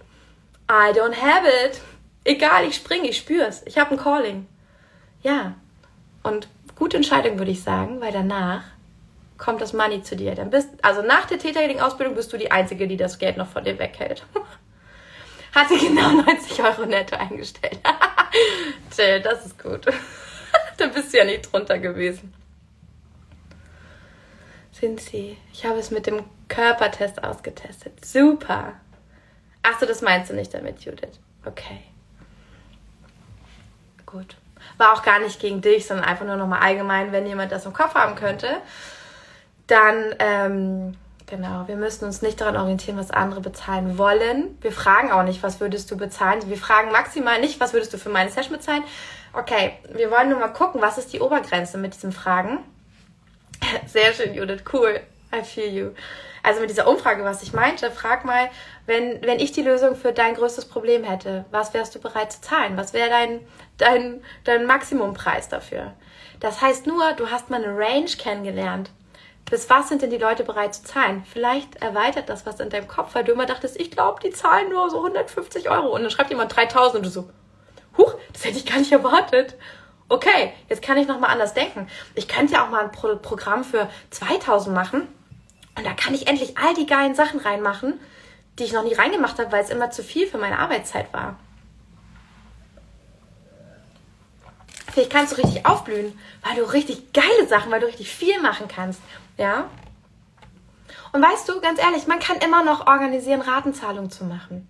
I 0.70 0.91
don't 0.93 1.16
have 1.16 1.47
it. 1.66 1.82
Egal, 2.24 2.66
ich 2.66 2.76
springe, 2.76 3.07
ich 3.10 3.18
spür's. 3.18 3.62
Ich 3.66 3.78
habe 3.78 3.91
ein 3.91 3.97
Calling. 3.97 4.47
Ja. 5.24 5.55
Und 6.24 6.47
gute 6.76 6.97
Entscheidung, 6.97 7.39
würde 7.39 7.51
ich 7.51 7.64
sagen, 7.64 8.01
weil 8.01 8.12
danach 8.12 8.64
kommt 9.38 9.62
das 9.62 9.74
Money 9.74 10.03
zu 10.03 10.16
dir. 10.16 10.36
Dann 10.36 10.49
bist, 10.49 10.70
also 10.82 11.01
nach 11.01 11.26
der 11.26 11.39
Täterhealing-Ausbildung 11.39 12.16
bist 12.16 12.32
du 12.34 12.38
die 12.38 12.51
Einzige, 12.51 12.88
die 12.88 12.97
das 12.97 13.20
Geld 13.20 13.38
noch 13.38 13.47
von 13.47 13.64
dir 13.64 13.80
weghält. 13.80 14.26
Hat 15.55 15.70
sie 15.70 15.88
genau 15.88 16.10
90 16.12 16.62
Euro 16.62 16.86
netto 16.86 17.16
eingestellt. 17.16 17.80
Chill, 18.95 19.22
das 19.22 19.45
ist 19.45 19.62
gut. 19.62 19.86
da 20.78 20.88
bist 20.88 21.14
du 21.14 21.18
ja 21.18 21.26
nicht 21.26 21.51
drunter 21.51 21.80
gewesen 21.80 22.34
sind 24.80 25.02
sie. 25.02 25.38
Ich 25.54 25.66
habe 25.66 25.80
es 25.80 25.92
mit 25.92 26.08
dem 26.08 26.24
Körpertest 26.48 27.24
ausgetestet. 27.24 28.04
Super. 28.04 28.74
Ach 29.64 29.80
so, 29.80 29.86
das 29.86 30.02
meinst 30.02 30.30
du 30.30 30.36
nicht 30.36 30.54
damit, 30.54 30.82
Judith. 30.82 31.20
Okay. 31.46 31.82
Gut. 34.06 34.36
War 34.78 34.94
auch 34.94 35.04
gar 35.04 35.20
nicht 35.20 35.40
gegen 35.40 35.62
dich, 35.62 35.86
sondern 35.86 36.06
einfach 36.06 36.26
nur 36.26 36.36
nochmal 36.36 36.62
allgemein, 36.62 37.12
wenn 37.12 37.28
jemand 37.28 37.52
das 37.52 37.66
im 37.66 37.74
Kopf 37.74 37.96
haben 37.96 38.16
könnte. 38.16 38.48
Dann, 39.68 40.16
ähm, 40.20 40.96
genau, 41.26 41.68
wir 41.68 41.76
müssen 41.76 42.06
uns 42.06 42.22
nicht 42.22 42.42
daran 42.42 42.58
orientieren, 42.58 42.98
was 42.98 43.12
andere 43.12 43.42
bezahlen 43.42 43.98
wollen. 43.98 44.58
Wir 44.62 44.72
fragen 44.72 45.12
auch 45.12 45.24
nicht, 45.24 45.44
was 45.44 45.60
würdest 45.60 45.92
du 45.92 45.98
bezahlen. 45.98 46.42
Wir 46.48 46.58
fragen 46.58 46.92
maximal 46.92 47.40
nicht, 47.40 47.60
was 47.60 47.74
würdest 47.74 47.94
du 47.94 47.98
für 47.98 48.10
meine 48.10 48.32
Session 48.32 48.58
bezahlen. 48.58 48.84
Okay, 49.34 49.74
wir 49.94 50.10
wollen 50.10 50.30
nur 50.30 50.40
mal 50.40 50.48
gucken, 50.48 50.82
was 50.82 50.98
ist 50.98 51.14
die 51.14 51.20
Obergrenze 51.20 51.78
mit 51.78 51.94
diesen 51.94 52.12
Fragen. 52.12 52.60
Sehr 53.88 54.14
schön, 54.14 54.34
Judith. 54.34 54.64
Cool. 54.72 55.01
I 55.34 55.43
feel 55.43 55.72
you. 55.72 55.91
Also 56.41 56.62
mit 56.62 56.70
dieser 56.70 56.88
Umfrage, 56.88 57.24
was 57.24 57.43
ich 57.43 57.53
meinte, 57.53 57.91
frag 57.91 58.26
mal, 58.26 58.49
wenn, 58.86 59.22
wenn 59.22 59.39
ich 59.39 59.51
die 59.51 59.62
Lösung 59.62 59.95
für 59.95 60.14
dein 60.14 60.36
größtes 60.36 60.66
Problem 60.66 61.03
hätte, 61.03 61.45
was 61.51 61.74
wärst 61.74 61.93
du 61.95 61.99
bereit 61.99 62.32
zu 62.32 62.41
zahlen? 62.41 62.78
Was 62.78 62.93
wäre 62.93 63.10
dein, 63.10 63.41
dein, 63.78 64.24
dein 64.45 64.66
Maximumpreis 64.66 65.49
dafür? 65.49 65.93
Das 66.39 66.62
heißt 66.62 66.88
nur, 66.88 67.14
du 67.14 67.30
hast 67.30 67.49
mal 67.49 67.64
eine 67.64 67.78
Range 67.78 68.10
kennengelernt. 68.18 68.89
Bis 69.49 69.70
was 69.70 69.89
sind 69.89 70.01
denn 70.01 70.12
die 70.12 70.18
Leute 70.18 70.43
bereit 70.43 70.76
zu 70.76 70.84
zahlen? 70.84 71.24
Vielleicht 71.30 71.82
erweitert 71.82 72.30
das 72.30 72.45
was 72.45 72.60
in 72.60 72.70
deinem 72.70 72.88
Kopf, 72.88 73.16
weil 73.16 73.24
du 73.24 73.34
immer 73.34 73.47
dachtest, 73.47 73.80
ich 73.80 73.91
glaube, 73.91 74.22
die 74.24 74.30
zahlen 74.30 74.70
nur 74.70 74.89
so 74.89 74.97
150 74.97 75.70
Euro. 75.70 75.93
Und 75.93 76.03
dann 76.03 76.12
schreibt 76.12 76.30
jemand 76.30 76.55
3000 76.55 76.97
und 76.97 77.05
du 77.05 77.10
so, 77.10 77.30
huch, 77.97 78.16
das 78.32 78.45
hätte 78.45 78.57
ich 78.57 78.66
gar 78.66 78.78
nicht 78.78 78.91
erwartet 78.91 79.55
okay, 80.10 80.53
jetzt 80.68 80.82
kann 80.82 80.97
ich 80.97 81.07
nochmal 81.07 81.30
anders 81.30 81.53
denken. 81.53 81.88
Ich 82.16 82.28
könnte 82.28 82.53
ja 82.53 82.66
auch 82.66 82.70
mal 82.70 82.84
ein 82.84 82.91
Pro 82.91 83.16
Programm 83.16 83.64
für 83.64 83.89
2000 84.10 84.76
machen 84.76 85.07
und 85.76 85.86
da 85.86 85.93
kann 85.93 86.14
ich 86.14 86.28
endlich 86.28 86.57
all 86.57 86.74
die 86.74 86.86
geilen 86.86 87.16
Sachen 87.16 87.39
reinmachen, 87.39 87.99
die 88.57 88.64
ich 88.64 88.74
noch 88.74 88.84
nie 88.84 88.93
reingemacht 88.93 89.39
habe, 89.39 89.51
weil 89.51 89.64
es 89.64 89.70
immer 89.70 89.91
zu 89.91 90.03
viel 90.03 90.28
für 90.28 90.38
meine 90.38 90.60
Arbeitszeit 90.60 91.14
war. 91.14 91.38
Vielleicht 94.91 95.12
kannst 95.12 95.32
du 95.32 95.38
richtig 95.38 95.66
aufblühen, 95.66 96.20
weil 96.43 96.55
du 96.55 96.64
richtig 96.64 97.14
geile 97.14 97.47
Sachen, 97.47 97.72
weil 97.72 97.80
du 97.80 97.86
richtig 97.86 98.10
viel 98.10 98.41
machen 98.41 98.68
kannst. 98.68 98.99
Ja? 99.38 99.70
Und 101.14 101.22
weißt 101.22 101.47
du, 101.47 101.62
ganz 101.62 101.80
ehrlich, 101.80 102.07
man 102.07 102.20
kann 102.20 102.38
immer 102.38 102.64
noch 102.64 102.88
organisieren, 102.88 103.41
Ratenzahlungen 103.41 104.12
zu 104.12 104.26
machen. 104.26 104.68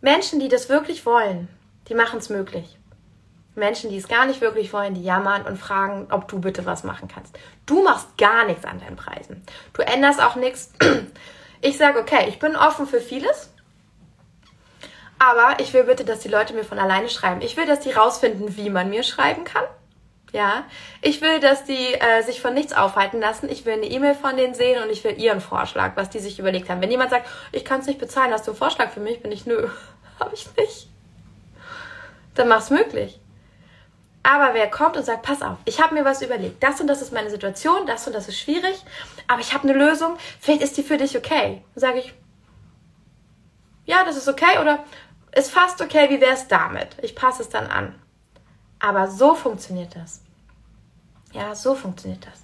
Menschen, 0.00 0.38
die 0.38 0.48
das 0.48 0.68
wirklich 0.68 1.06
wollen, 1.06 1.48
die 1.88 1.94
machen 1.94 2.18
es 2.18 2.28
möglich. 2.28 2.76
Menschen, 3.54 3.90
die 3.90 3.98
es 3.98 4.08
gar 4.08 4.26
nicht 4.26 4.40
wirklich 4.40 4.72
wollen, 4.72 4.94
die 4.94 5.04
jammern 5.04 5.42
und 5.42 5.58
fragen, 5.58 6.08
ob 6.10 6.28
du 6.28 6.40
bitte 6.40 6.64
was 6.64 6.84
machen 6.84 7.08
kannst. 7.08 7.38
Du 7.66 7.82
machst 7.82 8.16
gar 8.16 8.44
nichts 8.44 8.64
an 8.64 8.80
deinen 8.80 8.96
Preisen. 8.96 9.44
Du 9.74 9.82
änderst 9.82 10.22
auch 10.22 10.36
nichts. 10.36 10.72
Ich 11.64 11.78
sage, 11.78 12.00
okay, 12.00 12.24
ich 12.28 12.40
bin 12.40 12.56
offen 12.56 12.88
für 12.88 13.00
vieles, 13.00 13.52
aber 15.20 15.60
ich 15.60 15.72
will 15.72 15.84
bitte, 15.84 16.04
dass 16.04 16.18
die 16.18 16.28
Leute 16.28 16.54
mir 16.54 16.64
von 16.64 16.80
alleine 16.80 17.08
schreiben. 17.08 17.40
Ich 17.40 17.56
will, 17.56 17.66
dass 17.66 17.78
die 17.78 17.92
rausfinden, 17.92 18.56
wie 18.56 18.68
man 18.68 18.90
mir 18.90 19.04
schreiben 19.04 19.44
kann. 19.44 19.62
Ja, 20.32 20.64
ich 21.02 21.20
will, 21.20 21.38
dass 21.38 21.64
die 21.64 21.94
äh, 21.94 22.22
sich 22.22 22.40
von 22.40 22.52
nichts 22.52 22.72
aufhalten 22.72 23.20
lassen. 23.20 23.48
Ich 23.48 23.64
will 23.64 23.74
eine 23.74 23.86
E-Mail 23.86 24.16
von 24.16 24.36
denen 24.36 24.54
sehen 24.54 24.82
und 24.82 24.90
ich 24.90 25.04
will 25.04 25.16
ihren 25.16 25.40
Vorschlag, 25.40 25.92
was 25.94 26.10
die 26.10 26.18
sich 26.18 26.40
überlegt 26.40 26.68
haben. 26.68 26.80
Wenn 26.80 26.90
jemand 26.90 27.10
sagt, 27.10 27.28
ich 27.52 27.64
kann 27.64 27.78
es 27.78 27.86
nicht 27.86 28.00
bezahlen, 28.00 28.32
hast 28.32 28.48
du 28.48 28.50
einen 28.50 28.58
Vorschlag 28.58 28.90
für 28.90 28.98
mich? 28.98 29.22
Bin 29.22 29.30
ich, 29.30 29.46
nö, 29.46 29.68
habe 30.18 30.34
ich 30.34 30.48
nicht. 30.56 30.88
Dann 32.34 32.48
mach's 32.48 32.70
möglich. 32.70 33.20
Aber 34.22 34.54
wer 34.54 34.70
kommt 34.70 34.96
und 34.96 35.04
sagt, 35.04 35.22
pass 35.22 35.42
auf, 35.42 35.58
ich 35.64 35.80
habe 35.80 35.94
mir 35.94 36.04
was 36.04 36.22
überlegt, 36.22 36.62
das 36.62 36.80
und 36.80 36.86
das 36.86 37.02
ist 37.02 37.12
meine 37.12 37.30
Situation, 37.30 37.86
das 37.86 38.06
und 38.06 38.12
das 38.12 38.28
ist 38.28 38.38
schwierig, 38.38 38.84
aber 39.26 39.40
ich 39.40 39.52
habe 39.52 39.68
eine 39.68 39.76
Lösung, 39.76 40.16
vielleicht 40.40 40.62
ist 40.62 40.76
die 40.76 40.84
für 40.84 40.96
dich 40.96 41.16
okay. 41.16 41.64
Sage 41.74 41.98
ich, 41.98 42.14
ja, 43.84 44.04
das 44.04 44.16
ist 44.16 44.28
okay 44.28 44.58
oder 44.60 44.84
ist 45.34 45.50
fast 45.50 45.80
okay, 45.80 46.08
wie 46.08 46.20
wäre 46.20 46.34
es 46.34 46.46
damit? 46.46 46.96
Ich 47.02 47.16
passe 47.16 47.42
es 47.42 47.48
dann 47.48 47.66
an. 47.66 47.94
Aber 48.78 49.08
so 49.08 49.34
funktioniert 49.34 49.96
das. 49.96 50.22
Ja, 51.32 51.54
so 51.54 51.74
funktioniert 51.74 52.26
das. 52.26 52.42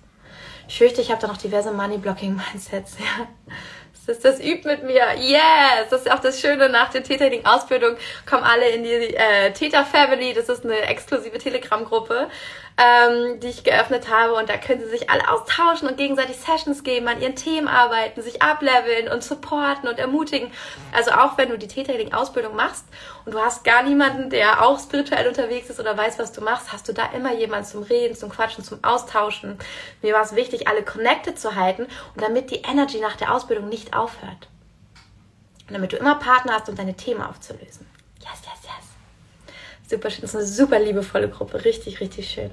Ich 0.68 0.78
fürchte, 0.78 1.00
ich 1.00 1.10
habe 1.10 1.20
da 1.20 1.26
noch 1.26 1.36
diverse 1.36 1.72
Money-Blocking-Mindsets. 1.72 2.96
Ja. 3.18 3.26
Das, 4.08 4.20
das 4.20 4.40
übt 4.40 4.66
mit 4.66 4.84
mir. 4.84 5.04
Yes! 5.18 5.90
Das 5.90 6.00
ist 6.00 6.10
auch 6.10 6.20
das 6.20 6.40
Schöne. 6.40 6.70
Nach 6.70 6.88
der 6.88 7.02
Täterling-Ausbildung 7.02 7.96
kommen 8.24 8.42
alle 8.42 8.70
in 8.70 8.82
die 8.82 8.88
äh, 8.88 9.52
Täter-Family. 9.52 10.32
Das 10.32 10.48
ist 10.48 10.64
eine 10.64 10.80
exklusive 10.80 11.36
Telegram-Gruppe 11.36 12.28
ähm, 12.78 13.40
die 13.40 13.48
ich 13.48 13.64
geöffnet 13.64 14.08
habe. 14.08 14.34
Und 14.34 14.48
da 14.48 14.56
können 14.56 14.80
sie 14.80 14.88
sich 14.88 15.10
alle 15.10 15.28
austauschen 15.28 15.88
und 15.88 15.96
gegenseitig 15.96 16.36
Sessions 16.36 16.84
geben, 16.84 17.08
an 17.08 17.20
ihren 17.20 17.34
Themen 17.34 17.66
arbeiten, 17.66 18.22
sich 18.22 18.40
ableveln 18.40 19.08
und 19.08 19.24
supporten 19.24 19.88
und 19.88 19.98
ermutigen. 19.98 20.52
Also 20.92 21.10
auch 21.10 21.36
wenn 21.36 21.48
du 21.48 21.58
die 21.58 21.66
Täterling-Ausbildung 21.66 22.54
machst 22.54 22.84
und 23.24 23.34
du 23.34 23.40
hast 23.40 23.64
gar 23.64 23.82
niemanden, 23.82 24.30
der 24.30 24.64
auch 24.64 24.78
spirituell 24.78 25.26
unterwegs 25.26 25.68
ist 25.68 25.80
oder 25.80 25.96
weiß, 25.96 26.18
was 26.18 26.32
du 26.32 26.40
machst, 26.40 26.72
hast 26.72 26.88
du 26.88 26.92
da 26.92 27.06
immer 27.14 27.34
jemanden 27.34 27.66
zum 27.66 27.82
Reden, 27.82 28.14
zum 28.14 28.30
Quatschen, 28.30 28.62
zum 28.62 28.82
Austauschen. 28.84 29.58
Mir 30.00 30.14
war 30.14 30.22
es 30.22 30.36
wichtig, 30.36 30.68
alle 30.68 30.84
connected 30.84 31.38
zu 31.38 31.56
halten 31.56 31.82
und 31.82 32.22
damit 32.22 32.50
die 32.50 32.62
Energy 32.62 33.00
nach 33.00 33.16
der 33.16 33.34
Ausbildung 33.34 33.68
nicht 33.68 33.96
aufhört. 33.96 34.48
Und 35.66 35.74
damit 35.74 35.92
du 35.92 35.96
immer 35.96 36.14
Partner 36.14 36.54
hast, 36.54 36.68
um 36.68 36.76
deine 36.76 36.94
Themen 36.94 37.20
aufzulösen. 37.20 37.86
Yes, 38.20 38.40
yes, 38.44 38.62
yes. 38.62 39.90
Super 39.90 40.10
schön. 40.10 40.22
Das 40.22 40.30
ist 40.30 40.36
eine 40.36 40.46
super 40.46 40.78
liebevolle 40.78 41.28
Gruppe. 41.28 41.64
Richtig, 41.64 42.00
richtig 42.00 42.30
schön. 42.30 42.50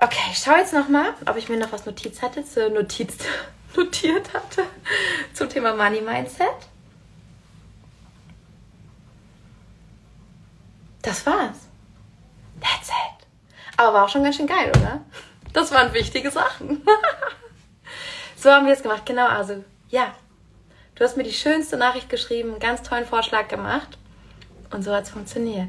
Okay, 0.00 0.30
ich 0.30 0.38
schaue 0.38 0.58
jetzt 0.58 0.72
nochmal, 0.72 1.14
ob 1.26 1.36
ich 1.36 1.48
mir 1.48 1.58
noch 1.58 1.72
was 1.72 1.86
Notiz 1.86 2.22
hatte, 2.22 2.44
zu 2.44 2.70
Notiz, 2.70 3.16
notiert 3.76 4.32
hatte 4.34 4.64
zum 5.32 5.48
Thema 5.48 5.74
Money 5.74 6.00
Mindset. 6.00 6.48
Das 11.02 11.26
war's. 11.26 11.68
That's 12.60 12.88
it. 12.88 13.26
Aber 13.76 13.94
war 13.94 14.04
auch 14.04 14.08
schon 14.08 14.22
ganz 14.22 14.36
schön 14.36 14.46
geil, 14.46 14.70
oder? 14.76 15.00
Das 15.52 15.72
waren 15.72 15.92
wichtige 15.92 16.30
Sachen. 16.30 16.82
so 18.36 18.50
haben 18.50 18.66
wir 18.66 18.72
es 18.72 18.82
gemacht. 18.82 19.04
Genau, 19.04 19.26
also 19.26 19.64
ja. 19.88 20.14
Du 20.94 21.04
hast 21.04 21.16
mir 21.16 21.24
die 21.24 21.32
schönste 21.32 21.76
Nachricht 21.76 22.08
geschrieben, 22.08 22.50
einen 22.50 22.60
ganz 22.60 22.82
tollen 22.82 23.06
Vorschlag 23.06 23.48
gemacht. 23.48 23.98
Und 24.70 24.82
so 24.82 24.94
hat 24.94 25.04
es 25.04 25.10
funktioniert. 25.10 25.68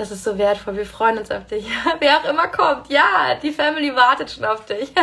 Das 0.00 0.10
ist 0.10 0.24
so 0.24 0.38
wertvoll. 0.38 0.78
Wir 0.78 0.86
freuen 0.86 1.18
uns 1.18 1.30
auf 1.30 1.46
dich. 1.46 1.66
Wer 1.98 2.16
auch 2.16 2.24
immer 2.24 2.48
kommt. 2.48 2.88
Ja, 2.88 3.34
die 3.42 3.52
Family 3.52 3.94
wartet 3.94 4.30
schon 4.30 4.46
auf 4.46 4.64
dich. 4.64 4.94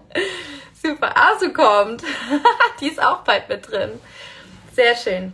Super. 0.82 1.14
Asu 1.16 1.52
kommt. 1.52 2.02
die 2.80 2.88
ist 2.88 3.00
auch 3.00 3.18
bald 3.18 3.48
mit 3.48 3.70
drin. 3.70 4.00
Sehr 4.72 4.96
schön. 4.96 5.32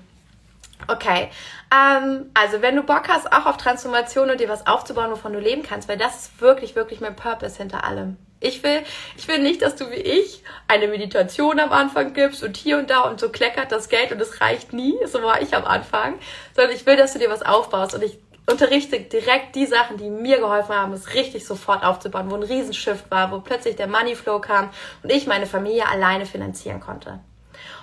Okay. 0.89 1.31
Ähm, 1.75 2.31
also, 2.35 2.61
wenn 2.61 2.77
du 2.77 2.83
Bock 2.83 3.09
hast, 3.09 3.33
auch 3.33 3.47
auf 3.47 3.57
Transformation 3.57 4.29
und 4.29 4.41
dir 4.41 4.51
was 4.51 4.67
aufzubauen, 4.67 5.11
wovon 5.11 5.33
du 5.33 5.41
leben 5.41 5.63
kannst, 5.63 5.89
weil 5.89 5.97
das 5.97 6.25
ist 6.25 6.41
wirklich, 6.43 6.77
wirklich 6.77 7.01
mein 7.01 7.17
Purpose 7.17 7.57
hinter 7.57 7.85
allem. 7.85 8.19
Ich 8.41 8.63
will, 8.63 8.83
ich 9.17 9.27
will 9.27 9.39
nicht, 9.39 9.63
dass 9.63 9.75
du 9.75 9.91
wie 9.91 9.95
ich 9.95 10.43
eine 10.69 10.89
Meditation 10.89 11.61
am 11.61 11.73
Anfang 11.73 12.13
gibst 12.13 12.43
und 12.43 12.59
hier 12.59 12.77
und 12.77 12.91
da 12.91 13.01
und 13.03 13.21
so 13.21 13.31
kleckert 13.31 13.73
das 13.73 13.89
Geld 13.89 14.13
und 14.13 14.21
es 14.21 14.43
reicht 14.43 14.75
nie. 14.75 14.97
So 15.07 15.23
war 15.23 15.41
ich 15.41 15.57
am 15.57 15.65
Anfang. 15.65 16.19
Sondern 16.55 16.77
ich 16.77 16.85
will, 16.85 16.97
dass 16.97 17.15
du 17.15 17.19
dir 17.19 17.31
was 17.31 17.41
aufbaust 17.41 17.95
und 17.95 18.03
ich 18.03 18.19
unterrichte 18.47 19.01
direkt 19.01 19.55
die 19.55 19.67
Sachen, 19.67 19.97
die 19.97 20.11
mir 20.11 20.39
geholfen 20.39 20.75
haben, 20.75 20.93
es 20.93 21.15
richtig 21.15 21.47
sofort 21.47 21.85
aufzubauen, 21.85 22.31
wo 22.31 22.35
ein 22.35 22.43
Riesenshift 22.43 23.11
war, 23.11 23.31
wo 23.31 23.41
plötzlich 23.41 23.77
der 23.77 23.87
Moneyflow 23.87 24.41
kam 24.41 24.71
und 25.03 25.11
ich 25.11 25.27
meine 25.27 25.47
Familie 25.47 25.89
alleine 25.89 26.27
finanzieren 26.27 26.81
konnte. 26.81 27.21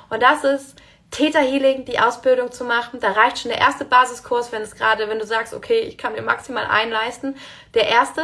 Und 0.10 0.22
das 0.22 0.44
ist 0.44 0.76
Theta 1.12 1.40
Healing, 1.40 1.86
die 1.86 2.00
Ausbildung 2.00 2.52
zu 2.52 2.64
machen. 2.64 3.00
Da 3.00 3.12
reicht 3.12 3.40
schon 3.40 3.50
der 3.50 3.60
erste 3.60 3.86
Basiskurs, 3.86 4.52
wenn 4.52 4.62
es 4.62 4.76
gerade, 4.76 5.08
wenn 5.10 5.20
du 5.20 5.26
sagst, 5.26 5.54
okay, 5.54 5.80
ich 5.80 5.98
kann 5.98 6.14
mir 6.14 6.22
maximal 6.22 6.66
einleisten. 6.66 7.36
Der 7.74 7.88
erste, 7.88 8.24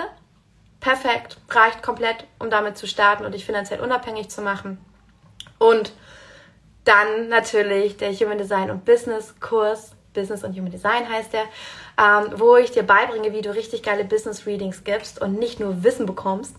perfekt, 0.79 1.38
reicht 1.49 1.81
komplett, 1.81 2.25
um 2.38 2.49
damit 2.49 2.77
zu 2.77 2.86
starten 2.88 3.25
und 3.25 3.33
dich 3.33 3.45
finanziell 3.45 3.79
unabhängig 3.79 4.29
zu 4.29 4.41
machen. 4.41 4.77
Und 5.57 5.93
dann 6.83 7.29
natürlich 7.29 7.97
der 7.97 8.13
Human 8.13 8.38
Design 8.38 8.69
und 8.69 8.86
Business 8.86 9.36
Kurs, 9.39 9.95
Business 10.13 10.43
und 10.43 10.55
Human 10.55 10.71
Design 10.71 11.09
heißt 11.09 11.33
der, 11.33 11.45
ähm, 12.00 12.34
wo 12.36 12.58
ich 12.58 12.72
dir 12.72 12.84
beibringe, 12.84 13.34
wie 13.34 13.41
du 13.41 13.54
richtig 13.54 13.84
geile 13.84 14.06
Business 14.06 14.46
Readings 14.46 14.84
gibst 14.84 15.22
und 15.22 15.39
nicht 15.39 15.60
nur 15.60 15.84
Wissen 15.84 16.06
bekommst. 16.06 16.56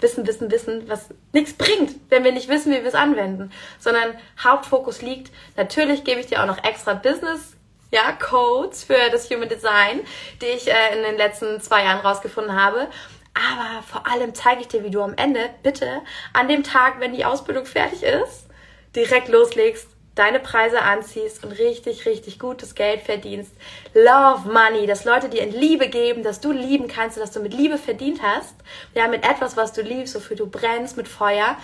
Wissen, 0.00 0.26
Wissen, 0.26 0.50
Wissen, 0.50 0.88
was 0.88 1.08
nichts 1.32 1.54
bringt, 1.54 1.94
wenn 2.10 2.22
wir 2.22 2.32
nicht 2.32 2.48
wissen, 2.48 2.70
wie 2.70 2.82
wir 2.82 2.86
es 2.86 2.94
anwenden, 2.94 3.50
sondern 3.78 4.14
Hauptfokus 4.42 5.00
liegt, 5.00 5.32
natürlich 5.56 6.04
gebe 6.04 6.20
ich 6.20 6.26
dir 6.26 6.42
auch 6.42 6.46
noch 6.46 6.62
extra 6.64 6.92
Business 6.92 7.56
ja, 7.90 8.12
Codes 8.12 8.84
für 8.84 9.10
das 9.10 9.30
Human 9.30 9.48
Design, 9.48 10.00
die 10.42 10.46
ich 10.46 10.68
äh, 10.68 10.96
in 10.96 11.02
den 11.02 11.16
letzten 11.16 11.60
zwei 11.60 11.84
Jahren 11.84 12.04
rausgefunden 12.04 12.54
habe. 12.60 12.88
Aber 13.34 13.82
vor 13.82 14.06
allem 14.10 14.34
zeige 14.34 14.62
ich 14.62 14.68
dir, 14.68 14.82
wie 14.82 14.90
du 14.90 15.02
am 15.02 15.14
Ende 15.14 15.50
bitte 15.62 16.02
an 16.32 16.48
dem 16.48 16.64
Tag, 16.64 17.00
wenn 17.00 17.14
die 17.14 17.24
Ausbildung 17.24 17.66
fertig 17.66 18.02
ist, 18.02 18.46
direkt 18.94 19.28
loslegst 19.28 19.88
deine 20.16 20.40
Preise 20.40 20.82
anziehst 20.82 21.44
und 21.44 21.52
richtig, 21.52 22.06
richtig 22.06 22.40
gutes 22.40 22.74
Geld 22.74 23.02
verdienst. 23.02 23.52
Love 23.94 24.50
Money, 24.50 24.86
dass 24.86 25.04
Leute 25.04 25.28
dir 25.28 25.42
in 25.42 25.52
Liebe 25.52 25.88
geben, 25.88 26.24
dass 26.24 26.40
du 26.40 26.50
lieben 26.50 26.88
kannst, 26.88 27.18
dass 27.18 27.30
du 27.30 27.40
mit 27.40 27.54
Liebe 27.54 27.78
verdient 27.78 28.20
hast. 28.22 28.54
Ja, 28.94 29.06
mit 29.06 29.24
etwas, 29.24 29.56
was 29.56 29.72
du 29.72 29.82
liebst, 29.82 30.14
wofür 30.14 30.36
du 30.36 30.46
brennst, 30.48 30.96
mit 30.96 31.06
Feuer. 31.06 31.56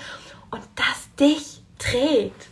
Und 0.51 0.63
das 0.77 1.09
dich 1.19 1.63
trägt. 1.79 2.47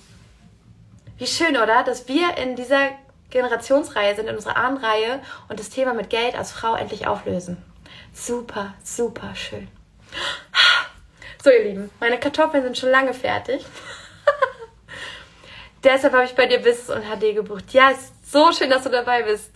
Wie 1.18 1.26
schön, 1.26 1.57
oder? 1.57 1.84
Dass 1.84 2.09
wir 2.09 2.36
in 2.38 2.57
dieser 2.57 2.88
Generationsreihe 3.28 4.16
sind, 4.16 4.26
in 4.28 4.34
unserer 4.34 4.57
Ahnenreihe 4.57 5.20
und 5.48 5.61
das 5.61 5.68
Thema 5.68 5.92
mit 5.92 6.09
Geld 6.09 6.34
als 6.34 6.51
Frau 6.51 6.74
endlich 6.74 7.07
auflösen. 7.07 7.62
Super, 8.14 8.74
super 8.82 9.34
schön. 9.34 9.68
So, 11.44 11.51
ihr 11.51 11.64
Lieben, 11.64 11.90
meine 12.01 12.18
Kartoffeln 12.18 12.62
sind 12.62 12.78
schon 12.78 12.90
lange 12.90 13.14
fertig. 13.14 13.64
Deshalb 15.83 16.12
habe 16.12 16.24
ich 16.24 16.35
bei 16.35 16.47
dir 16.47 16.59
Business 16.59 16.91
und 16.91 17.05
HD 17.05 17.35
gebucht. 17.35 17.72
Ja, 17.72 17.91
ist 17.91 18.31
so 18.31 18.53
schön, 18.53 18.70
dass 18.70 18.83
du 18.83 18.91
dabei 18.91 19.22
bist. 19.22 19.51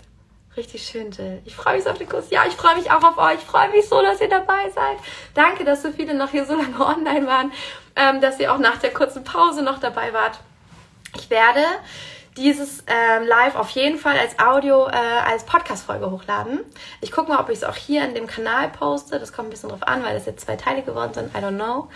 Richtig 0.57 0.87
schön, 0.87 1.11
Jill. 1.11 1.43
Ich 1.45 1.57
freue 1.57 1.77
mich 1.77 1.87
auf 1.87 1.99
den 1.99 2.09
Kurs. 2.09 2.31
Ja, 2.31 2.45
ich 2.47 2.55
freue 2.55 2.77
mich 2.77 2.91
auch 2.91 3.03
auf 3.03 3.19
euch. 3.19 3.39
Ich 3.39 3.45
freue 3.45 3.71
mich 3.71 3.89
so, 3.89 4.01
dass 4.03 4.21
ihr 4.21 4.29
dabei 4.29 4.71
seid. 4.71 4.99
Danke, 5.35 5.65
dass 5.65 5.83
so 5.83 5.91
viele 5.91 6.15
noch 6.15 6.31
hier 6.31 6.47
so 6.47 6.55
lange 6.55 6.79
online 6.81 7.27
waren, 7.27 7.53
ähm, 7.97 8.21
dass 8.21 8.39
ihr 8.39 8.53
auch 8.53 8.59
nach 8.59 8.79
der 8.79 8.93
kurzen 8.93 9.25
Pause 9.25 9.63
noch 9.63 9.81
dabei 9.81 10.13
wart. 10.13 10.39
Ich 11.17 11.29
werde 11.29 11.61
dieses 12.37 12.85
ähm, 12.87 13.27
Live 13.27 13.57
auf 13.57 13.71
jeden 13.71 13.99
Fall 13.99 14.17
als 14.19 14.39
Audio, 14.39 14.87
äh, 14.89 14.93
als 14.93 15.45
Podcast-Folge 15.45 16.11
hochladen. 16.11 16.61
Ich 17.01 17.13
gucke 17.13 17.31
mal, 17.31 17.41
ob 17.41 17.49
ich 17.49 17.59
es 17.59 17.65
auch 17.65 17.77
hier 17.77 18.05
in 18.05 18.15
dem 18.15 18.27
Kanal 18.27 18.69
poste. 18.71 19.19
Das 19.19 19.33
kommt 19.33 19.49
ein 19.49 19.51
bisschen 19.51 19.71
drauf 19.71 19.83
an, 19.83 20.05
weil 20.05 20.17
es 20.17 20.27
jetzt 20.27 20.47
zwei 20.47 20.57
Teile 20.57 20.83
geworden 20.83 21.15
sind. 21.15 21.35
I 21.35 21.39
don't 21.39 21.57
know. 21.57 21.89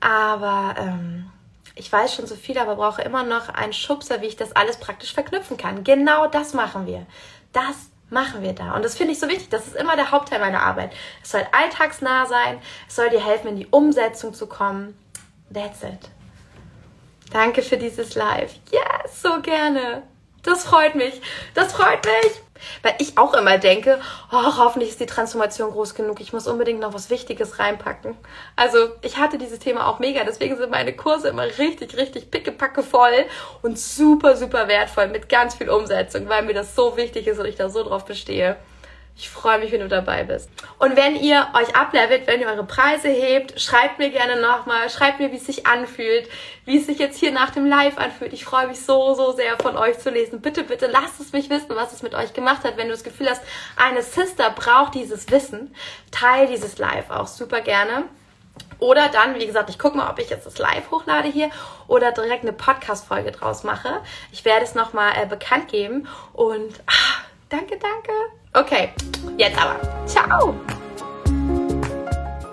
Aber 0.00 0.74
ähm, 0.78 1.30
ich 1.76 1.92
weiß 1.92 2.14
schon 2.14 2.26
so 2.26 2.34
viel, 2.34 2.58
aber 2.58 2.76
brauche 2.76 3.02
immer 3.02 3.22
noch 3.22 3.50
einen 3.50 3.74
Schubser, 3.74 4.22
wie 4.22 4.26
ich 4.26 4.36
das 4.36 4.56
alles 4.56 4.78
praktisch 4.78 5.12
verknüpfen 5.12 5.58
kann. 5.58 5.84
Genau 5.84 6.26
das 6.26 6.54
machen 6.54 6.86
wir. 6.86 7.06
Das 7.52 7.90
machen 8.08 8.42
wir 8.42 8.54
da. 8.54 8.74
Und 8.74 8.84
das 8.84 8.96
finde 8.96 9.12
ich 9.12 9.20
so 9.20 9.28
wichtig. 9.28 9.50
Das 9.50 9.66
ist 9.66 9.76
immer 9.76 9.94
der 9.94 10.10
Hauptteil 10.10 10.40
meiner 10.40 10.62
Arbeit. 10.62 10.92
Es 11.22 11.32
soll 11.32 11.46
alltagsnah 11.52 12.26
sein. 12.26 12.60
Es 12.88 12.96
soll 12.96 13.10
dir 13.10 13.24
helfen, 13.24 13.48
in 13.48 13.56
die 13.56 13.66
Umsetzung 13.66 14.32
zu 14.32 14.46
kommen. 14.46 14.96
That's 15.52 15.82
it. 15.82 16.10
Danke 17.30 17.60
für 17.62 17.76
dieses 17.76 18.14
Live. 18.14 18.54
Yes, 18.70 19.22
so 19.22 19.42
gerne. 19.42 20.02
Das 20.42 20.64
freut 20.64 20.94
mich. 20.94 21.20
Das 21.54 21.72
freut 21.72 22.04
mich. 22.04 22.45
Weil 22.82 22.94
ich 22.98 23.18
auch 23.18 23.34
immer 23.34 23.58
denke, 23.58 24.00
oh, 24.32 24.56
hoffentlich 24.58 24.90
ist 24.90 25.00
die 25.00 25.06
Transformation 25.06 25.70
groß 25.70 25.94
genug. 25.94 26.20
Ich 26.20 26.32
muss 26.32 26.46
unbedingt 26.46 26.80
noch 26.80 26.94
was 26.94 27.10
Wichtiges 27.10 27.58
reinpacken. 27.58 28.16
Also 28.56 28.78
ich 29.02 29.18
hatte 29.18 29.38
dieses 29.38 29.58
Thema 29.58 29.88
auch 29.88 29.98
mega. 29.98 30.24
Deswegen 30.24 30.56
sind 30.56 30.70
meine 30.70 30.92
Kurse 30.92 31.28
immer 31.28 31.44
richtig, 31.44 31.96
richtig 31.96 32.30
pickepacke 32.30 32.82
voll 32.82 33.24
und 33.62 33.78
super, 33.78 34.36
super 34.36 34.68
wertvoll 34.68 35.08
mit 35.08 35.28
ganz 35.28 35.54
viel 35.54 35.70
Umsetzung, 35.70 36.28
weil 36.28 36.42
mir 36.42 36.54
das 36.54 36.74
so 36.74 36.96
wichtig 36.96 37.26
ist 37.26 37.38
und 37.38 37.46
ich 37.46 37.56
da 37.56 37.68
so 37.68 37.82
drauf 37.82 38.04
bestehe. 38.04 38.56
Ich 39.18 39.30
freue 39.30 39.58
mich, 39.58 39.72
wenn 39.72 39.80
du 39.80 39.88
dabei 39.88 40.24
bist. 40.24 40.50
Und 40.78 40.94
wenn 40.94 41.16
ihr 41.16 41.48
euch 41.54 41.74
ablevelt, 41.74 42.26
wenn 42.26 42.40
ihr 42.42 42.48
eure 42.48 42.64
Preise 42.64 43.08
hebt, 43.08 43.58
schreibt 43.58 43.98
mir 43.98 44.10
gerne 44.10 44.38
nochmal, 44.38 44.90
schreibt 44.90 45.20
mir, 45.20 45.32
wie 45.32 45.36
es 45.36 45.46
sich 45.46 45.66
anfühlt, 45.66 46.28
wie 46.66 46.76
es 46.76 46.86
sich 46.86 46.98
jetzt 46.98 47.18
hier 47.18 47.32
nach 47.32 47.48
dem 47.48 47.64
Live 47.64 47.96
anfühlt. 47.96 48.34
Ich 48.34 48.44
freue 48.44 48.66
mich 48.66 48.80
so, 48.80 49.14
so 49.14 49.32
sehr 49.32 49.56
von 49.56 49.78
euch 49.78 49.98
zu 49.98 50.10
lesen. 50.10 50.42
Bitte, 50.42 50.64
bitte 50.64 50.86
lasst 50.86 51.18
es 51.18 51.32
mich 51.32 51.48
wissen, 51.48 51.70
was 51.70 51.94
es 51.94 52.02
mit 52.02 52.14
euch 52.14 52.34
gemacht 52.34 52.62
hat. 52.62 52.76
Wenn 52.76 52.88
du 52.88 52.92
das 52.92 53.04
Gefühl 53.04 53.30
hast, 53.30 53.42
eine 53.76 54.02
Sister 54.02 54.50
braucht 54.50 54.94
dieses 54.94 55.30
Wissen, 55.30 55.74
teil 56.10 56.46
dieses 56.46 56.76
Live 56.76 57.08
auch 57.08 57.26
super 57.26 57.62
gerne. 57.62 58.04
Oder 58.78 59.08
dann, 59.08 59.36
wie 59.36 59.46
gesagt, 59.46 59.70
ich 59.70 59.78
gucke 59.78 59.96
mal, 59.96 60.10
ob 60.10 60.18
ich 60.18 60.28
jetzt 60.28 60.44
das 60.44 60.58
Live 60.58 60.90
hochlade 60.90 61.28
hier 61.28 61.48
oder 61.88 62.12
direkt 62.12 62.42
eine 62.42 62.52
Podcast-Folge 62.52 63.32
draus 63.32 63.64
mache. 63.64 64.02
Ich 64.30 64.44
werde 64.44 64.64
es 64.66 64.74
nochmal 64.74 65.12
äh, 65.16 65.24
bekannt 65.24 65.68
geben. 65.68 66.06
Und 66.34 66.74
ah, 66.86 67.24
danke, 67.48 67.78
danke. 67.78 68.12
Okay, 68.56 68.88
jetzt 69.36 69.60
aber. 69.60 69.76
Ciao! 70.06 70.54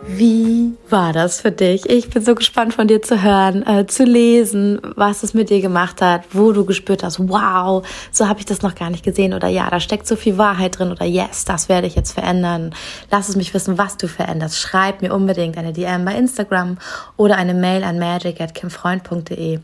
Wie 0.06 0.74
war 0.90 1.14
das 1.14 1.40
für 1.40 1.52
dich? 1.52 1.90
Ich 1.90 2.10
bin 2.10 2.22
so 2.22 2.36
gespannt 2.36 2.74
von 2.74 2.90
dir 2.90 3.02
zu 3.02 3.24
hören, 3.24 3.66
äh, 3.66 3.88
zu 3.88 4.04
lesen, 4.04 4.82
was 4.98 5.24
es 5.24 5.34
mit 5.34 5.50
dir 5.50 5.62
gemacht 5.62 6.02
hat, 6.02 6.24
wo 6.34 6.52
du 6.52 6.66
gespürt 6.66 7.04
hast, 7.04 7.30
wow, 7.30 7.88
so 8.12 8.28
habe 8.28 8.40
ich 8.40 8.46
das 8.46 8.62
noch 8.62 8.76
gar 8.76 8.90
nicht 8.90 9.06
gesehen 9.06 9.34
oder 9.34 9.48
ja, 9.48 9.70
da 9.70 9.80
steckt 9.80 10.06
so 10.06 10.18
viel 10.18 10.38
Wahrheit 10.38 10.78
drin 10.78 10.92
oder 10.92 11.06
yes, 11.06 11.46
das 11.46 11.70
werde 11.70 11.88
ich 11.88 11.96
jetzt 11.96 12.12
verändern. 12.12 12.76
Lass 13.10 13.30
es 13.30 13.38
mich 13.38 13.54
wissen, 13.54 13.78
was 13.78 13.96
du 13.96 14.10
veränderst. 14.10 14.60
Schreib 14.60 15.02
mir 15.02 15.14
unbedingt 15.14 15.58
eine 15.58 15.72
DM 15.72 16.04
bei 16.04 16.16
Instagram 16.16 16.80
oder 17.16 17.38
eine 17.38 17.54
Mail 17.54 17.86
an 17.86 17.98
magic@kimfreund.de. 17.98 19.62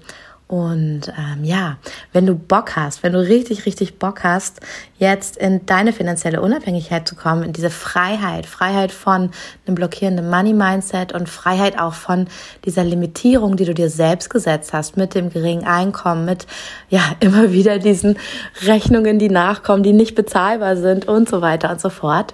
Und 0.50 1.14
ähm, 1.16 1.44
ja, 1.44 1.78
wenn 2.12 2.26
du 2.26 2.34
Bock 2.34 2.76
hast, 2.76 3.04
wenn 3.04 3.14
du 3.14 3.20
richtig, 3.20 3.68
richtig 3.68 4.00
Bock 4.00 4.24
hast, 4.24 4.62
jetzt 4.98 5.38
in 5.38 5.64
deine 5.68 5.94
finanzielle 5.94 6.42
Unabhängigkeit 6.42 7.08
zu 7.08 7.16
kommen, 7.16 7.44
in 7.44 7.54
diese 7.54 7.70
Freiheit, 7.70 8.48
Freiheit 8.48 8.92
von 8.92 9.30
einem 9.68 9.76
blockierenden 9.76 10.28
Money-Mindset 10.28 11.14
und 11.14 11.30
Freiheit 11.30 11.80
auch 11.80 11.94
von 11.94 12.28
dieser 12.66 12.84
Limitierung, 12.84 13.58
die 13.58 13.66
du 13.66 13.76
dir 13.76 13.92
selbst 13.92 14.32
gesetzt 14.32 14.74
hast, 14.74 14.98
mit 14.98 15.14
dem 15.14 15.30
geringen 15.30 15.66
Einkommen, 15.66 16.26
mit 16.26 16.48
ja 16.90 17.04
immer 17.20 17.52
wieder 17.52 17.78
diesen 17.78 18.18
Rechnungen, 18.64 19.20
die 19.20 19.30
nachkommen, 19.30 19.84
die 19.84 19.94
nicht 19.94 20.16
bezahlbar 20.16 20.78
sind 20.78 21.08
und 21.08 21.30
so 21.30 21.42
weiter 21.42 21.70
und 21.70 21.80
so 21.80 21.92
fort, 21.92 22.34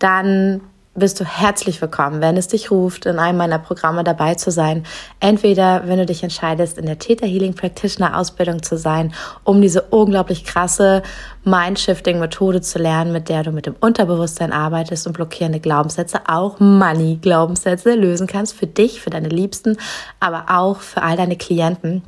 dann 0.00 0.60
bist 0.96 1.18
du 1.18 1.24
herzlich 1.24 1.82
willkommen, 1.82 2.20
wenn 2.20 2.36
es 2.36 2.46
dich 2.46 2.70
ruft, 2.70 3.06
in 3.06 3.18
einem 3.18 3.38
meiner 3.38 3.58
Programme 3.58 4.04
dabei 4.04 4.36
zu 4.36 4.52
sein. 4.52 4.84
Entweder, 5.18 5.82
wenn 5.86 5.98
du 5.98 6.06
dich 6.06 6.22
entscheidest, 6.22 6.78
in 6.78 6.86
der 6.86 7.00
Theta 7.00 7.26
Healing 7.26 7.54
Practitioner 7.54 8.16
Ausbildung 8.16 8.62
zu 8.62 8.78
sein, 8.78 9.12
um 9.42 9.60
diese 9.60 9.82
unglaublich 9.82 10.44
krasse 10.44 11.02
Mindshifting 11.42 12.20
Methode 12.20 12.60
zu 12.60 12.78
lernen, 12.78 13.12
mit 13.12 13.28
der 13.28 13.42
du 13.42 13.50
mit 13.50 13.66
dem 13.66 13.74
Unterbewusstsein 13.80 14.52
arbeitest 14.52 15.08
und 15.08 15.14
blockierende 15.14 15.58
Glaubenssätze, 15.58 16.20
auch 16.28 16.60
Money 16.60 17.18
Glaubenssätze 17.20 17.94
lösen 17.96 18.28
kannst 18.28 18.54
für 18.54 18.68
dich, 18.68 19.00
für 19.00 19.10
deine 19.10 19.28
Liebsten, 19.28 19.76
aber 20.20 20.44
auch 20.48 20.78
für 20.78 21.02
all 21.02 21.16
deine 21.16 21.36
Klienten 21.36 22.02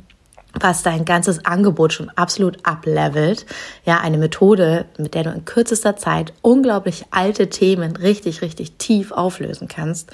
was 0.59 0.83
dein 0.83 1.05
ganzes 1.05 1.45
Angebot 1.45 1.93
schon 1.93 2.09
absolut 2.09 2.57
ablevelt. 2.63 3.45
Ja, 3.85 3.99
eine 3.99 4.17
Methode, 4.17 4.85
mit 4.97 5.13
der 5.13 5.23
du 5.23 5.29
in 5.31 5.45
kürzester 5.45 5.95
Zeit 5.95 6.33
unglaublich 6.41 7.05
alte 7.11 7.49
Themen 7.49 7.95
richtig, 7.95 8.41
richtig 8.41 8.73
tief 8.73 9.11
auflösen 9.11 9.67
kannst. 9.67 10.11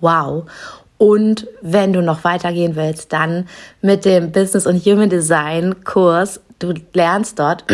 Wow. 0.00 0.44
Und 0.98 1.46
wenn 1.62 1.92
du 1.92 2.02
noch 2.02 2.24
weitergehen 2.24 2.76
willst, 2.76 3.12
dann 3.12 3.48
mit 3.80 4.04
dem 4.04 4.32
Business 4.32 4.66
und 4.66 4.84
Human 4.84 5.08
Design 5.08 5.82
Kurs. 5.84 6.40
Du 6.58 6.74
lernst 6.92 7.38
dort, 7.38 7.64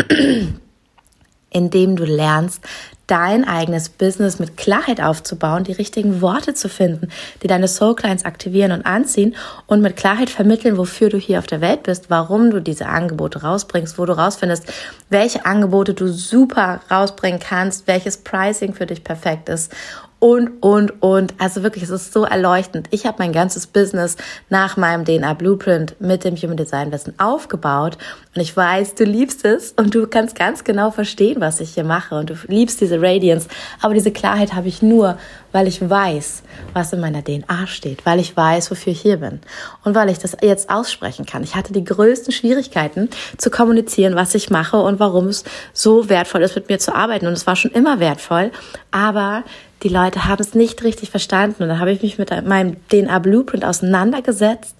indem 1.49 1.97
du 1.97 2.05
lernst, 2.05 2.61
dein 3.07 3.47
eigenes 3.47 3.89
Business 3.89 4.37
mit 4.37 4.57
Klarheit 4.57 5.01
aufzubauen, 5.01 5.63
die 5.63 5.71
richtigen 5.71 6.21
Worte 6.21 6.53
zu 6.53 6.69
finden, 6.69 7.09
die 7.41 7.47
deine 7.47 7.67
Soul 7.67 7.95
Clients 7.95 8.25
aktivieren 8.25 8.73
und 8.73 8.85
anziehen 8.85 9.35
und 9.65 9.81
mit 9.81 9.95
Klarheit 9.95 10.29
vermitteln, 10.29 10.77
wofür 10.77 11.09
du 11.09 11.17
hier 11.17 11.39
auf 11.39 11.47
der 11.47 11.61
Welt 11.61 11.83
bist, 11.83 12.09
warum 12.09 12.51
du 12.51 12.61
diese 12.61 12.87
Angebote 12.87 13.41
rausbringst, 13.41 13.97
wo 13.97 14.05
du 14.05 14.17
rausfindest, 14.17 14.71
welche 15.09 15.45
Angebote 15.45 15.93
du 15.93 16.07
super 16.07 16.81
rausbringen 16.91 17.39
kannst, 17.39 17.87
welches 17.87 18.17
Pricing 18.17 18.73
für 18.73 18.85
dich 18.85 19.03
perfekt 19.03 19.49
ist 19.49 19.73
und, 20.19 20.61
und, 20.61 21.01
und. 21.01 21.33
Also 21.37 21.63
wirklich, 21.63 21.83
es 21.83 21.89
ist 21.89 22.13
so 22.13 22.23
erleuchtend. 22.23 22.87
Ich 22.91 23.05
habe 23.05 23.17
mein 23.19 23.33
ganzes 23.33 23.67
Business 23.67 24.17
nach 24.49 24.77
meinem 24.77 25.05
DNA 25.05 25.33
Blueprint 25.33 25.95
mit 25.99 26.23
dem 26.23 26.35
Human 26.35 26.57
Design 26.57 26.91
Wissen 26.91 27.13
aufgebaut 27.19 27.97
und 28.35 28.41
ich 28.41 28.55
weiß, 28.55 28.95
du 28.95 29.03
liebst 29.03 29.45
es 29.45 29.71
und 29.71 29.93
du 29.93 30.07
kannst 30.07 30.35
ganz 30.35 30.63
genau 30.63 30.91
verstehen, 30.91 31.41
was 31.41 31.59
ich 31.59 31.73
hier 31.73 31.83
mache 31.83 32.15
und 32.15 32.29
du 32.29 32.35
liebst 32.47 32.81
diese 32.81 33.01
Radiance. 33.01 33.47
Aber 33.81 33.93
diese 33.93 34.11
Klarheit 34.11 34.53
habe 34.53 34.67
ich 34.67 34.81
nur, 34.81 35.17
weil 35.51 35.67
ich 35.67 35.87
weiß, 35.87 36.43
was 36.73 36.93
in 36.93 36.99
meiner 36.99 37.23
DNA 37.23 37.67
steht, 37.67 38.05
weil 38.05 38.19
ich 38.19 38.35
weiß, 38.35 38.69
wofür 38.69 38.93
ich 38.93 39.01
hier 39.01 39.17
bin 39.17 39.39
und 39.83 39.95
weil 39.95 40.09
ich 40.09 40.19
das 40.19 40.37
jetzt 40.41 40.69
aussprechen 40.69 41.25
kann. 41.25 41.43
Ich 41.43 41.55
hatte 41.55 41.73
die 41.73 41.83
größten 41.83 42.31
Schwierigkeiten 42.31 43.09
zu 43.37 43.49
kommunizieren, 43.49 44.15
was 44.15 44.35
ich 44.35 44.49
mache 44.49 44.77
und 44.77 44.99
warum 44.99 45.27
es 45.27 45.43
so 45.73 46.09
wertvoll 46.09 46.41
ist, 46.41 46.55
mit 46.55 46.69
mir 46.69 46.79
zu 46.79 46.93
arbeiten. 46.93 47.27
Und 47.27 47.33
es 47.33 47.47
war 47.47 47.55
schon 47.55 47.71
immer 47.71 47.99
wertvoll, 47.99 48.51
aber 48.91 49.43
die 49.83 49.89
Leute 49.89 50.25
haben 50.25 50.41
es 50.41 50.55
nicht 50.55 50.83
richtig 50.83 51.09
verstanden. 51.09 51.63
Und 51.63 51.69
dann 51.69 51.79
habe 51.79 51.91
ich 51.91 52.01
mich 52.01 52.17
mit 52.17 52.29
meinem 52.45 52.77
DNA 52.89 53.19
Blueprint 53.19 53.65
auseinandergesetzt 53.65 54.75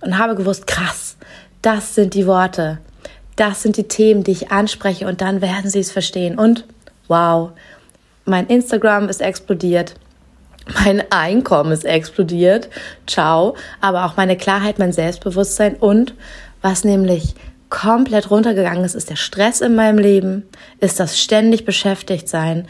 und 0.00 0.18
habe 0.18 0.34
gewusst, 0.34 0.66
krass, 0.66 1.16
das 1.62 1.94
sind 1.94 2.14
die 2.14 2.26
Worte, 2.26 2.78
das 3.36 3.62
sind 3.62 3.76
die 3.76 3.88
Themen, 3.88 4.24
die 4.24 4.32
ich 4.32 4.50
anspreche 4.50 5.06
und 5.06 5.20
dann 5.20 5.40
werden 5.40 5.70
sie 5.70 5.80
es 5.80 5.92
verstehen. 5.92 6.38
Und 6.38 6.64
wow, 7.08 7.50
mein 8.24 8.46
Instagram 8.46 9.08
ist 9.08 9.20
explodiert. 9.20 9.94
Mein 10.84 11.02
Einkommen 11.10 11.72
ist 11.72 11.84
explodiert. 11.84 12.68
Ciao. 13.06 13.56
Aber 13.80 14.04
auch 14.04 14.16
meine 14.16 14.36
Klarheit, 14.36 14.78
mein 14.78 14.92
Selbstbewusstsein 14.92 15.76
und 15.76 16.14
was 16.60 16.84
nämlich 16.84 17.34
komplett 17.70 18.30
runtergegangen 18.30 18.84
ist, 18.84 18.94
ist 18.94 19.10
der 19.10 19.16
Stress 19.16 19.60
in 19.60 19.74
meinem 19.74 19.98
Leben, 19.98 20.48
ist 20.80 21.00
das 21.00 21.18
ständig 21.18 21.64
beschäftigt 21.64 22.28
sein, 22.28 22.66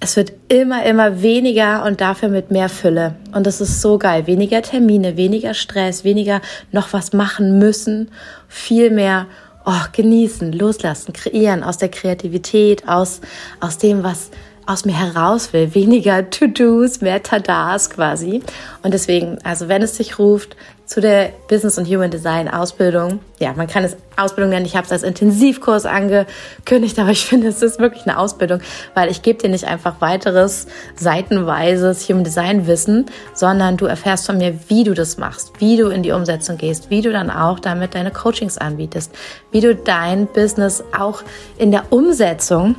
es 0.00 0.16
wird 0.16 0.32
immer, 0.48 0.84
immer 0.84 1.22
weniger 1.22 1.84
und 1.84 2.00
dafür 2.00 2.28
mit 2.28 2.50
mehr 2.50 2.68
Fülle. 2.68 3.16
Und 3.32 3.46
das 3.46 3.60
ist 3.60 3.80
so 3.80 3.98
geil. 3.98 4.26
Weniger 4.26 4.62
Termine, 4.62 5.16
weniger 5.16 5.54
Stress, 5.54 6.04
weniger 6.04 6.40
noch 6.70 6.92
was 6.92 7.12
machen 7.12 7.58
müssen, 7.58 8.10
viel 8.48 8.90
mehr 8.90 9.26
oh, 9.66 9.86
genießen, 9.92 10.52
loslassen, 10.52 11.12
kreieren 11.12 11.64
aus 11.64 11.78
der 11.78 11.88
Kreativität, 11.88 12.88
aus, 12.88 13.20
aus 13.60 13.78
dem, 13.78 14.04
was 14.04 14.30
aus 14.66 14.84
mir 14.84 14.96
heraus 14.96 15.52
will. 15.52 15.74
Weniger 15.74 16.30
To-Dos, 16.30 17.00
mehr 17.00 17.22
Tadas 17.22 17.90
quasi. 17.90 18.42
Und 18.82 18.94
deswegen, 18.94 19.38
also 19.42 19.68
wenn 19.68 19.82
es 19.82 19.96
sich 19.96 20.18
ruft, 20.18 20.56
zu 20.88 21.02
der 21.02 21.32
Business 21.48 21.76
und 21.76 21.86
Human 21.86 22.10
Design 22.10 22.48
Ausbildung. 22.48 23.20
Ja, 23.38 23.52
man 23.52 23.66
kann 23.66 23.84
es 23.84 23.94
Ausbildung 24.16 24.50
nennen. 24.50 24.64
Ich 24.64 24.74
habe 24.74 24.86
es 24.86 24.90
als 24.90 25.02
Intensivkurs 25.02 25.84
angekündigt, 25.84 26.98
aber 26.98 27.10
ich 27.10 27.26
finde, 27.26 27.48
es 27.48 27.60
ist 27.60 27.78
wirklich 27.78 28.06
eine 28.06 28.18
Ausbildung, 28.18 28.60
weil 28.94 29.10
ich 29.10 29.20
gebe 29.20 29.38
dir 29.38 29.50
nicht 29.50 29.66
einfach 29.66 30.00
weiteres 30.00 30.66
seitenweises 30.96 32.08
Human 32.08 32.24
Design 32.24 32.66
Wissen, 32.66 33.04
sondern 33.34 33.76
du 33.76 33.84
erfährst 33.84 34.24
von 34.24 34.38
mir, 34.38 34.58
wie 34.68 34.82
du 34.82 34.94
das 34.94 35.18
machst, 35.18 35.52
wie 35.58 35.76
du 35.76 35.88
in 35.88 36.02
die 36.02 36.12
Umsetzung 36.12 36.56
gehst, 36.56 36.88
wie 36.88 37.02
du 37.02 37.12
dann 37.12 37.30
auch 37.30 37.60
damit 37.60 37.94
deine 37.94 38.10
Coachings 38.10 38.56
anbietest, 38.56 39.14
wie 39.52 39.60
du 39.60 39.74
dein 39.74 40.26
Business 40.26 40.82
auch 40.98 41.22
in 41.58 41.70
der 41.70 41.92
Umsetzung 41.92 42.76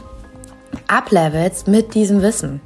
uplevelst 0.88 1.68
mit 1.68 1.93
diesem 1.93 2.24
Wissen 2.24 2.60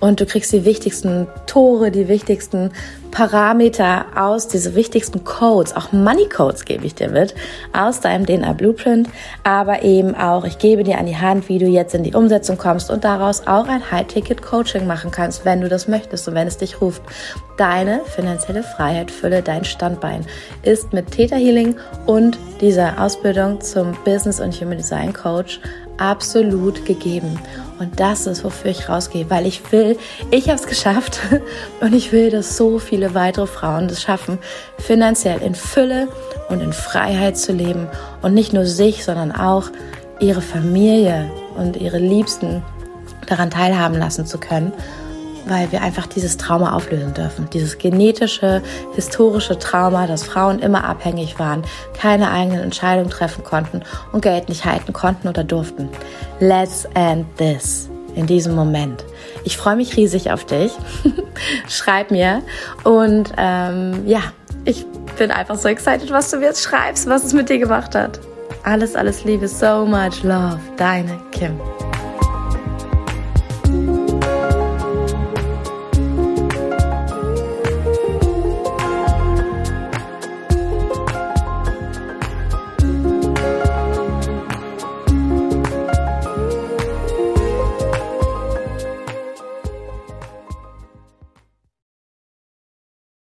und 0.00 0.20
du 0.20 0.26
kriegst 0.26 0.52
die 0.52 0.64
wichtigsten 0.64 1.26
Tore, 1.46 1.90
die 1.90 2.08
wichtigsten 2.08 2.70
Parameter 3.10 4.06
aus, 4.14 4.48
diese 4.48 4.74
wichtigsten 4.74 5.24
Codes, 5.24 5.74
auch 5.74 5.92
Money 5.92 6.28
Codes 6.28 6.64
gebe 6.64 6.84
ich 6.84 6.94
dir 6.94 7.08
mit, 7.08 7.34
aus 7.72 8.00
deinem 8.00 8.26
DNA 8.26 8.52
Blueprint, 8.52 9.08
aber 9.44 9.82
eben 9.82 10.14
auch, 10.14 10.44
ich 10.44 10.58
gebe 10.58 10.84
dir 10.84 10.98
an 10.98 11.06
die 11.06 11.16
Hand, 11.16 11.48
wie 11.48 11.58
du 11.58 11.66
jetzt 11.66 11.94
in 11.94 12.02
die 12.02 12.14
Umsetzung 12.14 12.58
kommst 12.58 12.90
und 12.90 13.04
daraus 13.04 13.46
auch 13.46 13.66
ein 13.66 13.90
High-Ticket-Coaching 13.90 14.86
machen 14.86 15.10
kannst, 15.10 15.44
wenn 15.44 15.60
du 15.60 15.68
das 15.68 15.88
möchtest 15.88 16.28
und 16.28 16.34
wenn 16.34 16.46
es 16.46 16.58
dich 16.58 16.80
ruft. 16.80 17.02
Deine 17.56 18.02
finanzielle 18.04 18.62
Freiheit, 18.62 19.10
Fülle, 19.10 19.42
dein 19.42 19.64
Standbein 19.64 20.24
ist 20.62 20.92
mit 20.92 21.10
Theta 21.10 21.36
Healing 21.36 21.74
und 22.06 22.38
dieser 22.60 23.02
Ausbildung 23.02 23.60
zum 23.60 23.96
Business 24.04 24.38
und 24.38 24.54
Human 24.60 24.78
Design 24.78 25.12
Coach 25.12 25.60
absolut 25.96 26.84
gegeben. 26.84 27.38
Und 27.78 28.00
das 28.00 28.26
ist, 28.26 28.44
wofür 28.44 28.70
ich 28.70 28.88
rausgehe, 28.88 29.30
weil 29.30 29.46
ich 29.46 29.72
will, 29.72 29.98
ich 30.30 30.48
habe 30.48 30.58
es 30.58 30.66
geschafft. 30.66 31.20
Und 31.80 31.94
ich 31.94 32.12
will, 32.12 32.30
dass 32.30 32.56
so 32.56 32.78
viele 32.78 33.14
weitere 33.14 33.46
Frauen 33.46 33.86
es 33.86 34.02
schaffen, 34.02 34.38
finanziell 34.78 35.40
in 35.42 35.54
Fülle 35.54 36.08
und 36.48 36.60
in 36.60 36.72
Freiheit 36.72 37.36
zu 37.36 37.52
leben. 37.52 37.88
Und 38.22 38.34
nicht 38.34 38.52
nur 38.52 38.66
sich, 38.66 39.04
sondern 39.04 39.32
auch 39.32 39.70
ihre 40.18 40.40
Familie 40.40 41.30
und 41.56 41.76
ihre 41.76 41.98
Liebsten 41.98 42.62
daran 43.26 43.50
teilhaben 43.50 43.98
lassen 43.98 44.26
zu 44.26 44.38
können 44.38 44.72
weil 45.48 45.70
wir 45.72 45.82
einfach 45.82 46.06
dieses 46.06 46.36
Trauma 46.36 46.72
auflösen 46.74 47.14
dürfen. 47.14 47.48
Dieses 47.52 47.78
genetische, 47.78 48.62
historische 48.94 49.58
Trauma, 49.58 50.06
dass 50.06 50.24
Frauen 50.24 50.58
immer 50.58 50.84
abhängig 50.84 51.38
waren, 51.38 51.62
keine 51.98 52.30
eigenen 52.30 52.60
Entscheidungen 52.60 53.10
treffen 53.10 53.44
konnten 53.44 53.82
und 54.12 54.22
Geld 54.22 54.48
nicht 54.48 54.64
halten 54.64 54.92
konnten 54.92 55.28
oder 55.28 55.44
durften. 55.44 55.88
Let's 56.40 56.86
end 56.94 57.26
this 57.36 57.88
in 58.14 58.26
diesem 58.26 58.54
Moment. 58.54 59.04
Ich 59.44 59.56
freue 59.56 59.76
mich 59.76 59.96
riesig 59.96 60.30
auf 60.30 60.44
dich. 60.44 60.72
Schreib 61.68 62.10
mir 62.10 62.42
und 62.84 63.32
ähm, 63.36 64.06
ja, 64.06 64.20
ich 64.64 64.84
bin 65.18 65.30
einfach 65.30 65.56
so 65.56 65.68
excited, 65.68 66.10
was 66.10 66.30
du 66.30 66.38
mir 66.38 66.46
jetzt 66.46 66.62
schreibst, 66.62 67.08
was 67.08 67.24
es 67.24 67.32
mit 67.32 67.48
dir 67.48 67.58
gemacht 67.58 67.94
hat. 67.94 68.20
Alles, 68.64 68.94
alles 68.96 69.24
Liebe, 69.24 69.48
so 69.48 69.86
much 69.86 70.22
love, 70.22 70.58
deine 70.76 71.18
Kim. 71.30 71.58